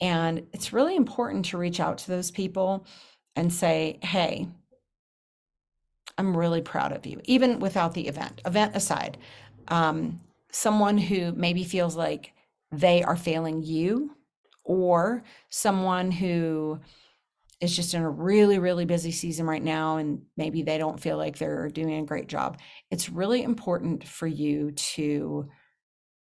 And 0.01 0.47
it's 0.55 0.73
really 0.73 0.97
important 0.97 1.45
to 1.47 1.59
reach 1.59 1.81
out 1.81 1.99
to 1.99 2.09
those 2.09 2.31
people 2.31 2.87
and 3.37 3.53
say, 3.53 3.99
"Hey, 4.03 4.49
I'm 6.21 6.37
really 6.37 6.63
proud 6.63 6.93
of 6.93 7.07
you, 7.07 7.21
even 7.25 7.61
without 7.61 7.95
the 7.95 8.07
event. 8.07 8.43
Event 8.45 8.77
aside, 8.77 9.19
um, 9.69 10.21
someone 10.51 10.99
who 10.99 11.33
maybe 11.33 11.65
feels 11.65 11.97
like 11.97 12.33
they 12.73 13.03
are 13.03 13.17
failing 13.17 13.63
you, 13.63 14.17
or 14.65 15.23
someone 15.49 16.11
who 16.11 16.79
is 17.61 17.75
just 17.75 17.95
in 17.95 18.03
a 18.03 18.11
really, 18.11 18.59
really 18.59 18.85
busy 18.85 19.11
season 19.11 19.47
right 19.47 19.63
now, 19.63 19.99
and 19.99 20.23
maybe 20.37 20.63
they 20.63 20.79
don't 20.79 21.01
feel 21.01 21.17
like 21.17 21.39
they're 21.39 21.69
doing 21.69 21.95
a 21.95 22.07
great 22.07 22.29
job. 22.29 22.59
It's 22.91 23.11
really 23.11 23.43
important 23.43 24.07
for 24.07 24.27
you 24.27 24.73
to, 24.73 25.49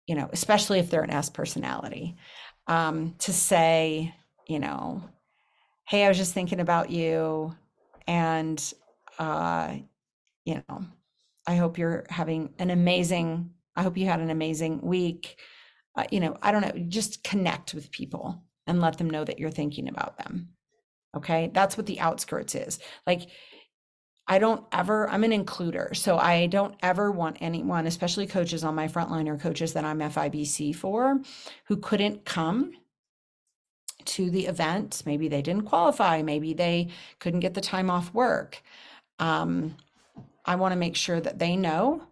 you 0.06 0.14
know, 0.14 0.28
especially 0.32 0.78
if 0.78 0.90
they're 0.90 1.02
an 1.02 1.10
S 1.10 1.30
personality, 1.30 2.16
um, 2.66 3.14
to 3.20 3.32
say, 3.32 4.14
you 4.48 4.58
know, 4.58 5.02
hey, 5.86 6.04
I 6.04 6.08
was 6.08 6.18
just 6.18 6.34
thinking 6.34 6.60
about 6.60 6.90
you, 6.90 7.54
and 8.06 8.72
uh, 9.18 9.76
you 10.44 10.62
know, 10.68 10.84
I 11.46 11.56
hope 11.56 11.78
you're 11.78 12.04
having 12.10 12.54
an 12.58 12.70
amazing 12.70 13.50
I 13.78 13.82
hope 13.82 13.96
you 13.96 14.06
had 14.06 14.18
an 14.18 14.30
amazing 14.30 14.80
week. 14.82 15.38
Uh, 15.94 16.04
you 16.10 16.18
know, 16.18 16.36
I 16.42 16.50
don't 16.50 16.62
know, 16.62 16.84
just 16.88 17.22
connect 17.22 17.74
with 17.74 17.92
people 17.92 18.42
and 18.66 18.80
let 18.80 18.98
them 18.98 19.08
know 19.08 19.22
that 19.22 19.38
you're 19.38 19.52
thinking 19.52 19.88
about 19.88 20.18
them. 20.18 20.48
Okay. 21.18 21.50
That's 21.52 21.76
what 21.76 21.86
the 21.86 22.00
outskirts 22.00 22.54
is. 22.54 22.78
Like, 23.06 23.28
I 24.26 24.38
don't 24.38 24.64
ever, 24.72 25.08
I'm 25.08 25.24
an 25.24 25.32
includer. 25.32 25.96
So 25.96 26.18
I 26.18 26.46
don't 26.46 26.74
ever 26.82 27.10
want 27.10 27.38
anyone, 27.40 27.86
especially 27.86 28.26
coaches 28.26 28.62
on 28.62 28.74
my 28.74 28.86
frontline 28.86 29.26
or 29.26 29.38
coaches 29.38 29.72
that 29.72 29.84
I'm 29.84 30.00
FIBC 30.00 30.76
for, 30.76 31.20
who 31.64 31.78
couldn't 31.78 32.24
come 32.24 32.72
to 34.04 34.30
the 34.30 34.46
event. 34.46 35.02
Maybe 35.06 35.28
they 35.28 35.42
didn't 35.42 35.64
qualify. 35.64 36.22
Maybe 36.22 36.52
they 36.52 36.88
couldn't 37.20 37.40
get 37.40 37.54
the 37.54 37.60
time 37.60 37.90
off 37.90 38.12
work. 38.12 38.62
Um, 39.18 39.76
I 40.44 40.56
want 40.56 40.72
to 40.72 40.78
make 40.78 40.96
sure 40.96 41.20
that 41.20 41.38
they 41.38 41.56
know 41.56 42.02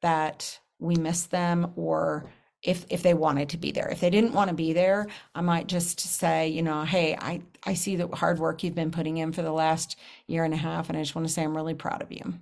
that 0.00 0.60
we 0.78 0.96
miss 0.96 1.26
them 1.26 1.72
or 1.76 2.30
if 2.64 2.86
if 2.90 3.02
they 3.04 3.14
wanted 3.14 3.50
to 3.50 3.58
be 3.58 3.72
there. 3.72 3.88
If 3.88 4.00
they 4.00 4.10
didn't 4.10 4.32
want 4.34 4.48
to 4.50 4.54
be 4.56 4.72
there 4.72 5.06
i 5.34 5.40
might 5.42 5.68
just 5.68 6.00
say 6.00 6.48
you 6.48 6.62
know 6.62 6.84
hey 6.84 7.16
i 7.16 7.42
i 7.64 7.74
see 7.74 7.96
the 7.96 8.08
hard 8.08 8.38
work 8.40 8.62
you've 8.64 8.74
been 8.74 8.90
putting 8.90 9.18
in 9.18 9.32
for 9.32 9.42
the 9.42 9.52
last 9.52 9.96
year 10.26 10.44
and 10.44 10.54
a 10.54 10.58
half 10.58 10.88
and 10.88 10.98
i 10.98 11.02
just 11.02 11.14
want 11.14 11.26
to 11.28 11.32
say 11.32 11.44
i'm 11.44 11.56
really 11.56 11.74
proud 11.74 12.02
of 12.02 12.12
you. 12.12 12.34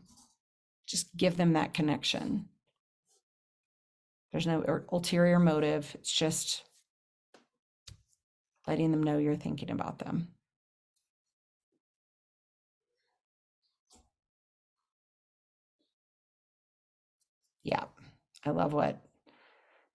Just 0.87 1.17
give 1.17 1.37
them 1.37 1.55
that 1.55 1.75
connection. 1.75 2.49
There's 4.33 4.47
no 4.47 4.83
ulterior 4.91 5.39
motive. 5.39 5.95
It's 5.95 6.13
just 6.13 6.65
letting 8.67 8.91
them 8.91 9.03
know 9.03 9.19
you're 9.19 9.37
thinking 9.37 9.71
about 9.71 9.99
them. 9.99 10.29
Yeah. 17.63 17.85
I 18.45 18.51
love 18.51 18.73
what 18.73 19.01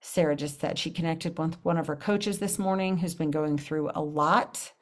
Sarah 0.08 0.36
just 0.36 0.60
said. 0.60 0.78
She 0.78 0.90
connected 0.90 1.38
with 1.38 1.62
one 1.64 1.76
of 1.76 1.86
her 1.86 1.96
coaches 1.96 2.38
this 2.38 2.58
morning 2.58 2.96
who's 2.96 3.14
been 3.14 3.30
going 3.30 3.58
through 3.58 3.90
a 3.94 4.02
lot. 4.02 4.72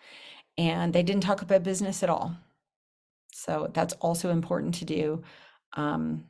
and 0.58 0.92
they 0.92 1.02
didn't 1.02 1.22
talk 1.22 1.42
about 1.42 1.62
business 1.62 2.02
at 2.02 2.08
all. 2.08 2.34
So 3.32 3.70
that's 3.74 3.92
also 3.94 4.30
important 4.30 4.74
to 4.76 4.86
do. 4.86 5.22
Um, 5.74 6.24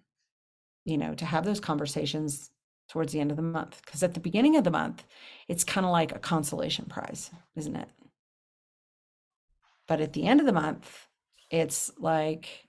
you 0.84 0.98
know, 0.98 1.14
to 1.14 1.24
have 1.24 1.44
those 1.44 1.60
conversations 1.60 2.50
towards 2.88 3.12
the 3.12 3.20
end 3.20 3.30
of 3.30 3.36
the 3.36 3.42
month. 3.42 3.80
Because 3.84 4.02
at 4.02 4.14
the 4.14 4.20
beginning 4.20 4.56
of 4.56 4.64
the 4.64 4.70
month, 4.70 5.04
it's 5.46 5.64
kind 5.64 5.84
of 5.84 5.92
like 5.92 6.14
a 6.14 6.18
consolation 6.18 6.86
prize, 6.86 7.30
isn't 7.54 7.76
it? 7.76 7.88
But 9.86 10.00
at 10.00 10.12
the 10.12 10.26
end 10.26 10.40
of 10.40 10.46
the 10.46 10.52
month, 10.52 11.06
it's 11.50 11.92
like 11.98 12.68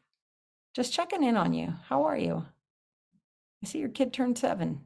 just 0.76 0.94
checking 0.94 1.24
in 1.24 1.38
on 1.38 1.54
you. 1.54 1.74
How 1.88 2.04
are 2.04 2.18
you? 2.18 2.46
I 3.64 3.68
see 3.68 3.80
your 3.80 3.90
kid 3.90 4.14
turned 4.14 4.38
seven. 4.38 4.82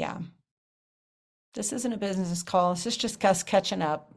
Yeah. 0.00 0.20
This 1.52 1.74
isn't 1.74 1.92
a 1.92 1.98
business 1.98 2.42
call. 2.42 2.72
This 2.72 2.86
is 2.86 2.96
just 2.96 3.22
us 3.22 3.42
catching 3.42 3.82
up. 3.82 4.10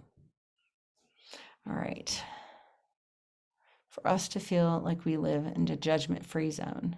All 1.67 1.75
right. 1.75 2.23
For 3.89 4.07
us 4.07 4.29
to 4.29 4.39
feel 4.39 4.81
like 4.81 5.03
we 5.03 5.17
live 5.17 5.45
in 5.45 5.67
a 5.67 5.75
judgment 5.75 6.25
free 6.25 6.51
zone. 6.51 6.95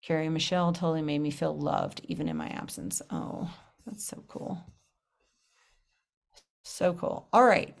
Carrie 0.00 0.28
Michelle 0.28 0.72
totally 0.72 1.02
made 1.02 1.18
me 1.18 1.32
feel 1.32 1.58
loved 1.58 2.02
even 2.04 2.28
in 2.28 2.36
my 2.36 2.50
absence. 2.50 3.02
Oh, 3.10 3.52
that's 3.84 4.04
so 4.04 4.22
cool. 4.28 4.64
So 6.62 6.94
cool. 6.94 7.26
All 7.32 7.44
right. 7.44 7.76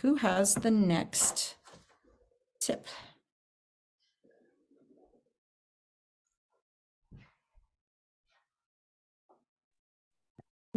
Who 0.00 0.14
has 0.14 0.54
the 0.54 0.70
next 0.70 1.56
tip? 2.60 2.86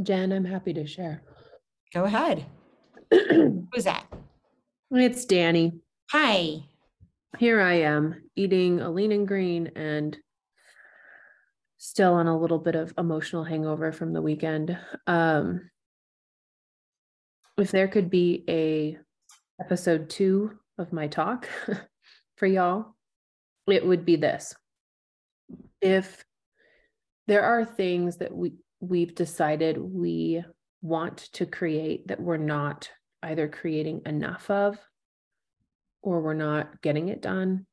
Jen, 0.01 0.31
I'm 0.31 0.45
happy 0.45 0.73
to 0.73 0.85
share. 0.85 1.23
Go 1.91 2.03
ahead. 2.03 2.45
Who's 3.11 3.85
that? 3.85 4.05
It's 4.91 5.25
Danny. 5.25 5.79
Hi. 6.11 6.59
Here 7.39 7.59
I 7.59 7.73
am 7.81 8.29
eating 8.35 8.79
a 8.79 8.91
lean 8.91 9.11
and 9.11 9.27
green 9.27 9.71
and 9.75 10.15
still 11.79 12.13
on 12.13 12.27
a 12.27 12.37
little 12.37 12.59
bit 12.59 12.75
of 12.75 12.93
emotional 12.97 13.43
hangover 13.43 13.91
from 13.91 14.13
the 14.13 14.21
weekend. 14.21 14.77
Um, 15.07 15.69
if 17.57 17.71
there 17.71 17.87
could 17.87 18.11
be 18.11 18.43
a 18.47 18.97
episode 19.59 20.11
two 20.11 20.59
of 20.77 20.93
my 20.93 21.07
talk 21.07 21.49
for 22.35 22.45
y'all, 22.45 22.95
it 23.67 23.85
would 23.85 24.05
be 24.05 24.15
this. 24.15 24.55
If 25.81 26.23
there 27.25 27.43
are 27.43 27.65
things 27.65 28.17
that 28.17 28.35
we 28.35 28.53
we've 28.79 29.15
decided 29.15 29.77
we 29.77 30.43
want 30.81 31.17
to 31.33 31.45
create 31.45 32.07
that 32.07 32.21
we're 32.21 32.37
not 32.37 32.89
either 33.23 33.47
creating 33.47 34.01
enough 34.05 34.49
of 34.49 34.77
or 36.01 36.21
we're 36.21 36.33
not 36.33 36.81
getting 36.81 37.09
it 37.09 37.21
done. 37.21 37.65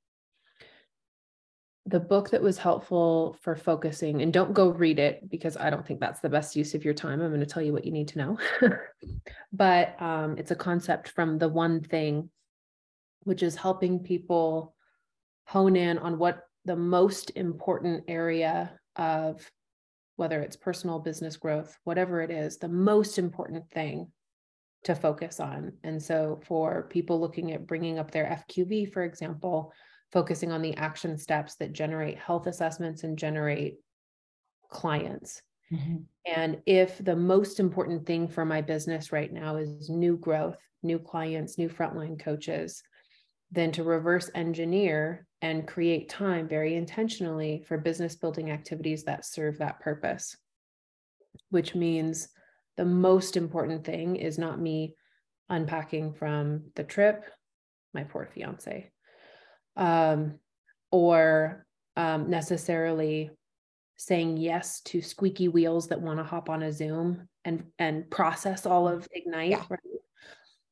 The 1.86 2.00
book 2.00 2.30
that 2.30 2.42
was 2.42 2.56
helpful 2.56 3.36
for 3.42 3.54
focusing, 3.54 4.22
and 4.22 4.32
don't 4.32 4.54
go 4.54 4.70
read 4.70 4.98
it 4.98 5.28
because 5.28 5.58
I 5.58 5.68
don't 5.68 5.86
think 5.86 6.00
that's 6.00 6.20
the 6.20 6.30
best 6.30 6.56
use 6.56 6.74
of 6.74 6.82
your 6.82 6.94
time. 6.94 7.20
I'm 7.20 7.28
going 7.28 7.40
to 7.40 7.46
tell 7.46 7.62
you 7.62 7.74
what 7.74 7.84
you 7.84 7.92
need 7.92 8.08
to 8.08 8.18
know. 8.18 8.38
but 9.52 10.00
um, 10.00 10.38
it's 10.38 10.50
a 10.50 10.56
concept 10.56 11.10
from 11.10 11.38
The 11.38 11.48
One 11.48 11.82
Thing, 11.82 12.30
which 13.24 13.42
is 13.42 13.54
helping 13.54 13.98
people 13.98 14.74
hone 15.46 15.76
in 15.76 15.98
on 15.98 16.18
what 16.18 16.44
the 16.64 16.76
most 16.76 17.32
important 17.36 18.04
area 18.08 18.72
of 18.96 19.46
whether 20.16 20.40
it's 20.40 20.56
personal 20.56 20.98
business 20.98 21.36
growth, 21.36 21.76
whatever 21.84 22.20
it 22.20 22.30
is, 22.30 22.58
the 22.58 22.68
most 22.68 23.18
important 23.18 23.68
thing 23.70 24.10
to 24.84 24.94
focus 24.94 25.40
on. 25.40 25.72
And 25.82 26.02
so, 26.02 26.40
for 26.46 26.86
people 26.90 27.20
looking 27.20 27.52
at 27.52 27.66
bringing 27.66 27.98
up 27.98 28.10
their 28.10 28.44
FQV, 28.48 28.92
for 28.92 29.02
example, 29.02 29.72
focusing 30.12 30.52
on 30.52 30.62
the 30.62 30.76
action 30.76 31.18
steps 31.18 31.56
that 31.56 31.72
generate 31.72 32.18
health 32.18 32.46
assessments 32.46 33.02
and 33.02 33.18
generate 33.18 33.76
clients. 34.70 35.42
Mm-hmm. 35.72 35.96
And 36.26 36.58
if 36.66 37.02
the 37.02 37.16
most 37.16 37.58
important 37.58 38.06
thing 38.06 38.28
for 38.28 38.44
my 38.44 38.60
business 38.60 39.12
right 39.12 39.32
now 39.32 39.56
is 39.56 39.90
new 39.90 40.16
growth, 40.16 40.58
new 40.82 40.98
clients, 40.98 41.58
new 41.58 41.68
frontline 41.68 42.18
coaches, 42.18 42.82
then 43.50 43.72
to 43.72 43.84
reverse 43.84 44.30
engineer 44.34 45.26
and 45.44 45.68
create 45.68 46.08
time 46.08 46.48
very 46.48 46.74
intentionally 46.74 47.62
for 47.68 47.76
business 47.76 48.16
building 48.16 48.50
activities 48.50 49.04
that 49.04 49.26
serve 49.26 49.58
that 49.58 49.78
purpose, 49.78 50.38
which 51.50 51.74
means 51.74 52.28
the 52.78 52.84
most 52.86 53.36
important 53.36 53.84
thing 53.84 54.16
is 54.16 54.38
not 54.38 54.58
me 54.58 54.94
unpacking 55.50 56.14
from 56.14 56.62
the 56.76 56.82
trip, 56.82 57.26
my 57.92 58.04
poor 58.04 58.26
fiance, 58.32 58.90
um, 59.76 60.38
or 60.90 61.66
um, 61.98 62.30
necessarily 62.30 63.30
saying 63.98 64.38
yes 64.38 64.80
to 64.80 65.02
squeaky 65.02 65.48
wheels 65.48 65.88
that 65.88 66.00
want 66.00 66.18
to 66.18 66.24
hop 66.24 66.48
on 66.48 66.62
a 66.62 66.72
Zoom 66.72 67.28
and 67.44 67.64
and 67.78 68.10
process 68.10 68.64
all 68.64 68.88
of 68.88 69.06
Ignite. 69.12 69.50
Yeah. 69.50 69.62
Right? 69.68 69.80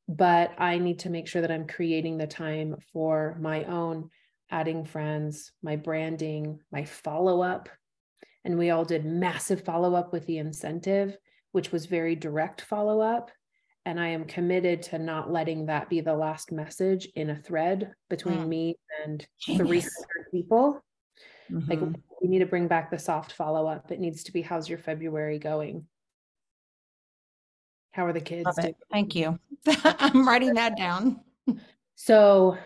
but 0.09 0.51
I 0.57 0.79
need 0.79 0.99
to 0.99 1.09
make 1.09 1.27
sure 1.27 1.41
that 1.41 1.51
I'm 1.51 1.67
creating 1.67 2.17
the 2.17 2.27
time 2.27 2.75
for 2.91 3.37
my 3.39 3.63
own 3.65 4.09
adding 4.53 4.85
friends, 4.85 5.51
my 5.63 5.75
branding, 5.75 6.59
my 6.71 6.85
follow 6.85 7.41
up. 7.41 7.67
And 8.45 8.57
we 8.57 8.69
all 8.69 8.85
did 8.85 9.03
massive 9.03 9.65
follow 9.65 9.95
up 9.95 10.13
with 10.13 10.27
the 10.27 10.37
incentive, 10.37 11.17
which 11.53 11.71
was 11.71 11.87
very 11.87 12.15
direct 12.15 12.61
follow 12.61 13.01
up. 13.01 13.31
And 13.85 13.99
I 13.99 14.09
am 14.09 14.25
committed 14.25 14.83
to 14.83 14.99
not 14.99 15.31
letting 15.31 15.65
that 15.65 15.89
be 15.89 16.01
the 16.01 16.13
last 16.13 16.51
message 16.51 17.09
in 17.15 17.31
a 17.31 17.35
thread 17.35 17.93
between 18.09 18.39
mm. 18.39 18.47
me 18.47 18.77
and 19.03 19.25
Genius. 19.39 19.85
300 19.85 20.31
people. 20.31 20.83
Mm-hmm. 21.51 21.69
Like, 21.69 21.79
we 22.21 22.29
need 22.29 22.39
to 22.39 22.45
bring 22.45 22.67
back 22.67 22.91
the 22.91 22.99
soft 22.99 23.33
follow 23.33 23.65
up. 23.67 23.91
It 23.91 23.99
needs 23.99 24.23
to 24.25 24.31
be, 24.31 24.41
how's 24.43 24.69
your 24.69 24.77
February 24.77 25.39
going? 25.39 25.87
How 27.91 28.05
are 28.05 28.13
the 28.13 28.21
kids? 28.21 28.49
Thank 28.91 29.15
you. 29.15 29.39
I'm 29.67 30.27
writing 30.27 30.53
that 30.53 30.77
down. 30.77 31.21
So 31.95 32.57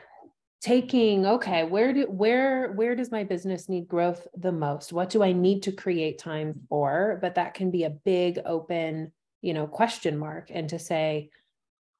taking 0.60 1.26
okay 1.26 1.64
where 1.64 1.93
do 1.93 2.05
where 2.05 2.72
where 2.74 2.95
does 2.95 3.12
my 3.12 3.24
business 3.24 3.70
need 3.70 3.88
growth 3.88 4.28
the 4.36 4.51
most? 4.51 4.91
What 4.91 5.10
do 5.10 5.24
i 5.24 5.32
need 5.32 5.64
to 5.64 5.72
create 5.72 6.18
time 6.18 6.62
for? 6.70 7.20
But 7.22 7.36
that 7.36 7.53
can 7.53 7.72
be 7.72 7.84
a 7.84 7.89
big 7.91 8.39
open 8.45 9.12
you 9.41 9.53
know 9.53 9.68
question 9.68 10.18
mark 10.18 10.49
and 10.51 10.70
to 10.70 10.80
say 10.80 11.30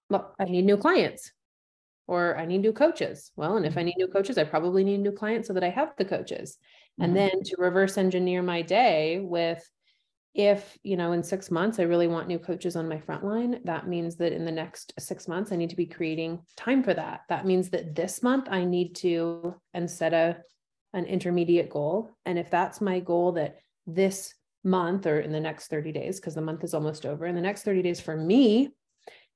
well 0.10 0.34
i 0.40 0.46
need 0.46 0.66
new 0.66 0.78
clients 0.78 1.32
or 2.08 2.38
i 2.38 2.46
need 2.46 2.62
new 2.62 2.74
coaches. 2.74 3.32
Well 3.36 3.58
and 3.58 3.66
if 3.66 3.78
i 3.78 3.84
need 3.84 3.96
new 3.98 4.08
coaches 4.08 4.38
i 4.38 4.44
probably 4.44 4.84
need 4.84 5.02
new 5.02 5.12
clients 5.12 5.48
so 5.48 5.54
that 5.54 5.64
i 5.64 5.70
have 5.70 5.94
the 5.98 6.06
coaches. 6.06 6.58
Mm-hmm. 7.00 7.04
and 7.04 7.16
then 7.16 7.44
to 7.44 7.56
reverse 7.60 7.98
engineer 7.98 8.42
my 8.42 8.64
day 8.64 9.20
with 9.20 9.64
if 10.38 10.78
you 10.84 10.96
know 10.96 11.12
in 11.12 11.24
six 11.24 11.50
months 11.50 11.80
i 11.80 11.84
really 11.84 12.08
want 12.08 12.28
new 12.28 12.38
coaches 12.38 12.76
on 12.76 12.88
my 12.88 13.00
front 13.00 13.26
line 13.26 13.60
that 13.66 13.88
means 13.88 14.16
that 14.16 14.32
in 14.32 14.46
the 14.46 14.52
next 14.52 14.94
six 15.00 15.28
months 15.28 15.52
i 15.52 15.56
need 15.56 15.70
to 15.70 15.76
be 15.76 15.86
creating 15.86 16.40
time 16.56 16.84
for 16.84 16.94
that. 16.94 17.22
That 17.28 17.46
means 17.46 17.70
that 17.72 17.96
this 17.96 18.24
month 18.24 18.48
i 18.50 18.64
need 18.64 18.96
to 18.98 19.56
and 19.74 19.90
set 19.90 20.14
a 20.14 20.38
an 20.94 21.06
intermediate 21.06 21.70
goal. 21.70 22.12
And 22.26 22.40
if 22.40 22.50
that's 22.50 22.80
my 22.80 23.02
goal 23.02 23.34
that 23.34 23.58
this 23.86 24.34
month 24.64 25.06
or 25.06 25.20
in 25.20 25.32
the 25.32 25.40
next 25.40 25.68
30 25.68 25.92
days 25.92 26.20
because 26.20 26.36
the 26.36 26.42
month 26.42 26.64
is 26.64 26.74
almost 26.74 27.06
over 27.06 27.26
in 27.26 27.36
the 27.36 27.42
next 27.42 27.64
30 27.64 27.82
days 27.82 28.02
for 28.02 28.18
me 28.18 28.70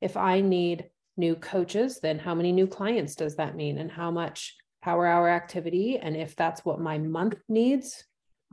if 0.02 0.18
i 0.18 0.42
need 0.42 0.90
new 1.16 1.36
coaches 1.36 2.00
then 2.02 2.20
how 2.20 2.36
many 2.36 2.52
new 2.52 2.68
clients 2.68 3.16
does 3.16 3.36
that 3.36 3.56
mean? 3.56 3.78
And 3.78 3.92
how 3.92 4.12
much 4.12 4.56
power 4.82 5.06
hour 5.06 5.30
activity? 5.30 5.98
And 5.98 6.16
if 6.16 6.36
that's 6.36 6.66
what 6.66 6.80
my 6.80 6.98
month 6.98 7.38
needs 7.48 8.04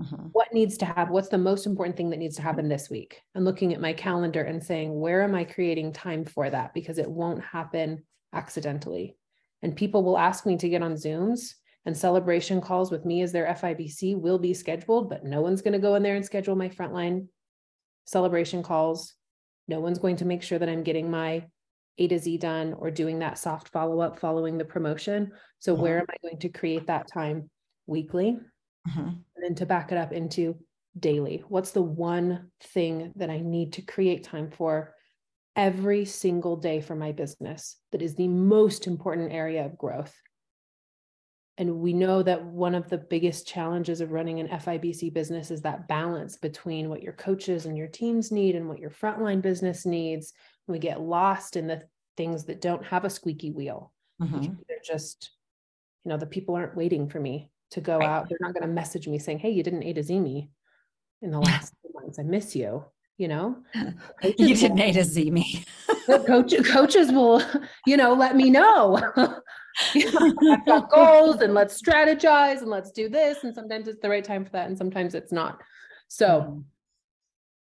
uh-huh. 0.00 0.16
What 0.32 0.52
needs 0.52 0.78
to 0.78 0.84
happen? 0.84 1.12
What's 1.12 1.28
the 1.28 1.38
most 1.38 1.66
important 1.66 1.96
thing 1.96 2.10
that 2.10 2.18
needs 2.18 2.36
to 2.36 2.42
happen 2.42 2.68
this 2.68 2.88
week? 2.88 3.20
And 3.34 3.44
looking 3.44 3.74
at 3.74 3.80
my 3.80 3.92
calendar 3.92 4.42
and 4.42 4.62
saying, 4.62 4.98
where 4.98 5.22
am 5.22 5.34
I 5.34 5.44
creating 5.44 5.92
time 5.92 6.24
for 6.24 6.48
that? 6.48 6.72
Because 6.72 6.98
it 6.98 7.10
won't 7.10 7.42
happen 7.42 8.04
accidentally. 8.32 9.16
And 9.62 9.74
people 9.74 10.04
will 10.04 10.18
ask 10.18 10.46
me 10.46 10.56
to 10.58 10.68
get 10.68 10.82
on 10.82 10.92
Zooms 10.94 11.54
and 11.84 11.96
celebration 11.96 12.60
calls 12.60 12.90
with 12.90 13.04
me 13.04 13.22
as 13.22 13.32
their 13.32 13.46
FIBC 13.46 14.20
will 14.20 14.38
be 14.38 14.54
scheduled, 14.54 15.08
but 15.08 15.24
no 15.24 15.40
one's 15.40 15.62
going 15.62 15.72
to 15.72 15.78
go 15.78 15.96
in 15.96 16.02
there 16.02 16.16
and 16.16 16.24
schedule 16.24 16.54
my 16.54 16.68
frontline 16.68 17.26
celebration 18.06 18.62
calls. 18.62 19.14
No 19.66 19.80
one's 19.80 19.98
going 19.98 20.16
to 20.16 20.24
make 20.24 20.42
sure 20.42 20.58
that 20.58 20.68
I'm 20.68 20.84
getting 20.84 21.10
my 21.10 21.44
A 21.98 22.06
to 22.06 22.18
Z 22.18 22.38
done 22.38 22.74
or 22.74 22.90
doing 22.92 23.18
that 23.18 23.38
soft 23.38 23.68
follow 23.70 24.00
up 24.00 24.20
following 24.20 24.58
the 24.58 24.64
promotion. 24.64 25.32
So, 25.58 25.74
uh-huh. 25.74 25.82
where 25.82 25.98
am 25.98 26.06
I 26.08 26.16
going 26.22 26.38
to 26.38 26.48
create 26.48 26.86
that 26.86 27.08
time 27.12 27.50
weekly? 27.86 28.38
Mm-hmm. 28.86 29.08
And 29.08 29.22
then 29.42 29.54
to 29.56 29.66
back 29.66 29.92
it 29.92 29.98
up 29.98 30.12
into 30.12 30.58
daily, 30.98 31.44
what's 31.48 31.72
the 31.72 31.82
one 31.82 32.50
thing 32.60 33.12
that 33.16 33.30
I 33.30 33.38
need 33.38 33.72
to 33.74 33.82
create 33.82 34.24
time 34.24 34.50
for 34.50 34.94
every 35.56 36.04
single 36.04 36.56
day 36.56 36.80
for 36.80 36.94
my 36.94 37.12
business 37.12 37.76
that 37.92 38.02
is 38.02 38.14
the 38.14 38.28
most 38.28 38.86
important 38.86 39.32
area 39.32 39.64
of 39.64 39.78
growth? 39.78 40.14
And 41.56 41.80
we 41.80 41.92
know 41.92 42.22
that 42.22 42.44
one 42.44 42.76
of 42.76 42.88
the 42.88 42.98
biggest 42.98 43.48
challenges 43.48 44.00
of 44.00 44.12
running 44.12 44.38
an 44.38 44.48
FIBC 44.48 45.12
business 45.12 45.50
is 45.50 45.60
that 45.62 45.88
balance 45.88 46.36
between 46.36 46.88
what 46.88 47.02
your 47.02 47.14
coaches 47.14 47.66
and 47.66 47.76
your 47.76 47.88
teams 47.88 48.30
need 48.30 48.54
and 48.54 48.68
what 48.68 48.78
your 48.78 48.90
frontline 48.90 49.42
business 49.42 49.84
needs, 49.84 50.32
We 50.68 50.78
get 50.78 51.00
lost 51.00 51.56
in 51.56 51.66
the 51.66 51.88
things 52.16 52.44
that 52.44 52.60
don't 52.60 52.84
have 52.84 53.04
a 53.04 53.10
squeaky 53.10 53.50
wheel. 53.50 53.92
Mhm. 54.20 54.58
They're 54.68 54.78
just, 54.84 55.30
you 56.04 56.10
know, 56.10 56.18
the 56.18 56.26
people 56.26 56.54
aren't 56.54 56.76
waiting 56.76 57.08
for 57.08 57.18
me 57.18 57.50
to 57.70 57.80
go 57.80 57.98
Right. 57.98 58.08
out. 58.08 58.28
They're 58.28 58.38
not 58.40 58.54
going 58.54 58.66
to 58.66 58.72
message 58.72 59.08
me 59.08 59.18
saying, 59.18 59.38
Hey, 59.40 59.50
you 59.50 59.62
didn't 59.62 59.82
A 59.82 59.92
to 59.92 60.02
Z 60.02 60.18
me 60.20 60.50
in 61.22 61.30
the 61.30 61.40
last 61.40 61.74
two 61.82 61.90
months. 61.94 62.18
I 62.18 62.22
miss 62.22 62.54
you. 62.56 62.84
You 63.16 63.26
know, 63.26 63.56
You 64.22 64.54
didn't 64.54 64.76
will- 64.76 64.82
A 64.82 64.92
to 64.92 65.04
Z 65.04 65.30
me. 65.30 65.64
coach, 66.06 66.54
coaches 66.66 67.10
will, 67.10 67.42
you 67.86 67.96
know, 67.96 68.14
let 68.14 68.36
me 68.36 68.48
know. 68.48 68.96
I've 69.94 70.66
got 70.66 70.90
goals 70.90 71.40
and 71.40 71.52
let's 71.52 71.80
strategize 71.80 72.58
and 72.62 72.68
let's 72.70 72.90
do 72.92 73.08
this. 73.08 73.42
And 73.44 73.54
sometimes 73.54 73.88
it's 73.88 74.00
the 74.00 74.08
right 74.08 74.24
time 74.24 74.44
for 74.44 74.52
that. 74.52 74.68
And 74.68 74.78
sometimes 74.78 75.14
it's 75.14 75.32
not. 75.32 75.60
So 76.06 76.62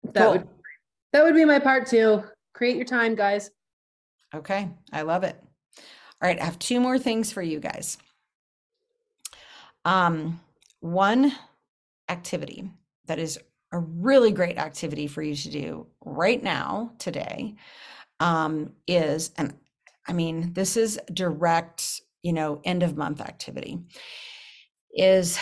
mm-hmm. 0.05 0.11
that 0.11 0.29
would, 0.29 0.47
that 1.13 1.23
would 1.23 1.35
be 1.35 1.45
my 1.45 1.59
part 1.59 1.87
two. 1.87 2.23
Create 2.53 2.75
your 2.75 2.85
time, 2.85 3.15
guys. 3.15 3.49
Okay, 4.35 4.69
I 4.91 5.01
love 5.01 5.23
it. 5.23 5.41
All 6.21 6.27
right, 6.27 6.39
I 6.39 6.43
have 6.43 6.59
two 6.59 6.79
more 6.79 6.99
things 6.99 7.31
for 7.31 7.41
you 7.41 7.59
guys. 7.59 7.97
Um, 9.89 10.39
one 10.81 11.33
activity 12.09 12.69
that 13.07 13.17
is 13.17 13.39
a 13.71 13.79
really 13.79 14.31
great 14.31 14.59
activity 14.59 15.07
for 15.07 15.23
you 15.23 15.33
to 15.33 15.49
do 15.49 15.87
right 16.05 16.43
now, 16.43 16.91
today, 16.99 17.55
um, 18.19 18.73
is, 18.85 19.31
and 19.35 19.55
I 20.07 20.13
mean, 20.13 20.53
this 20.53 20.77
is 20.77 20.99
direct, 21.11 22.01
you 22.21 22.33
know, 22.33 22.61
end 22.63 22.83
of 22.83 22.97
month 22.97 23.19
activity, 23.19 23.79
is 24.93 25.39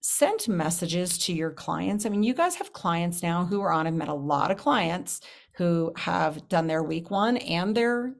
send 0.00 0.46
messages 0.46 1.18
to 1.26 1.32
your 1.32 1.50
clients. 1.50 2.06
I 2.06 2.10
mean, 2.10 2.22
you 2.22 2.34
guys 2.34 2.54
have 2.54 2.72
clients 2.72 3.24
now 3.24 3.44
who 3.44 3.60
are 3.60 3.72
on, 3.72 3.88
I've 3.88 3.94
met 3.94 4.08
a 4.08 4.14
lot 4.14 4.52
of 4.52 4.56
clients 4.56 5.20
who 5.54 5.92
have 5.96 6.48
done 6.48 6.68
their 6.68 6.84
week 6.84 7.10
one 7.10 7.38
and 7.38 7.76
their 7.76 8.14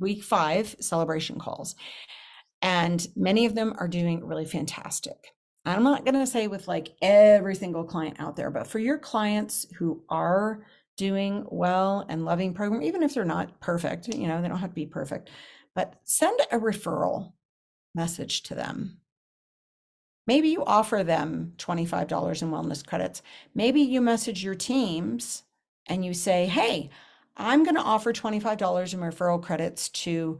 week 0.00 0.24
five 0.24 0.74
celebration 0.80 1.38
calls. 1.38 1.76
And 2.62 3.06
many 3.16 3.46
of 3.46 3.54
them 3.54 3.74
are 3.78 3.88
doing 3.88 4.24
really 4.24 4.44
fantastic. 4.44 5.32
I'm 5.64 5.82
not 5.82 6.04
going 6.04 6.14
to 6.14 6.26
say 6.26 6.46
with 6.46 6.68
like 6.68 6.94
every 7.02 7.56
single 7.56 7.84
client 7.84 8.20
out 8.20 8.36
there, 8.36 8.50
but 8.50 8.66
for 8.68 8.78
your 8.78 8.98
clients 8.98 9.66
who 9.76 10.02
are 10.08 10.64
doing 10.96 11.44
well 11.50 12.06
and 12.08 12.24
loving 12.24 12.54
program, 12.54 12.82
even 12.82 13.02
if 13.02 13.14
they're 13.14 13.24
not 13.24 13.60
perfect, 13.60 14.08
you 14.08 14.28
know, 14.28 14.40
they 14.40 14.48
don't 14.48 14.58
have 14.58 14.70
to 14.70 14.74
be 14.74 14.86
perfect, 14.86 15.30
but 15.74 16.00
send 16.04 16.38
a 16.52 16.58
referral 16.58 17.32
message 17.94 18.44
to 18.44 18.54
them. 18.54 18.98
Maybe 20.26 20.48
you 20.48 20.64
offer 20.64 21.04
them 21.04 21.52
$25 21.58 22.42
in 22.42 22.50
wellness 22.50 22.84
credits. 22.84 23.22
Maybe 23.54 23.80
you 23.80 24.00
message 24.00 24.42
your 24.42 24.54
teams 24.54 25.44
and 25.86 26.04
you 26.04 26.14
say, 26.14 26.46
hey, 26.46 26.90
I'm 27.36 27.64
going 27.64 27.76
to 27.76 27.82
offer 27.82 28.12
$25 28.12 28.94
in 28.94 29.00
referral 29.00 29.42
credits 29.42 29.88
to 29.90 30.38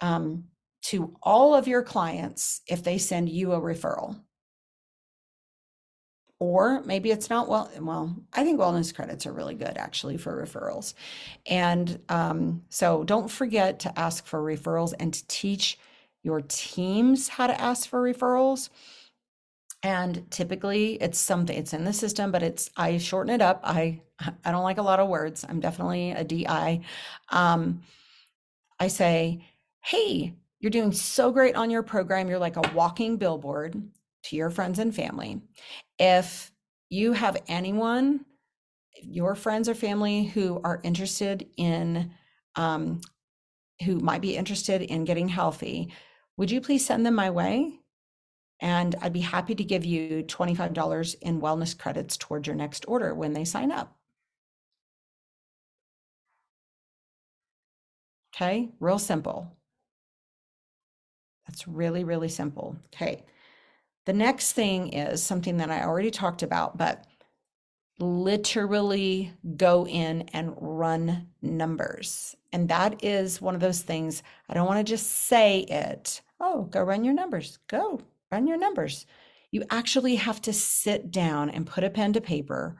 um, 0.00 0.44
to 0.82 1.14
all 1.22 1.54
of 1.54 1.68
your 1.68 1.82
clients 1.82 2.62
if 2.66 2.82
they 2.82 2.98
send 2.98 3.28
you 3.28 3.52
a 3.52 3.60
referral. 3.60 4.20
Or 6.38 6.82
maybe 6.84 7.10
it's 7.10 7.28
not 7.28 7.48
well. 7.48 7.70
Well, 7.78 8.16
I 8.32 8.44
think 8.44 8.58
wellness 8.58 8.94
credits 8.94 9.26
are 9.26 9.32
really 9.32 9.54
good 9.54 9.76
actually 9.76 10.16
for 10.16 10.42
referrals, 10.42 10.94
and 11.46 12.00
um, 12.08 12.62
so 12.70 13.04
don't 13.04 13.30
forget 13.30 13.80
to 13.80 13.98
ask 13.98 14.24
for 14.24 14.40
referrals 14.40 14.94
and 14.98 15.12
to 15.12 15.26
teach 15.26 15.78
your 16.22 16.40
teams 16.42 17.28
how 17.28 17.46
to 17.46 17.60
ask 17.60 17.88
for 17.88 18.02
referrals. 18.02 18.70
And 19.82 20.30
typically 20.30 20.94
it's 20.94 21.18
something, 21.18 21.56
it's 21.56 21.72
in 21.72 21.84
the 21.84 21.92
system, 21.92 22.30
but 22.30 22.42
it's, 22.42 22.70
I 22.76 22.98
shorten 22.98 23.34
it 23.34 23.40
up. 23.40 23.60
I, 23.64 24.02
I 24.44 24.50
don't 24.50 24.62
like 24.62 24.78
a 24.78 24.82
lot 24.82 25.00
of 25.00 25.08
words. 25.08 25.44
I'm 25.48 25.60
definitely 25.60 26.10
a 26.10 26.24
DI. 26.24 26.80
Um, 27.30 27.82
I 28.78 28.88
say, 28.88 29.44
hey, 29.82 30.34
you're 30.60 30.70
doing 30.70 30.92
so 30.92 31.32
great 31.32 31.56
on 31.56 31.70
your 31.70 31.82
program. 31.82 32.28
You're 32.28 32.38
like 32.38 32.56
a 32.56 32.72
walking 32.74 33.16
billboard 33.16 33.82
to 34.24 34.36
your 34.36 34.50
friends 34.50 34.78
and 34.78 34.94
family. 34.94 35.40
If 35.98 36.52
you 36.90 37.12
have 37.14 37.38
anyone, 37.48 38.26
your 39.02 39.34
friends 39.34 39.68
or 39.68 39.74
family 39.74 40.24
who 40.24 40.60
are 40.62 40.80
interested 40.84 41.48
in, 41.56 42.12
um, 42.56 43.00
who 43.84 43.98
might 44.00 44.20
be 44.20 44.36
interested 44.36 44.82
in 44.82 45.04
getting 45.04 45.28
healthy, 45.28 45.92
would 46.36 46.50
you 46.50 46.60
please 46.60 46.84
send 46.84 47.06
them 47.06 47.14
my 47.14 47.30
way? 47.30 47.80
And 48.60 48.94
I'd 49.00 49.14
be 49.14 49.20
happy 49.20 49.54
to 49.54 49.64
give 49.64 49.86
you 49.86 50.22
$25 50.24 51.14
in 51.22 51.40
wellness 51.40 51.78
credits 51.78 52.18
towards 52.18 52.46
your 52.46 52.56
next 52.56 52.84
order 52.86 53.14
when 53.14 53.32
they 53.32 53.46
sign 53.46 53.72
up. 53.72 53.96
Okay, 58.34 58.70
real 58.80 58.98
simple. 58.98 59.56
That's 61.50 61.66
really, 61.66 62.04
really 62.04 62.28
simple. 62.28 62.76
Okay. 62.94 63.24
The 64.06 64.12
next 64.12 64.52
thing 64.52 64.92
is 64.92 65.20
something 65.20 65.56
that 65.56 65.68
I 65.68 65.82
already 65.82 66.12
talked 66.12 66.44
about, 66.44 66.78
but 66.78 67.04
literally 67.98 69.32
go 69.56 69.84
in 69.84 70.22
and 70.32 70.54
run 70.56 71.26
numbers. 71.42 72.36
And 72.52 72.68
that 72.68 73.02
is 73.04 73.42
one 73.42 73.56
of 73.56 73.60
those 73.60 73.82
things, 73.82 74.22
I 74.48 74.54
don't 74.54 74.68
want 74.68 74.78
to 74.78 74.90
just 74.90 75.10
say 75.10 75.60
it. 75.62 76.20
Oh, 76.38 76.62
go 76.70 76.82
run 76.84 77.02
your 77.02 77.14
numbers. 77.14 77.58
Go 77.66 78.00
run 78.30 78.46
your 78.46 78.56
numbers. 78.56 79.06
You 79.50 79.64
actually 79.70 80.14
have 80.14 80.40
to 80.42 80.52
sit 80.52 81.10
down 81.10 81.50
and 81.50 81.66
put 81.66 81.82
a 81.82 81.90
pen 81.90 82.12
to 82.12 82.20
paper 82.20 82.76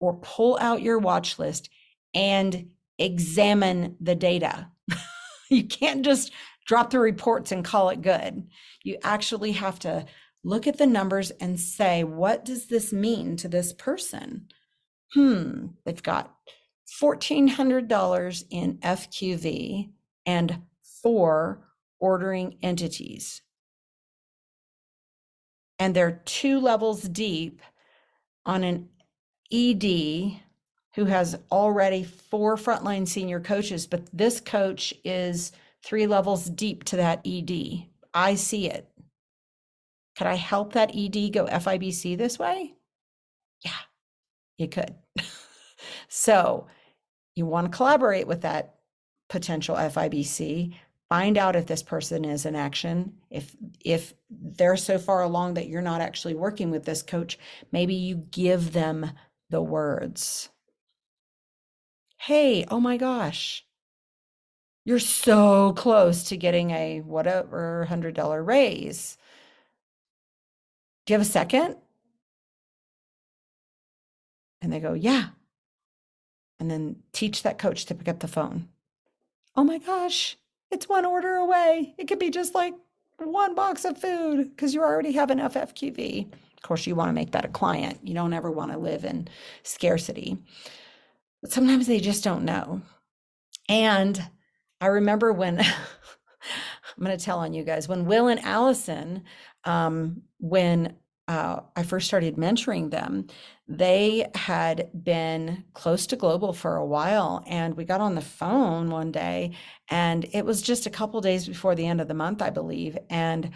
or 0.00 0.14
pull 0.14 0.56
out 0.58 0.80
your 0.80 0.98
watch 0.98 1.38
list 1.38 1.68
and 2.14 2.70
examine 2.98 3.96
the 4.00 4.14
data. 4.14 4.68
you 5.50 5.64
can't 5.64 6.02
just 6.02 6.32
drop 6.66 6.90
the 6.90 6.98
reports 6.98 7.52
and 7.52 7.64
call 7.64 7.88
it 7.90 8.02
good. 8.02 8.46
You 8.82 8.98
actually 9.02 9.52
have 9.52 9.78
to 9.80 10.06
look 10.44 10.66
at 10.66 10.78
the 10.78 10.86
numbers 10.86 11.30
and 11.32 11.58
say, 11.58 12.04
what 12.04 12.44
does 12.44 12.66
this 12.66 12.92
mean 12.92 13.36
to 13.36 13.48
this 13.48 13.72
person? 13.72 14.48
Hmm, 15.14 15.68
they've 15.84 16.02
got 16.02 16.34
$1,400 17.00 18.44
in 18.50 18.78
FQV 18.78 19.90
and 20.24 20.62
four 21.02 21.66
ordering 21.98 22.58
entities. 22.62 23.42
And 25.78 25.94
they're 25.94 26.22
two 26.24 26.60
levels 26.60 27.02
deep 27.02 27.60
on 28.44 28.64
an 28.64 28.88
ED 29.52 30.40
who 30.94 31.04
has 31.04 31.38
already 31.52 32.02
four 32.02 32.56
frontline 32.56 33.06
senior 33.06 33.40
coaches, 33.40 33.86
but 33.86 34.08
this 34.12 34.40
coach 34.40 34.94
is 35.04 35.52
three 35.86 36.08
levels 36.08 36.50
deep 36.50 36.82
to 36.82 36.96
that 36.96 37.20
ED. 37.24 37.86
I 38.12 38.34
see 38.34 38.68
it. 38.68 38.88
Could 40.18 40.26
I 40.26 40.34
help 40.34 40.72
that 40.72 40.90
ED 40.94 41.32
go 41.32 41.46
FIBC 41.46 42.18
this 42.18 42.38
way? 42.38 42.74
Yeah, 43.64 43.70
you 44.58 44.68
could. 44.68 44.94
so 46.08 46.66
you 47.36 47.46
want 47.46 47.70
to 47.70 47.76
collaborate 47.76 48.26
with 48.26 48.40
that 48.40 48.74
potential 49.28 49.76
FIBC. 49.76 50.74
Find 51.08 51.38
out 51.38 51.54
if 51.54 51.66
this 51.66 51.84
person 51.84 52.24
is 52.24 52.46
in 52.46 52.56
action. 52.56 53.12
If 53.30 53.54
if 53.84 54.12
they're 54.28 54.76
so 54.76 54.98
far 54.98 55.22
along 55.22 55.54
that 55.54 55.68
you're 55.68 55.82
not 55.82 56.00
actually 56.00 56.34
working 56.34 56.70
with 56.70 56.84
this 56.84 57.02
coach, 57.02 57.38
maybe 57.70 57.94
you 57.94 58.16
give 58.16 58.72
them 58.72 59.12
the 59.50 59.62
words. 59.62 60.48
Hey, 62.18 62.64
oh 62.68 62.80
my 62.80 62.96
gosh, 62.96 63.65
you're 64.86 65.00
so 65.00 65.72
close 65.72 66.22
to 66.22 66.36
getting 66.36 66.70
a 66.70 67.00
whatever 67.00 67.84
hundred 67.86 68.14
dollar 68.14 68.40
raise. 68.40 69.18
Do 71.04 71.12
you 71.12 71.18
have 71.18 71.26
a 71.26 71.30
second? 71.30 71.76
And 74.62 74.72
they 74.72 74.78
go, 74.78 74.92
yeah. 74.92 75.30
And 76.60 76.70
then 76.70 77.02
teach 77.12 77.42
that 77.42 77.58
coach 77.58 77.86
to 77.86 77.96
pick 77.96 78.06
up 78.08 78.20
the 78.20 78.28
phone. 78.28 78.68
Oh 79.56 79.64
my 79.64 79.78
gosh, 79.78 80.36
it's 80.70 80.88
one 80.88 81.04
order 81.04 81.34
away. 81.34 81.94
It 81.98 82.06
could 82.06 82.20
be 82.20 82.30
just 82.30 82.54
like 82.54 82.74
one 83.18 83.56
box 83.56 83.84
of 83.84 83.98
food 83.98 84.50
because 84.50 84.72
you 84.72 84.82
already 84.82 85.12
have 85.12 85.32
enough 85.32 85.54
FQV. 85.54 86.32
Of 86.32 86.62
course, 86.62 86.86
you 86.86 86.94
want 86.94 87.08
to 87.08 87.12
make 87.12 87.32
that 87.32 87.44
a 87.44 87.48
client. 87.48 87.98
You 88.04 88.14
don't 88.14 88.32
ever 88.32 88.52
want 88.52 88.70
to 88.70 88.78
live 88.78 89.04
in 89.04 89.26
scarcity. 89.64 90.38
But 91.42 91.50
sometimes 91.50 91.88
they 91.88 91.98
just 91.98 92.22
don't 92.22 92.44
know. 92.44 92.82
And 93.68 94.22
I 94.80 94.86
remember 94.86 95.32
when 95.32 95.60
I'm 95.60 97.04
going 97.04 97.16
to 97.16 97.24
tell 97.24 97.38
on 97.38 97.52
you 97.52 97.64
guys 97.64 97.88
when 97.88 98.06
Will 98.06 98.28
and 98.28 98.40
Allison, 98.40 99.24
um, 99.64 100.22
when 100.38 100.96
uh, 101.28 101.60
I 101.74 101.82
first 101.82 102.06
started 102.06 102.36
mentoring 102.36 102.90
them, 102.90 103.26
they 103.66 104.26
had 104.34 104.90
been 105.02 105.64
close 105.74 106.06
to 106.08 106.16
global 106.16 106.52
for 106.52 106.76
a 106.76 106.86
while. 106.86 107.42
And 107.46 107.76
we 107.76 107.84
got 107.84 108.00
on 108.00 108.14
the 108.14 108.20
phone 108.20 108.90
one 108.90 109.10
day, 109.10 109.52
and 109.90 110.24
it 110.32 110.44
was 110.44 110.62
just 110.62 110.86
a 110.86 110.90
couple 110.90 111.20
days 111.20 111.48
before 111.48 111.74
the 111.74 111.86
end 111.86 112.00
of 112.00 112.08
the 112.08 112.14
month, 112.14 112.42
I 112.42 112.50
believe. 112.50 112.96
And 113.10 113.50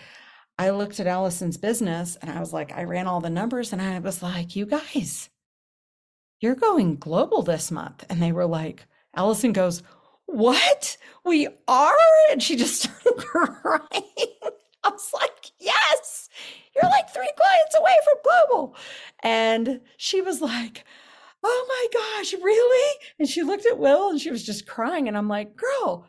I 0.59 0.71
looked 0.71 1.01
at 1.01 1.07
Allison's 1.07 1.57
business 1.57 2.19
and 2.21 2.31
I 2.31 2.39
was 2.39 2.53
like, 2.53 2.71
I 2.73 2.85
ran 2.85 3.07
all 3.07 3.23
the 3.23 3.31
numbers 3.31 3.73
and 3.73 3.81
I 3.81 3.99
was 4.01 4.23
like, 4.23 4.55
you 4.57 4.67
guys, 4.67 5.31
you're 6.41 6.55
going 6.55 6.97
global 6.97 7.43
this 7.43 7.71
month. 7.71 8.05
And 8.11 8.21
they 8.21 8.31
were 8.31 8.45
like, 8.45 8.87
Allison 9.17 9.55
goes, 9.55 9.83
what? 10.33 10.97
We 11.25 11.49
are? 11.69 11.97
And 12.31 12.43
she 12.43 12.57
just 12.57 12.83
started 12.83 13.17
crying. 13.19 14.05
I 14.83 14.89
was 14.89 15.11
like, 15.13 15.51
yes, 15.59 16.29
you're 16.75 16.91
like 16.91 17.11
three 17.11 17.31
clients 17.37 17.77
away 17.79 17.95
from 18.05 18.15
global. 18.25 18.77
And 19.23 19.81
she 19.97 20.23
was 20.23 20.41
like, 20.41 20.85
oh 21.43 21.67
my 21.69 22.01
gosh, 22.01 22.33
really? 22.35 22.99
And 23.19 23.29
she 23.29 23.43
looked 23.43 23.67
at 23.67 23.79
Will 23.79 24.11
and 24.11 24.21
she 24.21 24.31
was 24.31 24.45
just 24.45 24.67
crying. 24.67 25.09
And 25.09 25.17
I'm 25.17 25.29
like, 25.29 25.57
girl, 25.57 26.07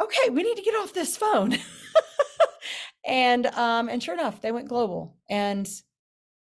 okay, 0.00 0.30
we 0.30 0.42
need 0.42 0.56
to 0.56 0.62
get 0.62 0.74
off 0.74 0.94
this 0.94 1.16
phone. 1.16 1.58
and 3.04 3.46
um, 3.46 3.88
and 3.88 4.02
sure 4.02 4.14
enough, 4.14 4.40
they 4.40 4.52
went 4.52 4.68
global. 4.68 5.16
And 5.28 5.68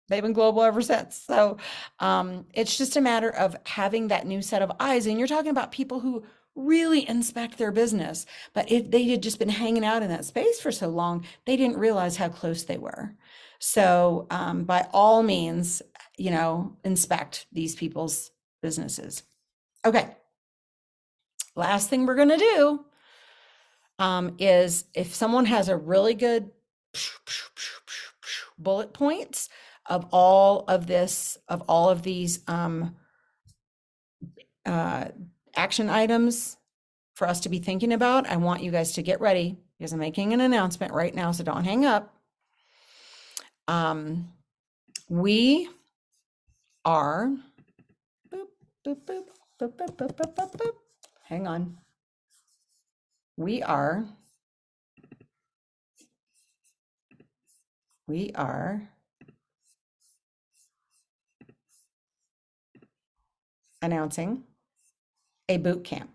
they've 0.10 0.22
been 0.22 0.34
global 0.34 0.62
ever 0.62 0.82
since. 0.82 1.24
So 1.26 1.58
um, 2.00 2.46
it's 2.54 2.78
just 2.78 2.98
a 2.98 3.02
matter 3.02 3.30
of 3.30 3.56
having 3.66 4.10
that 4.10 4.28
new 4.28 4.42
set 4.42 4.62
of 4.62 4.72
eyes. 4.80 5.08
And 5.08 5.18
you're 5.18 5.28
talking 5.28 5.52
about 5.52 5.72
people 5.72 6.02
who 6.02 6.24
really 6.56 7.08
inspect 7.08 7.58
their 7.58 7.72
business. 7.72 8.26
But 8.54 8.72
if 8.72 8.92
they 8.92 9.04
had 9.04 9.24
just 9.24 9.40
been 9.40 9.50
hanging 9.50 9.86
out 9.86 10.04
in 10.04 10.10
that 10.10 10.26
space 10.26 10.60
for 10.60 10.72
so 10.72 10.88
long, 10.88 11.26
they 11.46 11.56
didn't 11.56 11.78
realize 11.78 12.18
how 12.18 12.30
close 12.30 12.64
they 12.64 12.78
were. 12.78 13.16
So 13.60 14.28
um, 14.30 14.64
by 14.64 14.88
all 14.92 15.24
means, 15.24 15.82
you 16.18 16.32
know, 16.32 16.78
inspect 16.84 17.46
these 17.52 17.76
people's 17.76 18.32
businesses. 18.62 19.24
Okay. 19.86 20.16
Last 21.56 21.90
thing 21.90 22.06
we're 22.06 22.16
going 22.16 22.30
to 22.30 22.38
do 22.38 22.86
um, 24.00 24.36
is 24.40 24.86
if 24.94 25.14
someone 25.14 25.46
has 25.46 25.70
a 25.70 25.78
really 25.78 26.14
good 26.14 26.52
bullet 28.58 28.94
points 28.94 29.50
of 29.86 30.08
all 30.12 30.66
of 30.68 30.88
this, 30.88 31.38
of 31.48 31.62
all 31.68 31.90
of 31.90 32.04
these 32.04 32.42
um, 32.48 32.96
uh, 34.66 35.06
action 35.56 35.90
items 35.90 36.58
for 37.16 37.28
us 37.28 37.40
to 37.42 37.50
be 37.50 37.60
thinking 37.60 37.94
about. 37.94 38.28
I 38.28 38.38
want 38.38 38.64
you 38.64 38.72
guys 38.72 38.94
to 38.94 39.02
get 39.02 39.22
ready 39.22 39.58
because 39.78 39.94
I'm 39.94 40.00
making 40.00 40.34
an 40.34 40.42
announcement 40.42 40.94
right 40.94 41.14
now, 41.14 41.32
so 41.32 41.44
don't 41.44 41.64
hang 41.64 41.86
up. 41.86 42.14
Um, 43.68 44.28
we 45.10 45.70
are, 46.86 47.32
boop, 48.34 48.48
boop, 48.86 48.98
boop, 49.60 50.74
hang 51.26 51.48
on. 51.48 51.78
We 53.38 53.64
are, 53.64 54.06
we 58.08 58.32
are, 58.36 58.82
announcing 63.82 64.44
a 65.52 65.58
boot 65.58 65.84
camp. 65.84 66.10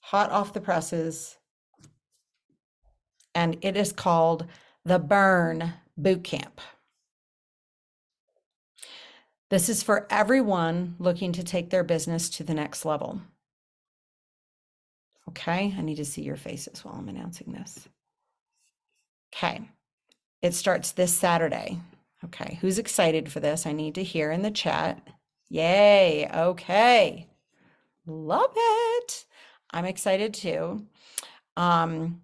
Hot 0.00 0.30
off 0.30 0.52
the 0.52 0.60
presses. 0.60 1.38
And 3.34 3.56
it 3.62 3.76
is 3.76 3.92
called 3.92 4.46
the 4.84 4.98
Burn 4.98 5.72
Boot 5.96 6.24
Camp. 6.24 6.60
This 9.48 9.68
is 9.68 9.82
for 9.82 10.06
everyone 10.10 10.96
looking 10.98 11.32
to 11.32 11.42
take 11.42 11.70
their 11.70 11.84
business 11.84 12.28
to 12.30 12.44
the 12.44 12.54
next 12.54 12.84
level. 12.84 13.20
Okay, 15.28 15.74
I 15.76 15.80
need 15.80 15.96
to 15.96 16.04
see 16.04 16.22
your 16.22 16.36
faces 16.36 16.84
while 16.84 16.94
I'm 16.94 17.08
announcing 17.08 17.52
this. 17.52 17.88
Okay, 19.34 19.60
it 20.42 20.54
starts 20.54 20.92
this 20.92 21.14
Saturday. 21.14 21.78
Okay, 22.24 22.58
who's 22.60 22.78
excited 22.78 23.30
for 23.30 23.40
this? 23.40 23.64
I 23.64 23.72
need 23.72 23.94
to 23.94 24.04
hear 24.04 24.30
in 24.30 24.42
the 24.42 24.50
chat. 24.50 25.00
Yay, 25.48 26.28
okay. 26.32 27.29
Love 28.06 28.52
it. 28.56 29.24
I'm 29.70 29.84
excited 29.84 30.34
too. 30.34 30.86
Um, 31.56 32.22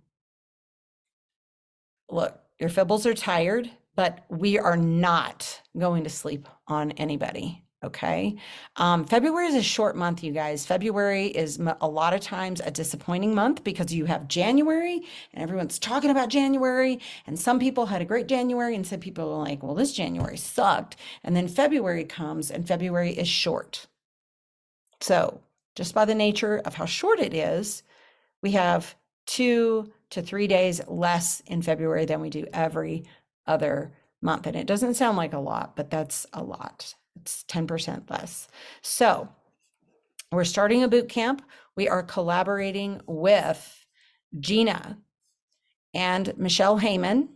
look, 2.09 2.41
your 2.59 2.70
fibbles 2.70 3.07
are 3.07 3.14
tired, 3.14 3.70
but 3.95 4.24
we 4.29 4.59
are 4.59 4.77
not 4.77 5.61
going 5.77 6.05
to 6.05 6.11
sleep 6.11 6.49
on 6.66 6.93
anybody. 6.93 7.62
Okay. 7.85 8.37
Um, 8.77 9.05
February 9.05 9.47
is 9.47 9.55
a 9.55 9.62
short 9.62 9.97
month, 9.97 10.24
you 10.24 10.33
guys. 10.33 10.66
February 10.66 11.27
is 11.27 11.61
a 11.81 11.87
lot 11.87 12.14
of 12.14 12.20
times 12.20 12.61
a 12.64 12.70
disappointing 12.70 13.35
month 13.35 13.62
because 13.62 13.93
you 13.93 14.07
have 14.07 14.27
January 14.29 15.03
and 15.33 15.43
everyone's 15.43 15.79
talking 15.79 16.11
about 16.11 16.31
January. 16.31 17.01
And 17.27 17.39
some 17.39 17.61
people 17.61 17.87
had 17.87 18.01
a 18.01 18.07
great 18.07 18.29
January, 18.29 18.74
and 18.74 18.87
some 18.87 18.99
people 18.99 19.31
are 19.33 19.45
like, 19.45 19.62
well, 19.62 19.74
this 19.74 19.93
January 19.93 20.39
sucked. 20.39 20.97
And 21.22 21.37
then 21.37 21.49
February 21.49 22.05
comes, 22.05 22.51
and 22.51 22.66
February 22.66 23.11
is 23.12 23.29
short. 23.29 23.87
So, 25.01 25.43
just 25.77 25.95
by 25.95 26.05
the 26.05 26.14
nature 26.14 26.61
of 26.64 26.74
how 26.74 26.87
short 26.87 27.20
it 27.20 27.33
is, 27.33 27.85
we 28.43 28.53
have 28.53 28.97
two 29.27 29.93
to 30.11 30.22
three 30.22 30.47
days 30.47 30.81
less 30.89 31.41
in 31.47 31.62
February 31.62 32.07
than 32.07 32.20
we 32.20 32.31
do 32.31 32.47
every 32.53 33.05
other 33.47 33.93
month. 34.22 34.47
And 34.47 34.57
it 34.57 34.66
doesn't 34.66 34.95
sound 34.95 35.16
like 35.16 35.35
a 35.35 35.39
lot, 35.39 35.77
but 35.77 35.91
that's 35.91 36.27
a 36.33 36.43
lot. 36.43 36.95
It's 37.20 37.45
10% 37.45 38.11
less. 38.11 38.49
So 38.83 39.29
we're 40.33 40.45
starting 40.45 40.83
a 40.83 40.89
boot 40.89 41.09
camp. 41.09 41.43
We 41.77 41.89
are 41.89 42.03
collaborating 42.03 43.01
with 43.07 43.87
Gina 44.41 44.99
and 45.95 46.37
Michelle 46.39 46.81
Heyman 46.81 47.29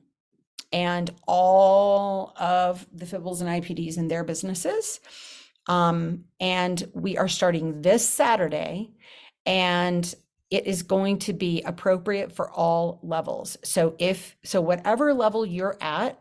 and 0.73 1.11
all 1.27 2.35
of 2.39 2.87
the 2.93 3.05
Fibbles 3.05 3.41
and 3.41 3.49
IPDs 3.49 3.99
in 3.99 4.09
their 4.09 4.25
businesses. 4.25 5.01
Um, 5.71 6.25
and 6.41 6.83
we 6.93 7.17
are 7.17 7.29
starting 7.29 7.81
this 7.81 8.07
Saturday. 8.07 8.91
And 9.47 10.15
it 10.51 10.67
is 10.67 10.83
going 10.83 11.19
to 11.21 11.33
be 11.33 11.63
appropriate 11.63 12.33
for 12.33 12.51
all 12.51 12.99
levels. 13.03 13.57
So 13.63 13.95
if 13.99 14.37
so 14.45 14.61
whatever 14.61 15.15
level 15.15 15.47
you're 15.47 15.77
at, 15.81 16.21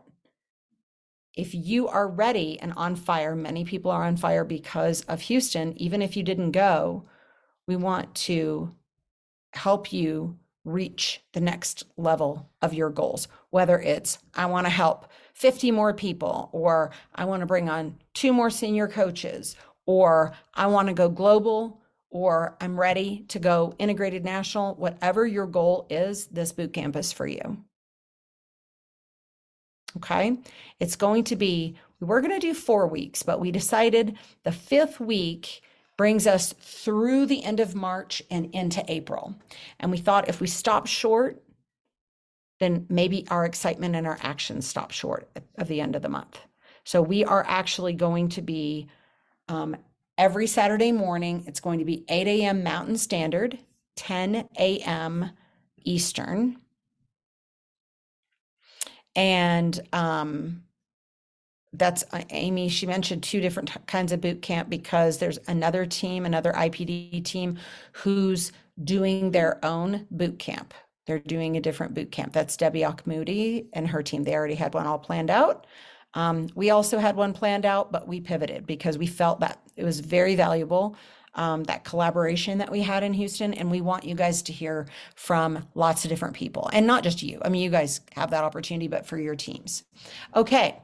if 1.34 1.52
you 1.52 1.88
are 1.88 2.08
ready 2.08 2.58
and 2.60 2.72
on 2.76 2.94
fire, 2.94 3.34
many 3.34 3.64
people 3.64 3.90
are 3.90 4.04
on 4.04 4.16
fire 4.16 4.44
because 4.44 5.02
of 5.02 5.20
Houston, 5.22 5.76
even 5.78 6.00
if 6.00 6.16
you 6.16 6.22
didn't 6.22 6.52
go, 6.52 7.08
we 7.66 7.76
want 7.76 8.14
to 8.14 8.72
help 9.52 9.92
you 9.92 10.38
reach 10.64 11.22
the 11.32 11.40
next 11.40 11.84
level 11.96 12.50
of 12.62 12.74
your 12.74 12.90
goals. 12.90 13.26
Whether 13.50 13.80
it's, 13.80 14.18
I 14.34 14.46
want 14.46 14.66
to 14.66 14.70
help 14.70 15.08
50 15.40 15.70
more 15.70 15.94
people, 15.94 16.50
or 16.52 16.90
I 17.14 17.24
want 17.24 17.40
to 17.40 17.46
bring 17.46 17.70
on 17.70 17.96
two 18.12 18.30
more 18.30 18.50
senior 18.50 18.86
coaches, 18.86 19.56
or 19.86 20.34
I 20.52 20.66
want 20.66 20.88
to 20.88 20.94
go 20.94 21.08
global, 21.08 21.80
or 22.10 22.58
I'm 22.60 22.78
ready 22.78 23.24
to 23.28 23.38
go 23.38 23.74
integrated 23.78 24.22
national, 24.22 24.74
whatever 24.74 25.26
your 25.26 25.46
goal 25.46 25.86
is, 25.88 26.26
this 26.26 26.52
boot 26.52 26.74
camp 26.74 26.94
is 26.94 27.10
for 27.10 27.26
you. 27.26 27.56
Okay. 29.96 30.36
It's 30.78 30.96
going 30.96 31.24
to 31.24 31.36
be, 31.36 31.74
we 32.00 32.06
were 32.06 32.20
going 32.20 32.38
to 32.38 32.46
do 32.46 32.52
four 32.52 32.86
weeks, 32.86 33.22
but 33.22 33.40
we 33.40 33.50
decided 33.50 34.18
the 34.42 34.52
fifth 34.52 35.00
week 35.00 35.62
brings 35.96 36.26
us 36.26 36.52
through 36.52 37.24
the 37.24 37.42
end 37.44 37.60
of 37.60 37.74
March 37.74 38.22
and 38.30 38.54
into 38.54 38.84
April. 38.88 39.34
And 39.78 39.90
we 39.90 39.96
thought 39.96 40.28
if 40.28 40.38
we 40.38 40.48
stop 40.48 40.86
short, 40.86 41.42
then 42.60 42.86
maybe 42.88 43.26
our 43.30 43.44
excitement 43.44 43.96
and 43.96 44.06
our 44.06 44.18
actions 44.20 44.66
stop 44.66 44.92
short 44.92 45.28
of 45.58 45.66
the 45.66 45.80
end 45.80 45.96
of 45.96 46.02
the 46.02 46.08
month. 46.08 46.40
So 46.84 47.02
we 47.02 47.24
are 47.24 47.44
actually 47.48 47.94
going 47.94 48.28
to 48.30 48.42
be 48.42 48.88
um, 49.48 49.76
every 50.16 50.46
Saturday 50.46 50.92
morning. 50.92 51.44
It's 51.46 51.60
going 51.60 51.78
to 51.78 51.84
be 51.84 52.04
8 52.08 52.26
a.m. 52.26 52.62
Mountain 52.62 52.98
Standard, 52.98 53.58
10 53.96 54.48
a.m. 54.58 55.30
Eastern. 55.84 56.58
And 59.16 59.80
um, 59.92 60.62
that's 61.72 62.04
uh, 62.12 62.22
Amy. 62.30 62.68
She 62.68 62.86
mentioned 62.86 63.22
two 63.22 63.40
different 63.40 63.86
kinds 63.86 64.12
of 64.12 64.20
boot 64.20 64.42
camp 64.42 64.68
because 64.68 65.18
there's 65.18 65.38
another 65.48 65.86
team, 65.86 66.26
another 66.26 66.52
IPD 66.52 67.24
team, 67.24 67.58
who's 67.92 68.52
doing 68.82 69.30
their 69.30 69.64
own 69.64 70.06
boot 70.10 70.38
camp. 70.38 70.74
They're 71.10 71.18
doing 71.18 71.56
a 71.56 71.60
different 71.60 71.92
boot 71.92 72.12
camp. 72.12 72.32
That's 72.32 72.56
Debbie 72.56 72.86
Moody 73.04 73.68
and 73.72 73.88
her 73.88 74.00
team. 74.00 74.22
They 74.22 74.32
already 74.32 74.54
had 74.54 74.74
one 74.74 74.86
all 74.86 74.96
planned 74.96 75.28
out. 75.28 75.66
Um, 76.14 76.48
we 76.54 76.70
also 76.70 77.00
had 77.00 77.16
one 77.16 77.32
planned 77.32 77.66
out, 77.66 77.90
but 77.90 78.06
we 78.06 78.20
pivoted 78.20 78.64
because 78.64 78.96
we 78.96 79.08
felt 79.08 79.40
that 79.40 79.58
it 79.76 79.82
was 79.82 79.98
very 79.98 80.36
valuable 80.36 80.94
um, 81.34 81.64
that 81.64 81.82
collaboration 81.82 82.58
that 82.58 82.70
we 82.70 82.80
had 82.80 83.02
in 83.02 83.12
Houston. 83.12 83.54
And 83.54 83.72
we 83.72 83.80
want 83.80 84.04
you 84.04 84.14
guys 84.14 84.40
to 84.42 84.52
hear 84.52 84.86
from 85.16 85.66
lots 85.74 86.04
of 86.04 86.10
different 86.10 86.36
people 86.36 86.70
and 86.72 86.86
not 86.86 87.02
just 87.02 87.24
you. 87.24 87.40
I 87.44 87.48
mean, 87.48 87.62
you 87.62 87.70
guys 87.70 88.02
have 88.12 88.30
that 88.30 88.44
opportunity, 88.44 88.86
but 88.86 89.04
for 89.04 89.18
your 89.18 89.34
teams. 89.34 89.82
Okay. 90.36 90.80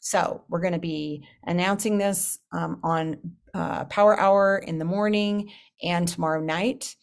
So 0.00 0.42
we're 0.48 0.62
going 0.62 0.72
to 0.72 0.80
be 0.80 1.28
announcing 1.44 1.96
this 1.96 2.40
um, 2.52 2.80
on 2.82 3.36
uh, 3.54 3.84
Power 3.84 4.18
Hour 4.18 4.58
in 4.58 4.78
the 4.78 4.84
morning 4.84 5.52
and 5.80 6.08
tomorrow 6.08 6.40
night. 6.40 6.96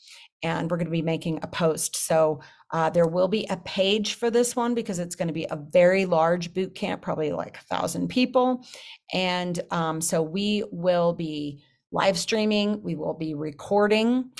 And 0.44 0.70
we're 0.70 0.78
going 0.78 0.88
to 0.88 0.92
be 0.92 1.02
making 1.02 1.40
a 1.44 1.48
post. 1.48 1.96
So 1.96 2.42
uh, 2.72 2.90
there 2.90 3.08
will 3.08 3.28
be 3.28 3.46
a 3.50 3.58
page 3.58 4.16
for 4.16 4.32
this 4.32 4.56
one 4.56 4.74
because 4.74 5.00
it's 5.00 5.16
going 5.16 5.28
to 5.28 5.34
be 5.34 5.48
a 5.50 5.56
very 5.56 6.06
large 6.06 6.54
boot 6.54 6.76
camp, 6.76 7.02
probably 7.02 7.32
like 7.32 7.58
a 7.58 7.76
thousand 7.76 8.08
people. 8.10 8.66
And 9.14 9.60
um, 9.72 10.02
so 10.02 10.22
we 10.22 10.64
will 10.72 11.14
be 11.14 11.64
live 11.92 12.18
streaming. 12.18 12.82
We 12.82 12.96
will 12.96 13.14
be 13.14 13.34
recording 13.36 14.32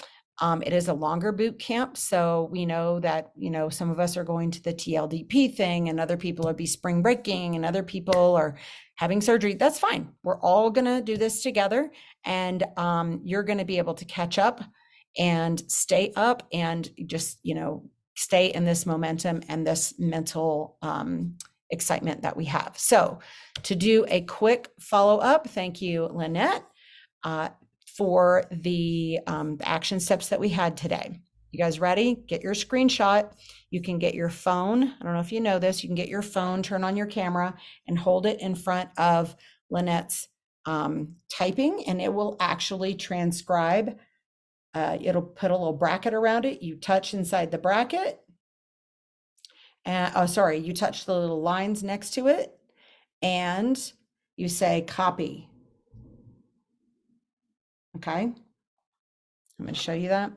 Um, 0.42 0.64
it 0.64 0.74
is 0.74 0.88
a 0.88 0.94
longer 0.94 1.32
boot 1.32 1.60
camp, 1.60 1.96
so 1.98 2.50
we 2.52 2.66
know 2.66 3.00
that 3.02 3.32
you 3.38 3.52
know 3.52 3.70
some 3.70 3.92
of 3.92 4.00
us 4.00 4.18
are 4.18 4.24
going 4.24 4.50
to 4.52 4.64
the 4.64 4.74
TLDP 4.74 5.56
thing, 5.56 5.90
and 5.90 6.00
other 6.00 6.18
people 6.18 6.46
will 6.46 6.54
be 6.56 6.66
spring 6.66 7.04
breaking, 7.04 7.56
and 7.56 7.64
other 7.64 7.84
people 7.84 8.36
are 8.36 8.58
having 8.96 9.22
surgery. 9.22 9.54
That's 9.54 9.78
fine. 9.80 10.10
We're 10.24 10.40
all 10.40 10.72
gonna 10.72 11.02
do 11.02 11.16
this 11.16 11.44
together, 11.44 11.92
and 12.26 12.64
um, 12.76 13.22
you're 13.24 13.44
gonna 13.44 13.66
be 13.66 13.78
able 13.78 13.94
to 13.96 14.06
catch 14.06 14.40
up 14.40 14.62
and 15.18 15.60
stay 15.72 16.14
up, 16.16 16.48
and 16.54 16.90
just 17.06 17.40
you 17.44 17.56
know 17.56 17.84
stay 18.16 18.48
in 18.48 18.66
this 18.66 18.86
momentum 18.86 19.42
and 19.48 19.66
this 19.66 19.94
mental 19.98 20.78
um, 20.82 21.38
excitement 21.70 22.22
that 22.22 22.38
we 22.38 22.46
have. 22.46 22.74
So, 22.78 23.20
to 23.64 23.76
do 23.76 24.06
a 24.08 24.22
quick 24.22 24.70
follow 24.80 25.20
up, 25.20 25.48
thank 25.50 25.82
you, 25.82 26.06
Lynette. 26.06 26.64
Uh, 27.24 27.50
for 27.98 28.46
the, 28.52 29.20
um, 29.28 29.58
action 29.64 30.00
steps 30.00 30.30
that 30.30 30.40
we 30.40 30.50
had 30.50 30.78
today. 30.78 31.20
You 31.52 31.60
guys 31.60 31.80
ready? 31.80 32.16
Get 32.28 32.42
your 32.42 32.54
screenshot. 32.54 33.32
You 33.70 33.82
can 33.82 34.00
get 34.00 34.16
your 34.16 34.30
phone. 34.30 34.84
I 34.84 35.04
don't 35.04 35.14
know 35.14 35.20
if 35.20 35.34
you 35.34 35.42
know 35.42 35.60
this. 35.60 35.84
You 35.84 35.90
can 35.90 35.96
get 35.96 36.08
your 36.08 36.22
phone, 36.22 36.64
turn 36.64 36.84
on 36.84 36.96
your 36.96 37.08
camera, 37.08 37.56
and 37.88 38.00
hold 38.00 38.26
it 38.26 38.40
in 38.40 38.56
front 38.56 38.90
of 38.98 39.36
Lynette's 39.70 40.30
um, 40.66 41.16
typing, 41.30 41.84
and 41.88 42.02
it 42.02 42.14
will 42.14 42.38
actually 42.40 42.96
transcribe. 42.96 43.98
Uh, 44.74 44.98
it'll 45.02 45.22
put 45.22 45.52
a 45.52 45.58
little 45.58 45.74
bracket 45.74 46.14
around 46.14 46.46
it. 46.46 46.62
You 46.62 46.76
touch 46.76 47.14
inside 47.14 47.52
the 47.52 47.58
bracket. 47.58 48.22
And 49.84 50.14
oh, 50.16 50.26
sorry, 50.28 50.60
you 50.60 50.74
touch 50.74 51.06
the 51.06 51.18
little 51.18 51.42
lines 51.42 51.84
next 51.84 52.12
to 52.12 52.28
it, 52.28 52.58
and 53.22 53.92
you 54.38 54.48
say 54.48 54.82
copy 54.82 55.50
Okay. 57.98 58.22
I'm 58.22 58.36
going 59.60 59.74
to 59.74 59.80
show 59.80 59.94
you 59.94 60.10
that. 60.10 60.32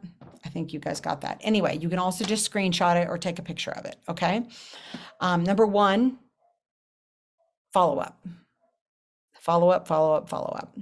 I 0.45 0.49
think 0.51 0.73
you 0.73 0.81
guys 0.81 1.01
got 1.01 1.23
that. 1.23 1.41
Anyway, 1.41 1.79
you 1.79 1.89
can 1.89 1.99
also 1.99 2.25
just 2.25 2.51
screenshot 2.51 3.03
it 3.03 3.09
or 3.09 3.17
take 3.17 3.39
a 3.39 3.43
picture 3.43 3.71
of 3.71 3.87
it. 3.87 3.97
Okay. 4.09 4.47
Um, 5.21 5.45
number 5.45 5.67
one, 5.67 6.19
follow 7.73 7.99
up. 7.99 8.23
Follow 9.41 9.71
up, 9.71 9.89
follow 9.89 10.15
up, 10.15 10.29
follow 10.29 10.55
up. 10.59 10.77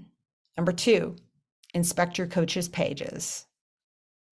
Number 0.57 0.73
two, 0.73 1.15
inspect 1.75 2.19
your 2.19 2.27
coach's 2.27 2.69
pages. 2.69 3.47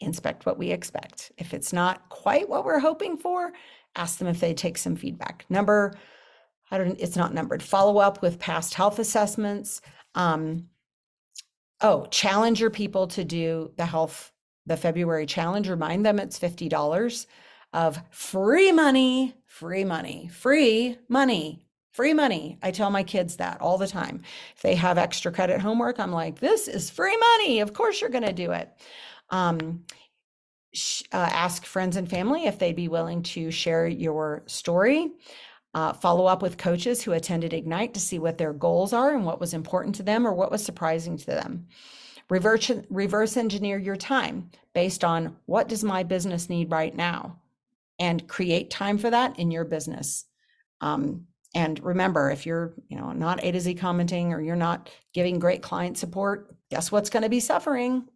Inspect 0.00 0.46
what 0.46 0.58
we 0.58 0.70
expect. 0.70 1.32
If 1.36 1.52
it's 1.52 1.72
not 1.72 2.08
quite 2.08 2.48
what 2.48 2.64
we're 2.64 2.78
hoping 2.78 3.16
for, 3.16 3.52
ask 3.96 4.18
them 4.18 4.28
if 4.28 4.40
they 4.40 4.54
take 4.54 4.78
some 4.78 4.96
feedback. 4.96 5.44
Number, 5.50 5.94
I 6.70 6.78
don't, 6.78 6.98
it's 7.00 7.16
not 7.16 7.34
numbered. 7.34 7.62
Follow 7.62 7.98
up 7.98 8.22
with 8.22 8.38
past 8.38 8.74
health 8.74 8.98
assessments. 8.98 9.80
Um, 10.14 10.68
oh, 11.80 12.06
challenge 12.06 12.60
your 12.60 12.70
people 12.70 13.06
to 13.08 13.24
do 13.24 13.72
the 13.76 13.84
health, 13.84 14.32
the 14.66 14.76
February 14.76 15.26
challenge. 15.26 15.68
Remind 15.68 16.04
them 16.06 16.18
it's 16.18 16.38
$50 16.38 17.26
of 17.72 18.00
free 18.10 18.72
money, 18.72 19.34
free 19.46 19.84
money, 19.84 20.28
free 20.32 20.98
money, 21.08 21.64
free 21.92 22.14
money. 22.14 22.58
I 22.62 22.70
tell 22.70 22.90
my 22.90 23.02
kids 23.02 23.36
that 23.36 23.60
all 23.60 23.78
the 23.78 23.86
time. 23.86 24.22
If 24.56 24.62
they 24.62 24.74
have 24.74 24.98
extra 24.98 25.32
credit 25.32 25.60
homework, 25.60 25.98
I'm 25.98 26.12
like, 26.12 26.38
this 26.38 26.68
is 26.68 26.90
free 26.90 27.16
money. 27.16 27.60
Of 27.60 27.72
course 27.72 28.00
you're 28.00 28.10
going 28.10 28.24
to 28.24 28.32
do 28.32 28.52
it. 28.52 28.70
Um, 29.30 29.84
uh, 31.12 31.16
ask 31.16 31.64
friends 31.64 31.96
and 31.96 32.08
family 32.08 32.46
if 32.46 32.58
they'd 32.58 32.76
be 32.76 32.88
willing 32.88 33.22
to 33.24 33.50
share 33.50 33.86
your 33.86 34.44
story. 34.46 35.10
Uh, 35.74 35.92
follow 35.92 36.26
up 36.26 36.42
with 36.42 36.58
coaches 36.58 37.02
who 37.02 37.12
attended 37.12 37.52
Ignite 37.52 37.94
to 37.94 38.00
see 38.00 38.18
what 38.18 38.38
their 38.38 38.52
goals 38.52 38.92
are 38.92 39.14
and 39.14 39.24
what 39.24 39.40
was 39.40 39.54
important 39.54 39.94
to 39.96 40.02
them 40.02 40.26
or 40.26 40.32
what 40.32 40.50
was 40.50 40.64
surprising 40.64 41.16
to 41.16 41.26
them. 41.26 41.66
Reverse, 42.28 42.70
reverse 42.88 43.36
engineer 43.36 43.78
your 43.78 43.96
time 43.96 44.50
based 44.72 45.02
on 45.04 45.36
what 45.46 45.68
does 45.68 45.82
my 45.82 46.02
business 46.02 46.48
need 46.48 46.70
right 46.70 46.94
now 46.94 47.40
and 47.98 48.26
create 48.28 48.70
time 48.70 48.98
for 48.98 49.10
that 49.10 49.38
in 49.38 49.50
your 49.50 49.64
business. 49.64 50.26
Um, 50.80 51.26
and 51.54 51.82
remember, 51.82 52.30
if 52.30 52.46
you're, 52.46 52.74
you 52.88 52.96
know, 52.96 53.12
not 53.12 53.42
A 53.42 53.50
to 53.52 53.60
Z 53.60 53.74
commenting 53.74 54.32
or 54.32 54.40
you're 54.40 54.56
not 54.56 54.90
giving 55.12 55.38
great 55.38 55.62
client 55.62 55.98
support, 55.98 56.54
guess 56.70 56.92
what's 56.92 57.10
going 57.10 57.24
to 57.24 57.28
be 57.28 57.40
suffering? 57.40 58.08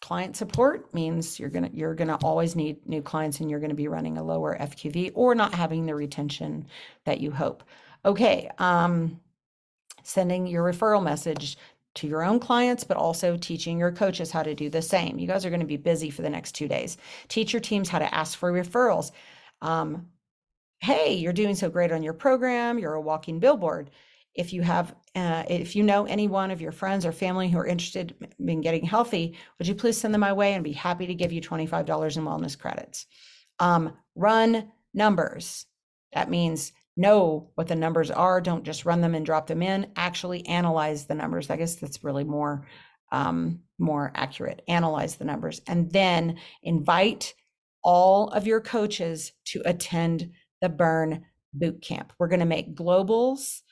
client 0.00 0.36
support 0.36 0.92
means 0.94 1.40
you're 1.40 1.48
going 1.48 1.68
to 1.68 1.76
you're 1.76 1.94
to 1.94 2.16
always 2.22 2.54
need 2.54 2.86
new 2.86 3.02
clients 3.02 3.40
and 3.40 3.50
you're 3.50 3.60
going 3.60 3.70
to 3.70 3.76
be 3.76 3.88
running 3.88 4.18
a 4.18 4.22
lower 4.22 4.56
FQV 4.60 5.12
or 5.14 5.34
not 5.34 5.54
having 5.54 5.86
the 5.86 5.94
retention 5.94 6.66
that 7.04 7.20
you 7.20 7.30
hope. 7.30 7.62
Okay, 8.04 8.50
um 8.58 9.20
sending 10.02 10.46
your 10.46 10.62
referral 10.62 11.02
message 11.02 11.58
to 11.94 12.06
your 12.06 12.22
own 12.22 12.38
clients 12.38 12.84
but 12.84 12.96
also 12.96 13.36
teaching 13.36 13.78
your 13.78 13.90
coaches 13.90 14.30
how 14.30 14.42
to 14.42 14.54
do 14.54 14.68
the 14.70 14.82
same. 14.82 15.18
You 15.18 15.26
guys 15.26 15.44
are 15.44 15.50
going 15.50 15.60
to 15.60 15.66
be 15.66 15.76
busy 15.76 16.10
for 16.10 16.22
the 16.22 16.30
next 16.30 16.52
2 16.52 16.68
days. 16.68 16.98
Teach 17.28 17.52
your 17.52 17.60
teams 17.60 17.88
how 17.88 17.98
to 17.98 18.14
ask 18.14 18.38
for 18.38 18.52
referrals. 18.52 19.12
Um 19.62 20.08
hey, 20.80 21.14
you're 21.14 21.32
doing 21.32 21.54
so 21.54 21.70
great 21.70 21.92
on 21.92 22.02
your 22.02 22.12
program, 22.12 22.78
you're 22.78 22.94
a 22.94 23.00
walking 23.00 23.40
billboard. 23.40 23.90
If 24.34 24.52
you 24.52 24.62
have 24.62 24.94
uh, 25.14 25.44
if 25.48 25.74
you 25.74 25.82
know 25.82 26.04
anyone 26.04 26.50
of 26.50 26.60
your 26.60 26.72
friends 26.72 27.06
or 27.06 27.12
family 27.12 27.48
who 27.48 27.58
are 27.58 27.66
interested 27.66 28.14
in 28.38 28.60
getting 28.60 28.84
healthy 28.84 29.34
would 29.58 29.66
you 29.66 29.74
please 29.74 29.96
send 29.96 30.12
them 30.12 30.20
my 30.20 30.34
way 30.34 30.52
and 30.52 30.62
be 30.62 30.72
happy 30.72 31.06
to 31.06 31.14
give 31.14 31.32
you 31.32 31.40
$25 31.40 32.16
in 32.16 32.24
wellness 32.24 32.58
credits? 32.58 33.06
Um, 33.58 33.96
run 34.14 34.70
numbers. 34.92 35.64
That 36.12 36.28
means 36.28 36.72
know 36.98 37.50
what 37.54 37.68
the 37.68 37.76
numbers 37.76 38.10
are 38.10 38.40
don't 38.40 38.64
just 38.64 38.84
run 38.84 39.00
them 39.00 39.14
and 39.14 39.24
drop 39.24 39.46
them 39.46 39.62
in. 39.62 39.90
Actually 39.96 40.46
analyze 40.46 41.06
the 41.06 41.14
numbers. 41.14 41.50
I 41.50 41.56
guess 41.56 41.76
that's 41.76 42.04
really 42.04 42.24
more 42.24 42.66
um, 43.12 43.60
more 43.78 44.12
accurate. 44.14 44.62
Analyze 44.68 45.16
the 45.16 45.24
numbers. 45.24 45.60
And 45.66 45.90
then 45.92 46.38
invite 46.62 47.34
all 47.82 48.28
of 48.28 48.46
your 48.46 48.60
coaches 48.60 49.32
to 49.44 49.62
attend 49.64 50.32
the 50.62 50.68
burn 50.68 51.24
boot 51.54 51.80
camp 51.80 52.12
we're 52.18 52.28
going 52.28 52.40
to 52.40 52.46
make 52.46 52.74
globals 52.74 53.62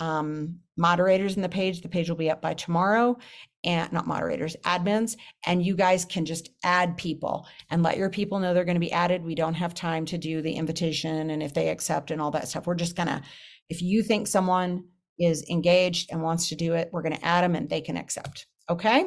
um, 0.00 0.58
moderators 0.76 1.36
in 1.36 1.42
the 1.42 1.48
page. 1.48 1.80
The 1.80 1.88
page 1.88 2.08
will 2.08 2.16
be 2.16 2.30
up 2.30 2.42
by 2.42 2.54
tomorrow, 2.54 3.16
and 3.64 3.92
not 3.92 4.06
moderators, 4.06 4.56
admins. 4.64 5.16
And 5.46 5.64
you 5.64 5.74
guys 5.74 6.04
can 6.04 6.24
just 6.24 6.50
add 6.64 6.96
people 6.96 7.46
and 7.70 7.82
let 7.82 7.96
your 7.96 8.10
people 8.10 8.38
know 8.38 8.52
they're 8.52 8.64
going 8.64 8.74
to 8.74 8.80
be 8.80 8.92
added. 8.92 9.24
We 9.24 9.34
don't 9.34 9.54
have 9.54 9.74
time 9.74 10.04
to 10.06 10.18
do 10.18 10.42
the 10.42 10.52
invitation 10.52 11.30
and 11.30 11.42
if 11.42 11.54
they 11.54 11.68
accept 11.68 12.10
and 12.10 12.20
all 12.20 12.30
that 12.32 12.48
stuff. 12.48 12.66
We're 12.66 12.74
just 12.74 12.96
going 12.96 13.08
to, 13.08 13.22
if 13.68 13.80
you 13.80 14.02
think 14.02 14.26
someone 14.26 14.84
is 15.18 15.48
engaged 15.48 16.10
and 16.10 16.22
wants 16.22 16.48
to 16.48 16.56
do 16.56 16.74
it, 16.74 16.90
we're 16.92 17.02
going 17.02 17.16
to 17.16 17.24
add 17.24 17.42
them 17.42 17.54
and 17.54 17.70
they 17.70 17.80
can 17.80 17.96
accept. 17.96 18.46
Okay. 18.68 19.06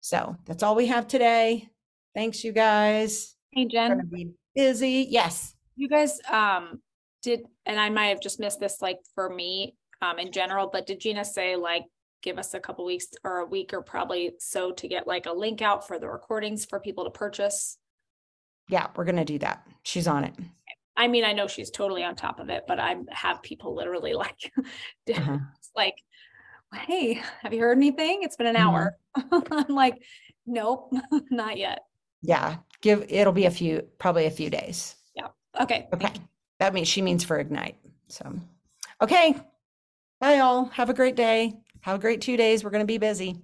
So 0.00 0.36
that's 0.46 0.62
all 0.62 0.76
we 0.76 0.86
have 0.86 1.08
today. 1.08 1.68
Thanks, 2.14 2.44
you 2.44 2.52
guys. 2.52 3.34
Hey, 3.52 3.66
Jen. 3.66 4.34
Busy. 4.54 5.06
Yes. 5.10 5.54
You 5.78 5.88
guys 5.88 6.20
um 6.30 6.80
did, 7.22 7.40
and 7.66 7.80
I 7.80 7.88
might 7.88 8.08
have 8.08 8.20
just 8.20 8.40
missed 8.40 8.60
this, 8.60 8.82
like 8.82 8.98
for 9.14 9.28
me, 9.28 9.74
um, 10.02 10.18
in 10.18 10.32
general, 10.32 10.68
but 10.72 10.86
did 10.86 11.00
Gina 11.00 11.24
say 11.24 11.56
like, 11.56 11.84
give 12.22 12.38
us 12.38 12.54
a 12.54 12.60
couple 12.60 12.84
weeks 12.84 13.06
or 13.24 13.38
a 13.38 13.46
week 13.46 13.72
or 13.72 13.82
probably 13.82 14.32
so 14.38 14.72
to 14.72 14.88
get 14.88 15.06
like 15.06 15.26
a 15.26 15.32
link 15.32 15.62
out 15.62 15.86
for 15.86 15.98
the 15.98 16.08
recordings 16.08 16.64
for 16.64 16.80
people 16.80 17.04
to 17.04 17.10
purchase? 17.10 17.78
Yeah, 18.68 18.88
we're 18.96 19.04
going 19.04 19.16
to 19.16 19.24
do 19.24 19.38
that. 19.38 19.66
She's 19.82 20.06
on 20.06 20.24
it. 20.24 20.34
I 20.96 21.08
mean, 21.08 21.24
I 21.24 21.32
know 21.32 21.46
she's 21.46 21.70
totally 21.70 22.02
on 22.04 22.16
top 22.16 22.40
of 22.40 22.50
it, 22.50 22.64
but 22.66 22.78
I 22.80 22.96
have 23.10 23.42
people 23.42 23.74
literally 23.74 24.14
like, 24.14 24.52
uh-huh. 25.08 25.38
like, 25.76 25.94
hey, 26.74 27.22
have 27.42 27.54
you 27.54 27.60
heard 27.60 27.78
anything? 27.78 28.22
It's 28.22 28.36
been 28.36 28.46
an 28.46 28.56
mm-hmm. 28.56 28.68
hour. 28.68 28.96
I'm 29.68 29.74
like, 29.74 30.02
nope, 30.46 30.92
not 31.30 31.56
yet. 31.56 31.80
Yeah, 32.20 32.56
give 32.80 33.06
it'll 33.08 33.32
be 33.32 33.46
a 33.46 33.50
few, 33.50 33.82
probably 33.98 34.26
a 34.26 34.30
few 34.30 34.50
days. 34.50 34.96
Okay. 35.60 35.88
Okay. 35.92 36.12
That 36.60 36.74
means 36.74 36.88
she 36.88 37.02
means 37.02 37.24
for 37.24 37.38
Ignite. 37.38 37.76
So, 38.08 38.32
okay. 39.02 39.36
Bye, 40.20 40.38
all. 40.38 40.66
Have 40.66 40.90
a 40.90 40.94
great 40.94 41.14
day. 41.14 41.54
Have 41.82 41.96
a 41.96 42.00
great 42.00 42.20
two 42.20 42.36
days. 42.36 42.64
We're 42.64 42.70
going 42.70 42.82
to 42.82 42.86
be 42.86 42.98
busy. 42.98 43.36